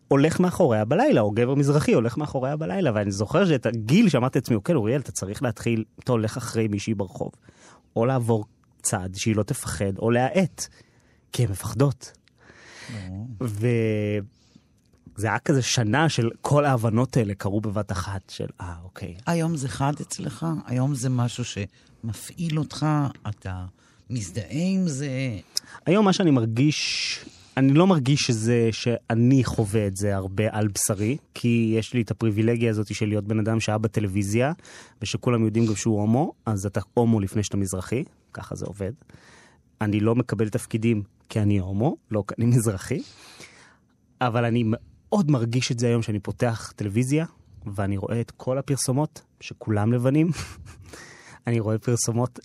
הולך 0.08 0.39
מאחוריה 0.39 0.86
בלילה, 0.86 1.22
או 1.22 1.32
גבר 1.32 1.55
מזרחי 1.55 1.93
הולך 1.93 2.18
מאחוריה 2.18 2.55
בלילה, 2.55 2.91
ואני 2.95 3.12
זוכר 3.12 3.45
שאת 3.45 3.66
הגיל 3.66 4.10
שאמרתי 4.10 4.39
לעצמי, 4.39 4.55
אוקיי, 4.55 4.76
אוריאל, 4.76 5.01
אתה 5.01 5.12
צריך 5.12 5.43
להתחיל, 5.43 5.84
אתה 5.99 6.12
הולך 6.12 6.38
אחרי 6.38 6.68
מישהי 6.68 6.93
ברחוב, 6.93 7.32
או 7.95 8.05
לעבור 8.05 8.45
צעד 8.82 9.16
שהיא 9.16 9.36
לא 9.36 9.43
תפחד, 9.43 9.97
או 9.99 10.12
להאט, 10.12 10.68
כי 11.32 11.43
הן 11.43 11.51
מפחדות. 11.51 12.18
וזה 13.41 15.28
היה 15.28 15.39
כזה 15.39 15.62
שנה 15.62 16.10
של 16.10 16.30
כל 16.41 16.66
ההבנות 16.66 17.18
האלה 17.18 17.34
קרו 17.34 17.62
בבת 17.62 17.91
אחת, 17.91 18.30
של 18.30 18.47
אה, 18.62 18.74
אוקיי. 18.84 19.16
היום 19.26 19.55
זה 19.55 19.70
חד 19.70 19.93
אצלך? 20.01 20.45
היום 20.66 20.95
זה 20.95 21.10
משהו 21.10 21.43
שמפעיל 21.45 22.60
אותך? 22.60 22.86
אתה 23.28 23.66
מזדהה 24.10 24.45
עם 24.49 24.88
זה? 24.88 25.10
היום 25.86 26.05
מה 26.05 26.14
שאני 26.14 26.32
מרגיש 26.32 27.20
אני 27.58 27.74
לא 27.74 27.88
מרגיש 27.88 28.22
שזה, 28.22 28.70
שאני 28.72 29.43
חווה 29.43 29.88
את 29.88 29.97
זה 29.97 30.16
הרבה 30.16 30.43
על 30.51 30.68
בשרי, 30.68 31.18
כי 31.34 31.74
יש 31.78 31.93
לי 31.93 32.01
את 32.01 32.12
הפריבילגיה 32.12 32.70
הזאת 32.70 32.95
של 32.95 33.05
להיות 33.08 33.24
בן 33.24 33.39
אדם 33.39 33.60
שהיה 33.60 33.78
בטלוויזיה, 33.78 34.51
ושכולם 35.01 35.45
יודעים 35.45 35.66
גם 35.66 35.76
שהוא 35.76 36.01
הומו, 36.01 36.34
אז 36.45 36.66
אתה 36.66 36.80
הומו 36.93 37.20
לפני 37.20 37.43
שאתה 37.43 37.58
מזרחי, 37.58 38.03
ככה 38.34 38.55
זה 38.55 38.66
עובד. 38.66 38.91
אני 39.82 39.99
לא 39.99 40.16
מקבל 40.16 40.49
תפקידים 40.49 41.03
כי 41.30 41.39
אני 41.39 41.60
הומו, 41.60 41.97
לא 42.12 42.24
כי 42.28 42.34
אני 42.38 42.45
מזרחי, 42.55 43.01
אבל 44.22 44.45
אני 44.45 44.64
מאוד 44.66 45.32
מרגיש 45.32 45.72
את 45.72 45.80
זה 45.80 45.88
היום 45.88 46.01
שאני 46.01 46.20
פותח 46.20 46.74
טלוויזיה, 46.76 47.26
ואני 47.66 47.97
רואה 47.97 48.22
את 48.22 48.32
כל 48.32 48.58
הפרסומות, 48.58 49.22
שכולם 49.39 49.93
לבנים. 49.93 50.32
אני 51.47 51.59
רואה 51.59 51.77
פרסומות 51.77 52.39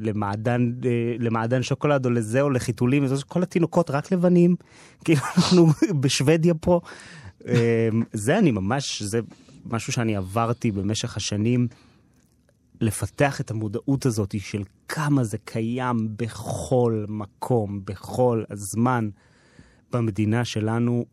למעדן, 0.00 0.72
אה, 0.84 0.90
למעדן 1.18 1.62
שוקולד 1.62 2.06
או 2.06 2.10
לזה 2.10 2.40
או 2.40 2.50
לחיתולים, 2.50 3.04
כל 3.28 3.42
התינוקות 3.42 3.90
רק 3.90 4.12
לבנים, 4.12 4.56
כאילו 5.04 5.20
אנחנו 5.36 5.66
בשוודיה 6.00 6.54
פה. 6.54 6.80
אה, 7.48 7.88
זה 8.12 8.38
אני 8.38 8.50
ממש, 8.50 9.02
זה 9.02 9.20
משהו 9.66 9.92
שאני 9.92 10.16
עברתי 10.16 10.70
במשך 10.70 11.16
השנים, 11.16 11.68
לפתח 12.80 13.40
את 13.40 13.50
המודעות 13.50 14.06
הזאת 14.06 14.34
של 14.38 14.62
כמה 14.88 15.24
זה 15.24 15.38
קיים 15.44 16.08
בכל 16.16 17.04
מקום, 17.08 17.80
בכל 17.84 18.44
הזמן 18.50 19.08
במדינה 19.92 20.44
שלנו, 20.44 21.04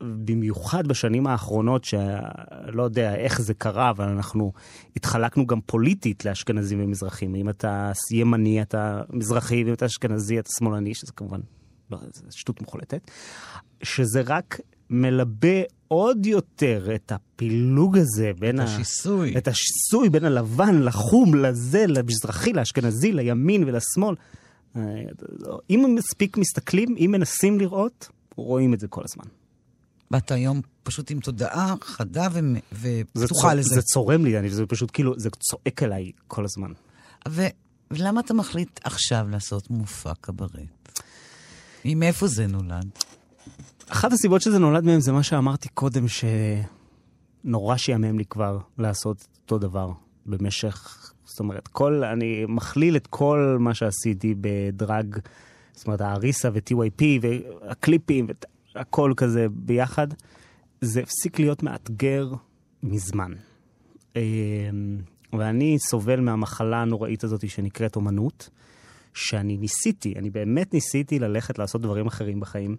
במיוחד 0.00 0.86
בשנים 0.86 1.26
האחרונות, 1.26 1.84
שלא 1.84 2.82
יודע 2.82 3.14
איך 3.14 3.40
זה 3.40 3.54
קרה, 3.54 3.90
אבל 3.90 4.04
אנחנו 4.04 4.52
התחלקנו 4.96 5.46
גם 5.46 5.60
פוליטית 5.66 6.24
לאשכנזים 6.24 6.80
ומזרחים. 6.84 7.34
אם 7.34 7.48
אתה 7.48 7.92
ימני, 8.12 8.62
אתה 8.62 9.02
מזרחי, 9.10 9.64
ואם 9.64 9.72
אתה 9.72 9.86
אשכנזי, 9.86 10.38
אתה 10.38 10.48
שמאלני, 10.58 10.94
שזה 10.94 11.12
כמובן, 11.16 11.40
לא, 11.90 11.98
שטות 12.30 12.60
מוחלטת. 12.60 13.10
שזה 13.82 14.22
רק 14.26 14.60
מלבה 14.90 15.62
עוד 15.88 16.26
יותר 16.26 16.88
את 16.94 17.12
הפילוג 17.12 17.98
הזה 17.98 18.30
בין 18.38 18.60
את 18.60 18.64
השיסוי. 18.64 19.34
ה... 19.34 19.38
את 19.38 19.48
השיסוי 19.48 20.08
בין 20.08 20.24
הלבן 20.24 20.82
לחום, 20.82 21.34
לזה, 21.34 21.86
למזרחי, 21.86 22.52
לאשכנזי, 22.52 23.12
לימין 23.12 23.64
ולשמאל. 23.66 24.14
אה, 24.76 24.82
אם 25.70 25.94
מספיק 25.98 26.36
מסתכלים, 26.36 26.94
אם 26.98 27.10
מנסים 27.12 27.60
לראות, 27.60 28.08
רואים 28.36 28.74
את 28.74 28.80
זה 28.80 28.88
כל 28.88 29.02
הזמן. 29.04 29.24
ואתה 30.10 30.34
היום 30.34 30.60
פשוט 30.82 31.10
עם 31.10 31.20
תודעה 31.20 31.74
חדה 31.82 32.28
ופתוחה 32.72 33.54
לזה. 33.54 33.74
זה 33.74 33.82
צורם 33.82 34.24
לי, 34.24 34.38
אני, 34.38 34.50
זה 34.50 34.66
פשוט 34.66 34.90
כאילו, 34.92 35.18
זה 35.18 35.30
צועק 35.30 35.82
עליי 35.82 36.12
כל 36.28 36.44
הזמן. 36.44 36.72
ו... 37.28 37.42
ולמה 37.90 38.20
אתה 38.20 38.34
מחליט 38.34 38.80
עכשיו 38.84 39.26
לעשות 39.30 39.70
מופע 39.70 40.12
קברט? 40.20 40.50
מאיפה 41.84 42.26
זה 42.26 42.46
נולד? 42.46 42.90
אחת 43.88 44.12
הסיבות 44.12 44.42
שזה 44.42 44.58
נולד 44.58 44.84
מהם 44.84 45.00
זה 45.00 45.12
מה 45.12 45.22
שאמרתי 45.22 45.68
קודם, 45.68 46.04
שנורא 47.44 47.76
שיאמם 47.76 48.18
לי 48.18 48.24
כבר 48.24 48.58
לעשות 48.78 49.26
אותו 49.42 49.58
דבר 49.58 49.92
במשך, 50.26 51.12
זאת 51.24 51.40
אומרת, 51.40 51.68
כל, 51.68 52.04
אני 52.04 52.44
מכליל 52.48 52.96
את 52.96 53.06
כל 53.06 53.56
מה 53.60 53.74
שעשיתי 53.74 54.34
בדרג, 54.40 55.18
זאת 55.72 55.86
אומרת, 55.86 56.00
האריסה 56.00 56.48
ו-TYP 56.52 57.02
והקליפים, 57.22 58.26
הכל 58.76 59.12
כזה 59.16 59.46
ביחד, 59.50 60.06
זה 60.80 61.00
הפסיק 61.00 61.38
להיות 61.38 61.62
מאתגר 61.62 62.28
מזמן. 62.82 63.32
אמ, 64.16 64.20
ואני 65.32 65.78
סובל 65.78 66.20
מהמחלה 66.20 66.82
הנוראית 66.82 67.24
הזאת 67.24 67.48
שנקראת 67.50 67.96
אומנות, 67.96 68.50
שאני 69.14 69.56
ניסיתי, 69.56 70.14
אני 70.16 70.30
באמת 70.30 70.74
ניסיתי 70.74 71.18
ללכת 71.18 71.58
לעשות 71.58 71.82
דברים 71.82 72.06
אחרים 72.06 72.40
בחיים. 72.40 72.76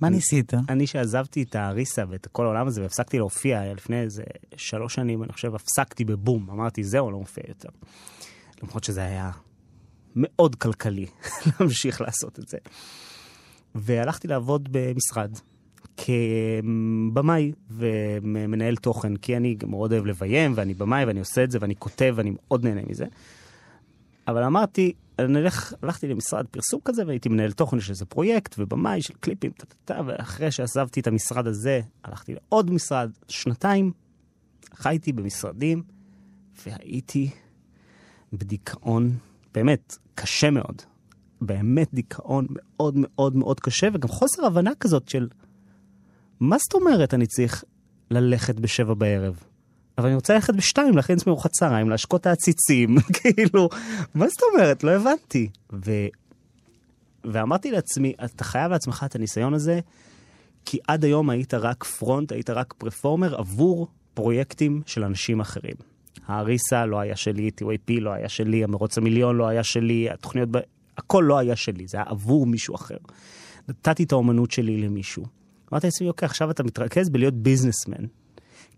מה 0.00 0.08
ניסית? 0.08 0.52
אני 0.68 0.86
שעזבתי 0.86 1.42
את 1.42 1.54
האריסה 1.54 2.04
ואת 2.08 2.26
כל 2.32 2.44
העולם 2.44 2.66
הזה 2.66 2.82
והפסקתי 2.82 3.18
להופיע 3.18 3.74
לפני 3.74 4.00
איזה 4.00 4.22
שלוש 4.56 4.94
שנים, 4.94 5.22
אני 5.22 5.32
חושב, 5.32 5.54
הפסקתי 5.54 6.04
בבום, 6.04 6.50
אמרתי, 6.50 6.84
זהו, 6.84 7.10
לא 7.10 7.18
מופיע 7.18 7.44
יותר. 7.48 7.68
למרות 8.62 8.84
שזה 8.84 9.04
היה 9.04 9.30
מאוד 10.16 10.54
כלכלי 10.54 11.06
להמשיך 11.60 12.00
לעשות 12.00 12.38
את 12.38 12.48
זה. 12.48 12.58
והלכתי 13.78 14.28
לעבוד 14.28 14.68
במשרד 14.70 15.30
כבמאי 15.96 17.52
ומנהל 17.70 18.76
תוכן, 18.76 19.16
כי 19.16 19.36
אני 19.36 19.56
מאוד 19.66 19.92
אוהב 19.92 20.06
לביים, 20.06 20.52
ואני 20.54 20.74
במאי, 20.74 21.04
ואני 21.04 21.20
עושה 21.20 21.44
את 21.44 21.50
זה, 21.50 21.58
ואני 21.60 21.76
כותב, 21.78 22.14
ואני 22.16 22.32
מאוד 22.36 22.64
נהנה 22.64 22.80
מזה. 22.88 23.04
אבל 24.28 24.42
אמרתי, 24.42 24.92
אני 25.18 25.38
הלך, 25.38 25.74
הלכתי 25.82 26.08
למשרד 26.08 26.46
פרסום 26.46 26.80
כזה, 26.84 27.06
והייתי 27.06 27.28
מנהל 27.28 27.52
תוכן 27.52 27.80
של 27.80 27.90
איזה 27.90 28.04
פרויקט, 28.04 28.54
ובמאי 28.58 29.02
של 29.02 29.14
קליפים, 29.20 29.50
טה-טה-טה, 29.50 30.00
ואחרי 30.06 30.50
שעזבתי 30.50 31.00
את 31.00 31.06
המשרד 31.06 31.46
הזה, 31.46 31.80
הלכתי 32.04 32.34
לעוד 32.34 32.70
משרד, 32.70 33.10
שנתיים, 33.28 33.92
חייתי 34.74 35.12
במשרדים, 35.12 35.82
והייתי 36.66 37.30
בדיכאון, 38.32 39.10
באמת, 39.54 39.96
קשה 40.14 40.50
מאוד. 40.50 40.82
באמת 41.40 41.94
דיכאון 41.94 42.46
מאוד 42.50 42.94
מאוד 42.96 43.36
מאוד 43.36 43.60
קשה, 43.60 43.88
וגם 43.92 44.08
חוסר 44.08 44.46
הבנה 44.46 44.70
כזאת 44.80 45.08
של, 45.08 45.28
מה 46.40 46.56
זאת 46.58 46.74
אומרת 46.74 47.14
אני 47.14 47.26
צריך 47.26 47.64
ללכת 48.10 48.60
בשבע 48.60 48.94
בערב? 48.94 49.40
אבל 49.98 50.06
אני 50.06 50.14
רוצה 50.14 50.34
ללכת 50.34 50.54
בשתיים, 50.54 50.96
להכין 50.96 51.16
עצמי 51.16 51.30
ארוחת 51.30 51.50
צהריים, 51.50 51.90
להשקות 51.90 52.20
את 52.20 52.26
העציצים, 52.26 52.96
כאילו, 53.20 53.68
מה 54.14 54.28
זאת 54.28 54.42
אומרת? 54.52 54.84
לא 54.84 54.90
הבנתי. 54.90 55.48
ו... 55.72 55.92
ואמרתי 57.24 57.70
לעצמי, 57.70 58.12
אתה 58.24 58.44
חייב 58.44 58.70
לעצמך 58.72 59.04
את 59.06 59.14
הניסיון 59.14 59.54
הזה, 59.54 59.80
כי 60.64 60.78
עד 60.88 61.04
היום 61.04 61.30
היית 61.30 61.54
רק 61.54 61.84
פרונט, 61.84 62.32
היית 62.32 62.50
רק 62.50 62.74
פרפורמר 62.78 63.34
עבור 63.34 63.88
פרויקטים 64.14 64.82
של 64.86 65.04
אנשים 65.04 65.40
אחרים. 65.40 65.74
האריסה 66.26 66.86
לא 66.86 67.00
היה 67.00 67.16
שלי, 67.16 67.50
TYP 67.60 68.00
לא 68.00 68.10
היה 68.10 68.28
שלי, 68.28 68.64
המרוץ 68.64 68.98
המיליון 68.98 69.36
לא 69.36 69.48
היה 69.48 69.62
שלי, 69.62 70.10
התוכניות 70.10 70.48
הכל 70.98 71.24
לא 71.26 71.38
היה 71.38 71.56
שלי, 71.56 71.86
זה 71.86 71.96
היה 71.96 72.06
עבור 72.08 72.46
מישהו 72.46 72.74
אחר. 72.74 72.96
נתתי 73.68 74.02
את 74.02 74.12
האומנות 74.12 74.50
שלי 74.50 74.76
למישהו. 74.76 75.24
אמרתי 75.72 75.86
לעצמי, 75.86 76.08
אוקיי, 76.08 76.26
עכשיו 76.26 76.50
אתה 76.50 76.62
מתרכז 76.62 77.08
בלהיות 77.08 77.34
ביזנסמן. 77.34 78.04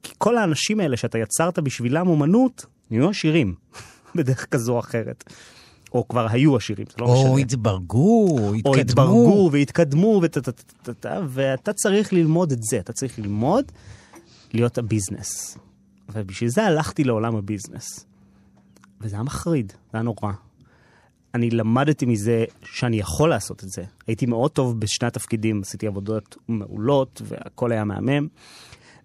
כי 0.02 0.12
כל 0.18 0.38
האנשים 0.38 0.80
האלה 0.80 0.96
שאתה 0.96 1.18
יצרת 1.18 1.58
בשבילם 1.58 2.08
אומנות, 2.08 2.66
נהיו 2.90 3.10
עשירים, 3.10 3.54
בדרך 4.16 4.46
כזו 4.46 4.72
או 4.72 4.78
אחרת. 4.80 5.24
או 5.94 6.08
כבר 6.08 6.26
היו 6.30 6.56
עשירים, 6.56 6.86
זה 6.90 6.94
לא 6.98 7.06
או 7.06 7.12
משנה. 7.12 7.28
או 7.28 7.38
התברגו, 7.38 8.38
או 8.38 8.54
התקדמו. 8.54 8.74
או 8.74 8.80
התברגו 8.80 9.50
והתקדמו, 9.52 10.22
ואתה 11.28 11.72
צריך 11.72 12.12
ללמוד 12.12 12.52
את 12.52 12.62
זה, 12.62 12.78
אתה 12.78 12.92
צריך 12.92 13.18
ללמוד 13.18 13.72
להיות 14.52 14.78
הביזנס. 14.78 15.58
ובשביל 16.12 16.50
זה 16.50 16.64
הלכתי 16.64 17.04
לעולם 17.04 17.36
הביזנס. 17.36 18.06
וזה 19.00 19.16
היה 19.16 19.22
מחריד, 19.22 19.72
זה 19.72 19.76
היה 19.92 20.02
נורא. 20.02 20.32
אני 21.34 21.50
למדתי 21.50 22.06
מזה 22.06 22.44
שאני 22.62 22.98
יכול 22.98 23.30
לעשות 23.30 23.64
את 23.64 23.68
זה. 23.68 23.82
הייתי 24.06 24.26
מאוד 24.26 24.50
טוב 24.50 24.80
בשני 24.80 25.08
התפקידים, 25.08 25.60
עשיתי 25.62 25.86
עבודות 25.86 26.36
מעולות 26.48 27.22
והכל 27.24 27.72
היה 27.72 27.84
מהמם. 27.84 28.28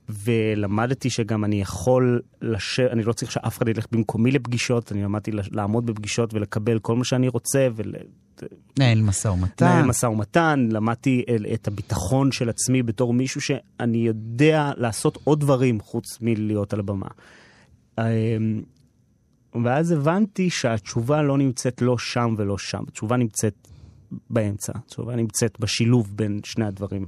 ולמדתי 0.09 1.09
שגם 1.09 1.45
אני 1.45 1.61
יכול 1.61 2.21
לשבת, 2.41 2.91
אני 2.91 3.03
לא 3.03 3.13
צריך 3.13 3.31
שאף 3.31 3.57
אחד 3.57 3.67
ילך 3.67 3.85
במקומי 3.91 4.31
לפגישות, 4.31 4.91
אני 4.91 5.03
למדתי 5.03 5.31
לעמוד 5.51 5.85
בפגישות 5.85 6.33
ולקבל 6.33 6.79
כל 6.79 6.95
מה 6.95 7.05
שאני 7.05 7.27
רוצה 7.27 7.67
ול... 7.75 7.93
נהל 8.79 9.01
משא 9.01 9.27
ומתן. 9.27 9.65
נהל 9.65 9.85
משא 9.85 10.05
ומתן, 10.05 10.67
למדתי 10.71 11.23
את 11.53 11.67
הביטחון 11.67 12.31
של 12.31 12.49
עצמי 12.49 12.83
בתור 12.83 13.13
מישהו 13.13 13.41
שאני 13.41 13.97
יודע 13.97 14.71
לעשות 14.77 15.17
עוד 15.23 15.39
דברים 15.39 15.79
חוץ 15.79 16.17
מלהיות 16.21 16.73
על 16.73 16.79
הבמה. 16.79 17.07
ואז 19.63 19.91
הבנתי 19.91 20.49
שהתשובה 20.49 21.21
לא 21.21 21.37
נמצאת 21.37 21.81
לא 21.81 21.97
שם 21.97 22.35
ולא 22.37 22.57
שם, 22.57 22.83
התשובה 22.87 23.17
נמצאת 23.17 23.67
באמצע, 24.29 24.73
התשובה 24.75 25.15
נמצאת 25.15 25.59
בשילוב 25.59 26.11
בין 26.15 26.39
שני 26.43 26.65
הדברים. 26.65 27.05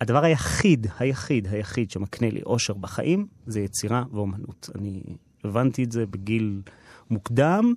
הדבר 0.00 0.24
היחיד, 0.24 0.86
היחיד, 0.98 1.48
היחיד 1.50 1.90
שמקנה 1.90 2.30
לי 2.30 2.40
אושר 2.46 2.74
בחיים 2.74 3.26
זה 3.46 3.60
יצירה 3.60 4.04
ואומנות. 4.12 4.70
אני 4.74 5.02
הבנתי 5.44 5.84
את 5.84 5.92
זה 5.92 6.06
בגיל 6.06 6.62
מוקדם. 7.10 7.74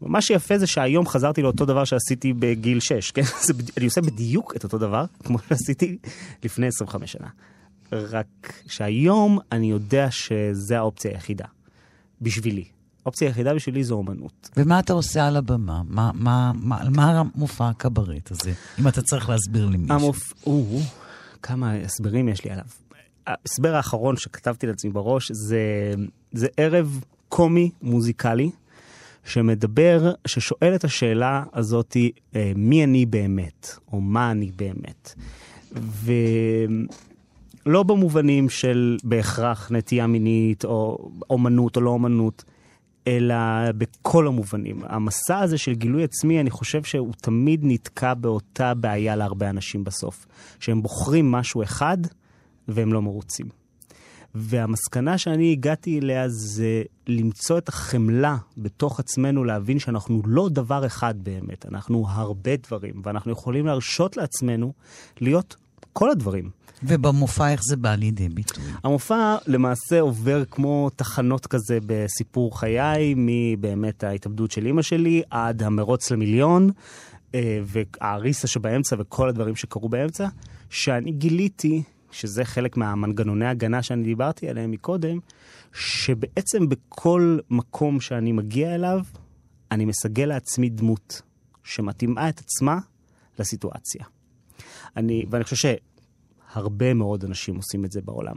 מה 0.00 0.20
שיפה 0.20 0.58
זה 0.58 0.66
שהיום 0.66 1.06
חזרתי 1.06 1.42
לאותו 1.42 1.64
דבר 1.64 1.84
שעשיתי 1.84 2.32
בגיל 2.32 2.80
6, 2.80 3.10
כן? 3.10 3.22
אני 3.76 3.84
עושה 3.84 4.00
בדיוק 4.00 4.56
את 4.56 4.64
אותו 4.64 4.78
דבר 4.78 5.04
כמו 5.24 5.38
שעשיתי 5.38 5.98
לפני 6.44 6.66
25 6.66 7.12
שנה. 7.12 7.28
רק 7.92 8.62
שהיום 8.66 9.38
אני 9.52 9.70
יודע 9.70 10.10
שזה 10.10 10.78
האופציה 10.78 11.10
היחידה. 11.10 11.44
בשבילי. 12.20 12.73
האופציה 13.04 13.28
היחידה 13.28 13.54
בשבילי 13.54 13.84
זו 13.84 13.94
אומנות. 13.94 14.50
ומה 14.56 14.78
אתה 14.78 14.92
עושה 14.92 15.26
על 15.26 15.36
הבמה? 15.36 15.82
מה, 15.88 16.10
מה, 16.14 16.52
מה, 16.54 16.80
מה 16.90 17.20
המופע 17.20 17.68
הקברט 17.68 18.30
הזה? 18.30 18.52
אם 18.80 18.88
אתה 18.88 19.02
צריך 19.02 19.28
להסביר 19.28 19.66
לי 19.66 19.76
מישהו. 19.76 19.96
המופ... 19.96 20.32
או, 20.46 20.80
כמה 21.42 21.72
הסברים 21.72 22.28
יש 22.28 22.44
לי 22.44 22.50
עליו. 22.50 22.64
ההסבר 23.26 23.74
האחרון 23.74 24.16
שכתבתי 24.16 24.66
לעצמי 24.66 24.90
בראש 24.90 25.32
זה, 25.32 25.60
זה 26.32 26.46
ערב 26.56 27.00
קומי 27.28 27.70
מוזיקלי 27.82 28.50
שמדבר, 29.24 30.12
ששואל 30.26 30.74
את 30.74 30.84
השאלה 30.84 31.44
הזאתי, 31.52 32.12
אה, 32.36 32.52
מי 32.56 32.84
אני 32.84 33.06
באמת, 33.06 33.76
או 33.92 34.00
מה 34.00 34.30
אני 34.30 34.50
באמת. 34.56 35.14
ולא 37.66 37.82
במובנים 37.82 38.48
של 38.48 38.96
בהכרח 39.04 39.70
נטייה 39.72 40.06
מינית, 40.06 40.64
או 40.64 41.10
אומנות 41.30 41.76
או 41.76 41.80
לא 41.80 41.90
אומנות, 41.90 42.44
אלא 43.06 43.34
בכל 43.78 44.26
המובנים. 44.26 44.80
המסע 44.82 45.38
הזה 45.38 45.58
של 45.58 45.74
גילוי 45.74 46.04
עצמי, 46.04 46.40
אני 46.40 46.50
חושב 46.50 46.82
שהוא 46.82 47.12
תמיד 47.20 47.60
נתקע 47.62 48.14
באותה 48.14 48.74
בעיה 48.74 49.16
להרבה 49.16 49.50
אנשים 49.50 49.84
בסוף. 49.84 50.26
שהם 50.60 50.82
בוחרים 50.82 51.32
משהו 51.32 51.62
אחד 51.62 51.98
והם 52.68 52.92
לא 52.92 53.02
מרוצים. 53.02 53.46
והמסקנה 54.34 55.18
שאני 55.18 55.52
הגעתי 55.52 55.98
אליה 55.98 56.28
זה 56.28 56.82
למצוא 57.06 57.58
את 57.58 57.68
החמלה 57.68 58.36
בתוך 58.56 59.00
עצמנו, 59.00 59.44
להבין 59.44 59.78
שאנחנו 59.78 60.22
לא 60.26 60.48
דבר 60.48 60.86
אחד 60.86 61.14
באמת, 61.24 61.66
אנחנו 61.66 62.04
הרבה 62.08 62.56
דברים, 62.56 63.02
ואנחנו 63.04 63.32
יכולים 63.32 63.66
להרשות 63.66 64.16
לעצמנו 64.16 64.72
להיות 65.20 65.56
כל 65.94 66.10
הדברים. 66.10 66.50
ובמופע 66.82 67.52
איך 67.52 67.62
זה 67.64 67.76
בא 67.76 67.94
לידי 67.94 68.28
ביטוי? 68.28 68.64
המופע 68.84 69.36
למעשה 69.46 70.00
עובר 70.00 70.44
כמו 70.44 70.90
תחנות 70.96 71.46
כזה 71.46 71.78
בסיפור 71.86 72.58
חיי, 72.58 73.14
מבאמת 73.16 74.04
ההתאבדות 74.04 74.50
של 74.50 74.66
אימא 74.66 74.82
שלי 74.82 75.22
עד 75.30 75.62
המרוץ 75.62 76.10
למיליון, 76.10 76.70
אה, 77.34 77.60
והאריסה 77.64 78.46
שבאמצע 78.46 78.96
וכל 78.98 79.28
הדברים 79.28 79.56
שקרו 79.56 79.88
באמצע, 79.88 80.28
שאני 80.70 81.12
גיליתי, 81.12 81.82
שזה 82.10 82.44
חלק 82.44 82.76
מהמנגנוני 82.76 83.46
הגנה 83.46 83.82
שאני 83.82 84.02
דיברתי 84.02 84.48
עליהם 84.48 84.70
מקודם, 84.70 85.18
שבעצם 85.72 86.68
בכל 86.68 87.38
מקום 87.50 88.00
שאני 88.00 88.32
מגיע 88.32 88.74
אליו, 88.74 89.00
אני 89.70 89.84
מסגל 89.84 90.24
לעצמי 90.24 90.68
דמות 90.68 91.22
שמתאימה 91.64 92.28
את 92.28 92.38
עצמה 92.38 92.78
לסיטואציה. 93.38 94.13
אני, 94.96 95.24
ואני 95.30 95.44
חושב 95.44 95.56
שהרבה 96.52 96.94
מאוד 96.94 97.24
אנשים 97.24 97.56
עושים 97.56 97.84
את 97.84 97.92
זה 97.92 98.00
בעולם. 98.04 98.36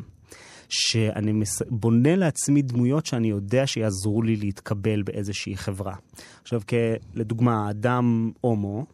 שאני 0.69 1.31
מס... 1.31 1.61
בונה 1.69 2.15
לעצמי 2.15 2.61
דמויות 2.61 3.05
שאני 3.05 3.27
יודע 3.27 3.67
שיעזרו 3.67 4.21
לי 4.21 4.35
להתקבל 4.35 5.01
באיזושהי 5.01 5.57
חברה. 5.57 5.95
עכשיו, 6.41 6.61
כ... 6.67 6.73
לדוגמה, 7.15 7.69
אדם 7.69 8.31
הומו, 8.41 8.85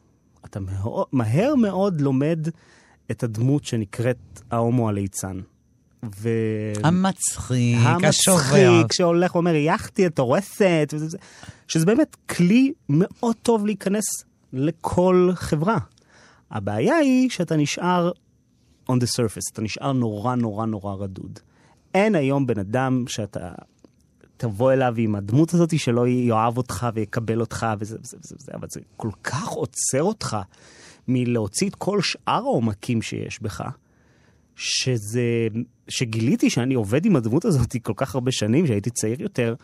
אתה 0.46 0.60
מהר, 0.60 1.04
מהר 1.12 1.56
מאוד 1.56 2.02
לומד 2.02 2.48
את 3.12 3.24
הדמות 3.24 3.66
שנקראת 3.66 4.42
ההומו 4.52 4.90
הליצן. 4.90 5.40
ו... 6.16 6.30
המצחיק, 6.84 7.78
השובר. 8.04 8.38
המצחיק, 8.38 8.94
שהולך 8.94 9.36
ואומר, 9.36 9.56
יחתי, 9.56 10.08
את 10.08 10.20
הורסת, 10.20 10.94
וזה, 10.94 11.18
שזה 11.68 11.86
באמת 11.86 12.18
כלי 12.30 12.74
מאוד 12.90 13.36
טוב 13.42 13.66
להיכנס 13.66 14.04
לכל 14.54 15.30
חברה. 15.34 15.78
הבעיה 16.54 16.96
היא 16.96 17.30
שאתה 17.30 17.56
נשאר 17.56 18.12
on 18.90 18.94
the 18.94 19.08
surface, 19.18 19.52
אתה 19.54 19.62
נשאר 19.62 19.92
נורא 19.92 20.36
נורא 20.36 20.66
נורא 20.66 20.96
רדוד. 20.96 21.40
אין 21.94 22.16
היום 22.16 22.46
בן 22.46 22.60
אדם 22.60 23.04
שאתה 23.08 23.52
תבוא 24.38 24.74
אליו 24.74 24.94
עם 24.98 25.16
הדמות 25.16 25.54
הזאת 25.54 25.80
שלא 25.80 26.08
יאהב 26.08 26.58
אותך 26.58 26.88
ויקבל 26.94 27.42
אותך 27.42 27.66
וזה 27.80 27.98
וזה 28.02 28.18
וזה, 28.24 28.36
וזה 28.40 28.52
אבל 28.54 28.68
זה 28.72 28.80
כל 28.98 29.10
כך 29.24 29.48
עוצר 29.48 30.04
אותך 30.04 30.38
מלהוציא 31.08 31.70
את 31.70 31.76
כל 31.76 32.02
שאר 32.02 32.44
העומקים 32.44 33.02
שיש 33.02 33.42
בך, 33.42 33.64
שזה, 34.56 35.48
שגיליתי 35.88 36.50
שאני 36.50 36.74
עובד 36.74 37.06
עם 37.06 37.16
הדמות 37.16 37.46
הזאת 37.46 37.76
כל 37.84 37.94
כך 37.96 38.16
הרבה 38.16 38.32
שנים, 38.32 38.68
שהייתי 38.68 38.90
צעיר 38.90 39.22
יותר, 39.22 39.56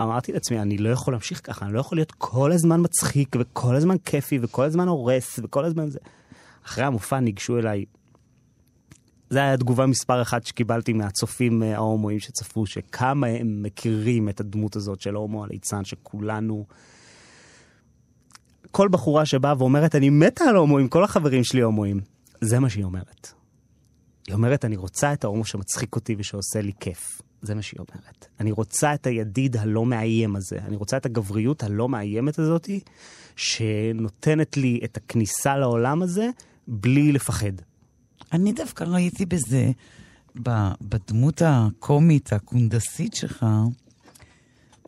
אמרתי 0.00 0.32
לעצמי, 0.32 0.60
אני 0.60 0.78
לא 0.78 0.88
יכול 0.88 1.14
להמשיך 1.14 1.40
ככה, 1.44 1.66
אני 1.66 1.74
לא 1.74 1.80
יכול 1.80 1.98
להיות 1.98 2.12
כל 2.18 2.52
הזמן 2.52 2.80
מצחיק 2.82 3.36
וכל 3.40 3.76
הזמן 3.76 3.98
כיפי 3.98 4.38
וכל 4.42 4.64
הזמן 4.64 4.88
הורס 4.88 5.40
וכל 5.42 5.64
הזמן 5.64 5.90
זה. 5.90 5.98
אחרי 6.66 6.84
המופע 6.84 7.20
ניגשו 7.20 7.58
אליי 7.58 7.84
זה 9.30 9.38
היה 9.38 9.56
תגובה 9.56 9.86
מספר 9.86 10.22
אחת 10.22 10.46
שקיבלתי 10.46 10.92
מהצופים 10.92 11.62
אה, 11.62 11.74
ההומואים 11.74 12.20
שצפו, 12.20 12.66
שכמה 12.66 13.26
הם 13.26 13.62
מכירים 13.62 14.28
את 14.28 14.40
הדמות 14.40 14.76
הזאת 14.76 15.00
של 15.00 15.14
ההומו 15.14 15.44
הליצן, 15.44 15.84
שכולנו... 15.84 16.66
כל 18.70 18.88
בחורה 18.88 19.26
שבאה 19.26 19.54
ואומרת, 19.58 19.94
אני 19.94 20.10
מתה 20.10 20.44
על 20.44 20.56
הומואים, 20.56 20.88
כל 20.88 21.04
החברים 21.04 21.44
שלי 21.44 21.60
הומואים. 21.60 22.00
זה 22.40 22.58
מה 22.58 22.68
שהיא 22.68 22.84
אומרת. 22.84 23.32
היא 24.26 24.34
אומרת, 24.34 24.64
אני 24.64 24.76
רוצה 24.76 25.12
את 25.12 25.24
ההומו 25.24 25.44
שמצחיק 25.44 25.94
אותי 25.94 26.14
ושעושה 26.18 26.60
לי 26.60 26.72
כיף. 26.80 27.22
זה 27.46 27.54
מה 27.54 27.62
שהיא 27.62 27.78
אומרת. 27.78 28.26
אני 28.40 28.52
רוצה 28.52 28.94
את 28.94 29.06
הידיד 29.06 29.56
הלא 29.56 29.86
מאיים 29.86 30.36
הזה. 30.36 30.58
אני 30.58 30.76
רוצה 30.76 30.96
את 30.96 31.06
הגבריות 31.06 31.62
הלא 31.62 31.88
מאיימת 31.88 32.38
הזאתי, 32.38 32.80
שנותנת 33.36 34.56
לי 34.56 34.80
את 34.84 34.96
הכניסה 34.96 35.56
לעולם 35.56 36.02
הזה 36.02 36.30
בלי 36.68 37.12
לפחד. 37.12 37.52
אני 38.32 38.52
דווקא 38.52 38.84
ראיתי 38.84 39.26
בזה, 39.26 39.70
בדמות 40.80 41.42
הקומית, 41.44 42.32
הקונדסית 42.32 43.14
שלך, 43.14 43.46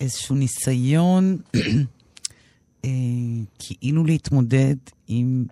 איזשהו 0.00 0.36
ניסיון 0.36 1.38
אה, 2.84 2.90
כאילו 3.58 4.04
להתמודד 4.04 4.76
עם 5.08 5.44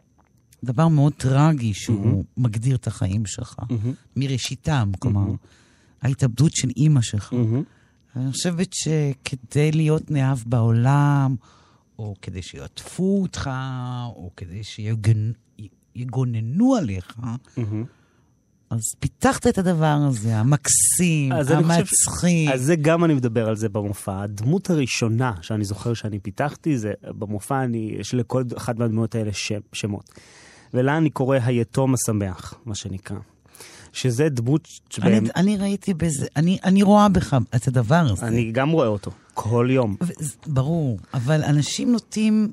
דבר 0.64 0.88
מאוד 0.88 1.12
טרגי 1.12 1.74
שהוא 1.74 2.24
mm-hmm. 2.24 2.40
מגדיר 2.42 2.76
את 2.76 2.86
החיים 2.86 3.26
שלך, 3.26 3.56
mm-hmm. 3.58 3.88
מראשיתם, 4.16 4.90
כלומר, 4.98 5.26
mm-hmm. 5.26 5.46
ההתאבדות 6.06 6.52
של 6.54 6.68
אימא 6.76 7.00
שלך. 7.00 7.32
Mm-hmm. 7.32 8.16
אני 8.16 8.32
חושבת 8.32 8.72
שכדי 8.72 9.72
להיות 9.72 10.10
נאהב 10.10 10.38
בעולם, 10.46 11.36
או 11.98 12.14
כדי 12.22 12.42
שיעטפו 12.42 13.22
אותך, 13.22 13.50
או 14.06 14.30
כדי 14.36 14.64
שיגן, 14.64 15.32
יגוננו 15.94 16.74
עליך, 16.74 17.16
mm-hmm. 17.18 17.60
אז 18.70 18.80
פיתחת 19.00 19.46
את 19.46 19.58
הדבר 19.58 19.98
הזה, 20.08 20.36
המקסים, 20.36 21.32
המצחיק. 21.32 22.50
אז 22.52 22.62
זה 22.62 22.76
גם 22.76 23.04
אני 23.04 23.14
מדבר 23.14 23.48
על 23.48 23.56
זה 23.56 23.68
במופע. 23.68 24.22
הדמות 24.22 24.70
הראשונה 24.70 25.32
שאני 25.42 25.64
זוכר 25.64 25.94
שאני 25.94 26.18
פיתחתי, 26.18 26.78
זה 26.78 26.92
במופע, 27.02 27.64
אני, 27.64 27.94
יש 27.98 28.14
לכל 28.14 28.44
אחת 28.56 28.78
מהדמויות 28.78 29.14
האלה 29.14 29.32
שם, 29.32 29.60
שמות. 29.72 30.10
ולה 30.74 30.96
אני 30.96 31.10
קורא 31.10 31.38
היתום 31.42 31.94
השמח, 31.94 32.54
מה 32.64 32.74
שנקרא. 32.74 33.18
שזה 33.96 34.28
דמות 34.28 34.68
שבהם... 34.90 35.12
אני, 35.12 35.30
אני 35.36 35.56
ראיתי 35.56 35.94
בזה, 35.94 36.26
אני, 36.36 36.58
אני 36.64 36.82
רואה 36.82 37.08
בך 37.08 37.36
את 37.56 37.68
הדבר 37.68 38.06
הזה. 38.10 38.26
אני 38.26 38.52
גם 38.52 38.70
רואה 38.70 38.86
אותו, 38.86 39.10
כל 39.34 39.68
יום. 39.70 39.96
ו- 40.02 40.12
ברור, 40.46 40.98
אבל 41.14 41.44
אנשים 41.44 41.92
נוטים, 41.92 42.52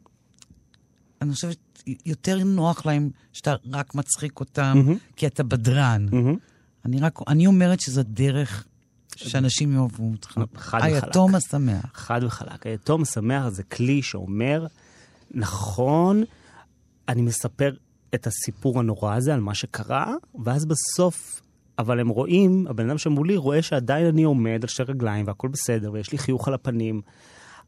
אני 1.21 1.33
חושבת, 1.33 1.83
יותר 2.05 2.43
נוח 2.43 2.85
להם 2.85 3.09
שאתה 3.33 3.55
רק 3.71 3.95
מצחיק 3.95 4.39
אותם, 4.39 4.83
mm-hmm. 4.87 5.15
כי 5.15 5.27
אתה 5.27 5.43
בדרן. 5.43 6.05
Mm-hmm. 6.11 6.37
אני 6.85 6.99
רק, 6.99 7.19
אני 7.27 7.47
אומרת 7.47 7.79
שזו 7.79 8.01
דרך 8.03 8.65
שאנשים 9.15 9.73
יאהבו 9.73 10.11
אותך. 10.11 10.39
חד 10.55 10.79
וחלק. 10.83 11.03
היתום 11.03 11.35
השמח. 11.35 11.91
חד 11.93 12.21
וחלק. 12.23 12.67
היתום 12.67 13.01
השמח 13.01 13.49
זה 13.49 13.63
כלי 13.63 14.01
שאומר, 14.01 14.65
נכון, 15.31 16.23
אני 17.09 17.21
מספר 17.21 17.73
את 18.15 18.27
הסיפור 18.27 18.79
הנורא 18.79 19.15
הזה 19.15 19.33
על 19.33 19.39
מה 19.39 19.53
שקרה, 19.53 20.13
ואז 20.43 20.65
בסוף, 20.65 21.41
אבל 21.79 21.99
הם 21.99 22.09
רואים, 22.09 22.67
הבן 22.69 22.89
אדם 22.89 22.97
שמולי 22.97 23.35
רואה 23.35 23.61
שעדיין 23.61 24.05
אני 24.05 24.23
עומד 24.23 24.59
על 24.61 24.67
שתי 24.67 24.83
רגליים 24.83 25.27
והכל 25.27 25.47
בסדר, 25.47 25.91
ויש 25.91 26.11
לי 26.11 26.17
חיוך 26.17 26.47
על 26.47 26.53
הפנים, 26.53 27.01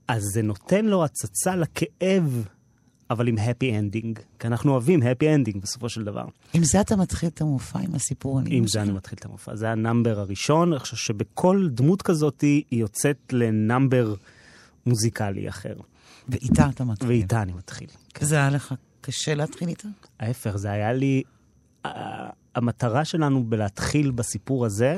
אז 0.08 0.24
זה 0.34 0.42
נותן 0.42 0.86
לו 0.86 1.04
הצצה 1.04 1.56
לכאב, 1.56 2.48
אבל 3.10 3.28
עם 3.28 3.38
happy 3.38 3.64
ending, 3.64 4.22
כי 4.40 4.48
אנחנו 4.48 4.72
אוהבים 4.72 5.02
happy 5.02 5.24
ending 5.24 5.60
בסופו 5.62 5.90
של 5.90 6.04
דבר. 6.04 6.26
עם 6.54 6.64
זה 6.64 6.82
אתה 6.82 6.96
מתחיל 6.96 7.30
את 7.30 7.42
המופע, 7.42 7.80
עם 7.80 7.96
הסיפור 7.96 8.40
אני 8.40 8.58
עם 8.58 8.68
זה 8.68 8.82
אני 8.82 8.92
מתחיל 8.92 9.18
את 9.20 9.26
המופע. 9.26 9.56
זה 9.56 9.70
ה 9.70 9.77
number 9.77 10.20
הראשון, 10.20 10.74
אני 10.74 10.80
חושב 10.80 10.98
שבכל 10.98 11.68
דמות 11.72 12.02
כזאת 12.02 12.42
היא 12.42 12.64
יוצאת 12.72 13.18
ל 13.32 13.44
number 13.44 14.16
מוזיקלי 14.86 15.50
אחר. 15.50 15.76
ואיתה 16.30 16.70
אתה 16.70 16.84
מתחיל. 16.84 17.10
ואיתה 17.10 17.42
אני 17.42 17.54
מתחיל. 17.54 17.88
וזה 18.22 18.36
היה 18.36 18.50
לך 18.50 18.74
קשה 19.06 19.36
להתחיל 19.36 19.68
איתה? 19.68 19.88
ההפך, 20.20 20.56
זה 20.56 20.72
היה 20.72 20.94
לי... 20.94 21.24
המטרה 22.56 23.06
שלנו 23.06 23.44
בלהתחיל 23.44 24.12
בסיפור 24.12 24.66
הזה 24.66 24.98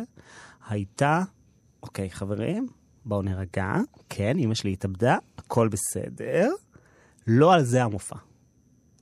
הייתה, 0.70 1.22
אוקיי, 1.84 2.10
חברים, 2.10 2.68
בואו 3.06 3.22
נרגע. 3.22 3.74
כן, 4.10 4.38
אמא 4.40 4.56
שלי 4.56 4.74
התאבדה, 4.74 5.18
הכל 5.38 5.68
בסדר. 5.68 6.50
לא 7.28 7.54
על 7.54 7.64
זה 7.64 7.84
המופע. 7.84 8.16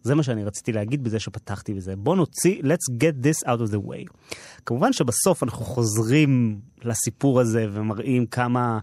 זה 0.03 0.15
מה 0.15 0.23
שאני 0.23 0.43
רציתי 0.43 0.71
להגיד 0.71 1.03
בזה 1.03 1.19
שפתחתי 1.19 1.73
בזה. 1.73 1.95
בוא 1.95 2.15
נוציא, 2.15 2.61
let's 2.61 2.93
get 2.99 3.25
this 3.25 3.47
out 3.47 3.69
of 3.69 3.73
the 3.73 3.87
way. 3.87 4.33
כמובן 4.65 4.93
שבסוף 4.93 5.43
אנחנו 5.43 5.65
חוזרים 5.65 6.59
לסיפור 6.83 7.39
הזה 7.39 7.67
ומראים 7.71 8.25
כמה, 8.25 8.79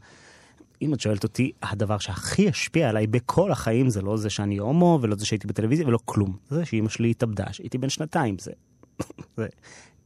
אם 0.83 0.95
את 0.95 1.01
שואלת 1.01 1.25
אותי, 1.25 1.53
הדבר 1.63 1.99
שהכי 1.99 2.49
השפיע 2.49 2.89
עליי 2.89 3.07
בכל 3.07 3.53
החיים 3.53 3.91
זה 3.91 4.03
לא 4.03 4.17
זה 4.17 4.31
שאני 4.31 4.59
הומו 4.59 4.99
ולא 5.03 5.17
זה 5.17 5.27
שהייתי 5.27 5.47
בטלוויזיה 5.47 5.87
ולא 5.87 5.99
כלום. 6.05 6.37
זה 6.51 6.65
שאימא 6.65 6.89
שלי 6.89 7.11
התאבדה, 7.11 7.53
שהייתי 7.53 7.79
בן 7.79 7.89
שנתיים. 7.89 8.37
זה, 8.39 8.53
זה, 9.37 9.47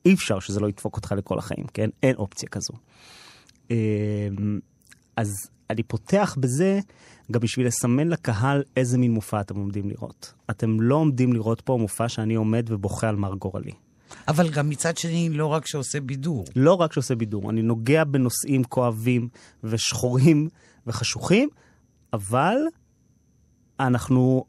אי 0.04 0.14
אפשר 0.14 0.40
שזה 0.40 0.60
לא 0.60 0.68
ידפוק 0.68 0.96
אותך 0.96 1.14
לכל 1.18 1.38
החיים, 1.38 1.66
כן? 1.74 1.90
אין 2.02 2.16
אופציה 2.16 2.48
כזו. 2.48 2.72
אמ, 3.70 3.76
אז 5.16 5.32
אני 5.70 5.82
פותח 5.82 6.36
בזה 6.40 6.80
גם 7.32 7.40
בשביל 7.40 7.66
לסמן 7.66 8.08
לקהל 8.08 8.62
איזה 8.76 8.98
מין 8.98 9.12
מופע 9.12 9.40
אתם 9.40 9.56
עומדים 9.56 9.90
לראות. 9.90 10.32
אתם 10.50 10.80
לא 10.80 10.94
עומדים 10.94 11.32
לראות 11.32 11.60
פה 11.60 11.76
מופע 11.80 12.08
שאני 12.08 12.34
עומד 12.34 12.66
ובוכה 12.68 13.08
על 13.08 13.16
מר 13.16 13.34
גורלי. 13.34 13.72
אבל 14.28 14.50
גם 14.50 14.68
מצד 14.68 14.96
שני, 14.96 15.28
לא 15.28 15.46
רק 15.46 15.66
שעושה 15.66 16.00
בידור. 16.00 16.44
לא 16.56 16.74
רק 16.74 16.92
שעושה 16.92 17.14
בידור, 17.14 17.50
אני 17.50 17.62
נוגע 17.62 18.04
בנושאים 18.04 18.64
כואבים 18.64 19.28
ושחורים 19.64 20.48
וחשוכים, 20.86 21.48
אבל 22.12 22.56
אנחנו 23.80 24.44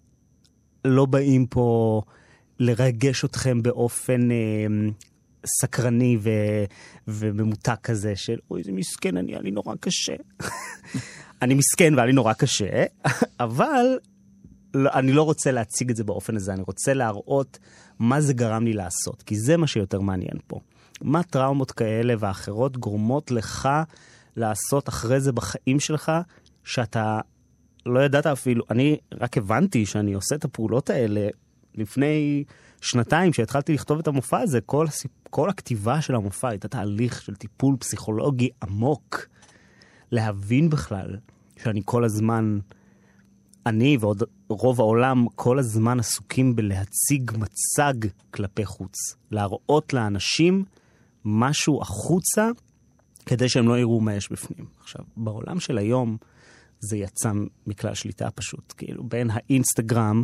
לא 0.85 1.05
באים 1.05 1.47
פה 1.47 2.01
לרגש 2.59 3.25
אתכם 3.25 3.63
באופן 3.63 4.31
אה, 4.31 4.35
סקרני 5.61 6.17
ו, 6.21 6.29
וממותק 7.07 7.79
כזה 7.83 8.15
של 8.15 8.37
אוי, 8.51 8.59
איזה 8.59 8.71
מסכן, 8.71 9.17
אני, 9.17 9.31
היה 9.31 9.41
לי 9.41 9.51
נורא 9.51 9.75
קשה. 9.79 10.15
אני 11.41 11.53
מסכן 11.53 11.93
והיה 11.93 12.05
לי 12.05 12.13
נורא 12.13 12.33
קשה, 12.33 12.83
אבל 13.39 13.97
לא, 14.73 14.89
אני 14.93 15.11
לא 15.11 15.23
רוצה 15.23 15.51
להציג 15.51 15.89
את 15.89 15.95
זה 15.95 16.03
באופן 16.03 16.35
הזה, 16.35 16.53
אני 16.53 16.61
רוצה 16.61 16.93
להראות 16.93 17.59
מה 17.99 18.21
זה 18.21 18.33
גרם 18.33 18.63
לי 18.63 18.73
לעשות, 18.73 19.21
כי 19.21 19.35
זה 19.35 19.57
מה 19.57 19.67
שיותר 19.67 20.01
מעניין 20.01 20.37
פה. 20.47 20.59
מה 21.01 21.23
טראומות 21.23 21.71
כאלה 21.71 22.13
ואחרות 22.19 22.77
גורמות 22.77 23.31
לך 23.31 23.69
לעשות 24.37 24.89
אחרי 24.89 25.19
זה 25.19 25.31
בחיים 25.31 25.79
שלך, 25.79 26.11
שאתה 26.63 27.19
לא 27.85 27.99
ידעת 27.99 28.25
אפילו, 28.25 28.63
אני 28.69 28.97
רק 29.13 29.37
הבנתי 29.37 29.85
שאני 29.85 30.13
עושה 30.13 30.35
את 30.35 30.45
הפעולות 30.45 30.89
האלה 30.89 31.27
לפני 31.75 32.43
שנתיים, 32.81 33.31
כשהתחלתי 33.31 33.73
לכתוב 33.73 33.99
את 33.99 34.07
המופע 34.07 34.39
הזה, 34.39 34.61
כל. 34.61 34.87
כל 35.29 35.49
הכתיבה 35.49 36.01
של 36.01 36.15
המופע 36.15 36.49
הייתה 36.49 36.67
תהליך 36.67 37.21
של 37.21 37.35
טיפול 37.35 37.75
פסיכולוגי 37.79 38.49
עמוק. 38.63 39.27
להבין 40.11 40.69
בכלל 40.69 41.17
שאני 41.63 41.81
כל 41.85 42.03
הזמן, 42.03 42.59
אני 43.65 43.97
ועוד 43.99 44.23
רוב 44.49 44.79
העולם, 44.79 45.25
כל 45.35 45.59
הזמן 45.59 45.99
עסוקים 45.99 46.55
בלהציג 46.55 47.31
מצג 47.37 48.09
כלפי 48.31 48.65
חוץ. 48.65 48.95
להראות 49.31 49.93
לאנשים 49.93 50.65
משהו 51.25 51.81
החוצה, 51.81 52.49
כדי 53.27 53.49
שהם 53.49 53.67
לא 53.67 53.79
יראו 53.79 54.01
מה 54.01 54.13
יש 54.13 54.31
בפנים. 54.31 54.65
עכשיו, 54.81 55.01
בעולם 55.17 55.59
של 55.59 55.77
היום, 55.77 56.17
זה 56.79 56.97
יצא 56.97 57.31
מכלל 57.67 57.93
שליטה 57.93 58.31
פשוט. 58.31 58.73
כאילו, 58.77 59.03
בין 59.03 59.29
האינסטגרם 59.33 60.23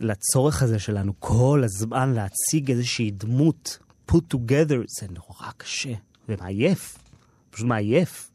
לצורך 0.00 0.62
הזה 0.62 0.78
שלנו 0.78 1.12
כל 1.18 1.62
הזמן 1.64 2.12
להציג 2.12 2.70
איזושהי 2.70 3.10
דמות 3.10 3.78
put 4.10 4.34
together, 4.34 4.84
זה 5.00 5.06
נורא 5.10 5.50
קשה 5.56 5.92
ומעייף. 6.28 6.98
פשוט 7.50 7.66
מעייף. 7.66 8.30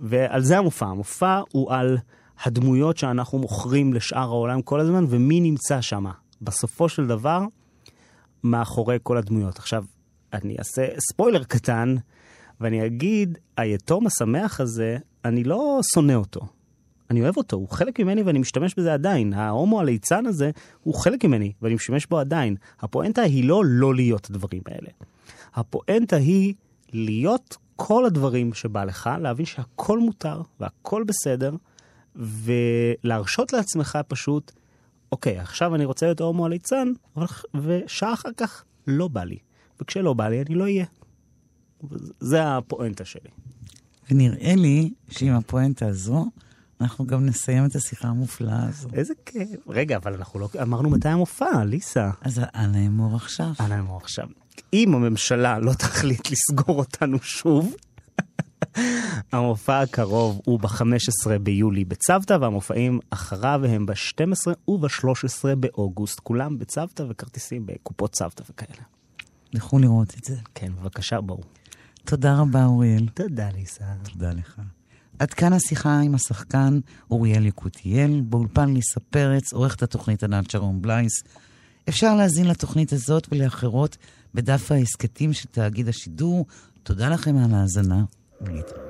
ועל 0.00 0.42
זה 0.42 0.58
המופע. 0.58 0.86
המופע 0.86 1.40
הוא 1.52 1.72
על 1.72 1.98
הדמויות 2.44 2.96
שאנחנו 2.96 3.38
מוכרים 3.38 3.94
לשאר 3.94 4.28
העולם 4.28 4.62
כל 4.62 4.80
הזמן, 4.80 5.04
ומי 5.08 5.40
נמצא 5.40 5.80
שם. 5.80 6.04
בסופו 6.42 6.88
של 6.88 7.06
דבר, 7.06 7.40
מאחורי 8.44 8.98
כל 9.02 9.16
הדמויות. 9.16 9.58
עכשיו, 9.58 9.84
אני 10.32 10.56
אעשה 10.58 10.86
ספוילר 11.10 11.44
קטן, 11.44 11.94
ואני 12.60 12.86
אגיד, 12.86 13.38
היתום 13.56 14.06
השמח 14.06 14.60
הזה, 14.60 14.98
אני 15.24 15.44
לא 15.44 15.80
שונא 15.94 16.12
אותו. 16.12 16.40
אני 17.10 17.22
אוהב 17.22 17.36
אותו, 17.36 17.56
הוא 17.56 17.68
חלק 17.68 18.00
ממני 18.00 18.22
ואני 18.22 18.38
משתמש 18.38 18.74
בזה 18.74 18.94
עדיין. 18.94 19.32
ההומו 19.32 19.80
הליצן 19.80 20.26
הזה 20.26 20.50
הוא 20.82 20.94
חלק 20.94 21.24
ממני 21.24 21.52
ואני 21.62 21.74
משתמש 21.74 22.06
בו 22.06 22.18
עדיין. 22.18 22.56
הפואנטה 22.80 23.22
היא 23.22 23.44
לא 23.44 23.62
לא 23.64 23.94
להיות 23.94 24.30
הדברים 24.30 24.62
האלה. 24.66 24.88
הפואנטה 25.54 26.16
היא 26.16 26.54
להיות 26.92 27.56
כל 27.76 28.04
הדברים 28.04 28.54
שבא 28.54 28.84
לך, 28.84 29.10
להבין 29.20 29.46
שהכל 29.46 29.98
מותר 29.98 30.42
והכל 30.60 31.04
בסדר, 31.04 31.54
ולהרשות 32.16 33.52
לעצמך 33.52 33.98
פשוט, 34.08 34.52
אוקיי, 35.12 35.38
עכשיו 35.38 35.74
אני 35.74 35.84
רוצה 35.84 36.06
להיות 36.06 36.20
הומו 36.20 36.46
הליצן, 36.46 36.92
ושעה 37.54 38.12
אחר 38.12 38.28
כך 38.36 38.64
לא 38.86 39.08
בא 39.08 39.24
לי. 39.24 39.38
וכשלא 39.80 40.12
בא 40.12 40.28
לי, 40.28 40.42
אני 40.42 40.54
לא 40.54 40.64
אהיה. 40.64 40.84
זה 42.20 42.56
הפואנטה 42.56 43.04
שלי. 43.04 43.30
ונראה 44.10 44.54
לי 44.56 44.90
שעם 45.10 45.34
הפואנטה 45.34 45.86
הזו, 45.86 46.26
אנחנו 46.80 47.06
גם 47.06 47.26
נסיים 47.26 47.64
את 47.64 47.74
השיחה 47.74 48.08
המופלאה 48.08 48.68
הזו. 48.68 48.88
איזה 48.92 49.14
כיף. 49.26 49.60
רגע, 49.68 49.96
אבל 49.96 50.14
אנחנו 50.14 50.40
לא 50.40 50.48
אמרנו 50.62 50.90
מתי 50.90 51.08
המופע, 51.08 51.64
ליסה. 51.64 52.10
אז 52.20 52.40
אנא 52.54 52.86
אמור 52.86 53.16
עכשיו. 53.16 53.52
אנא 53.60 53.78
אמור 53.78 53.96
עכשיו. 53.96 54.26
אם 54.72 54.94
הממשלה 54.94 55.58
לא 55.58 55.72
תחליט 55.72 56.28
לסגור 56.30 56.78
אותנו 56.78 57.18
שוב, 57.22 57.74
המופע 59.32 59.80
הקרוב 59.80 60.40
הוא 60.44 60.60
ב-15 60.60 61.38
ביולי 61.42 61.84
בצוותא, 61.84 62.38
והמופעים 62.40 63.00
אחריו 63.10 63.60
הם 63.68 63.86
ב-12 63.86 64.70
וב-13 64.70 65.54
באוגוסט. 65.56 66.20
כולם 66.20 66.58
בצוותא 66.58 67.04
וכרטיסים 67.08 67.66
בקופות 67.66 68.12
צוותא 68.12 68.42
וכאלה. 68.50 68.82
לכו 69.52 69.78
לראות 69.78 70.14
את 70.18 70.24
זה. 70.24 70.36
כן, 70.54 70.72
בבקשה, 70.80 71.20
בואו. 71.20 71.40
תודה 72.04 72.40
רבה, 72.40 72.64
אוריאל. 72.64 73.08
תודה, 73.14 73.48
ליסה. 73.50 73.84
תודה 74.12 74.32
לך. 74.32 74.60
עד 75.18 75.34
כאן 75.34 75.52
השיחה 75.52 76.00
עם 76.00 76.14
השחקן 76.14 76.80
אוריאל 77.10 77.46
יקותיאל, 77.46 78.20
באולפן 78.20 78.74
ליסה 78.74 79.00
פרץ, 79.00 79.52
עורכת 79.52 79.82
התוכנית 79.82 80.24
ענת 80.24 80.50
שרון 80.50 80.82
בלייס. 80.82 81.12
אפשר 81.88 82.14
להאזין 82.14 82.46
לתוכנית 82.46 82.92
הזאת 82.92 83.28
ולאחרות 83.32 83.96
בדף 84.34 84.72
ההסכתים 84.72 85.32
של 85.32 85.48
תאגיד 85.50 85.88
השידור. 85.88 86.46
תודה 86.82 87.08
לכם 87.08 87.36
על 87.36 87.54
ההאזנה 87.54 88.04
ולהתראות. 88.40 88.89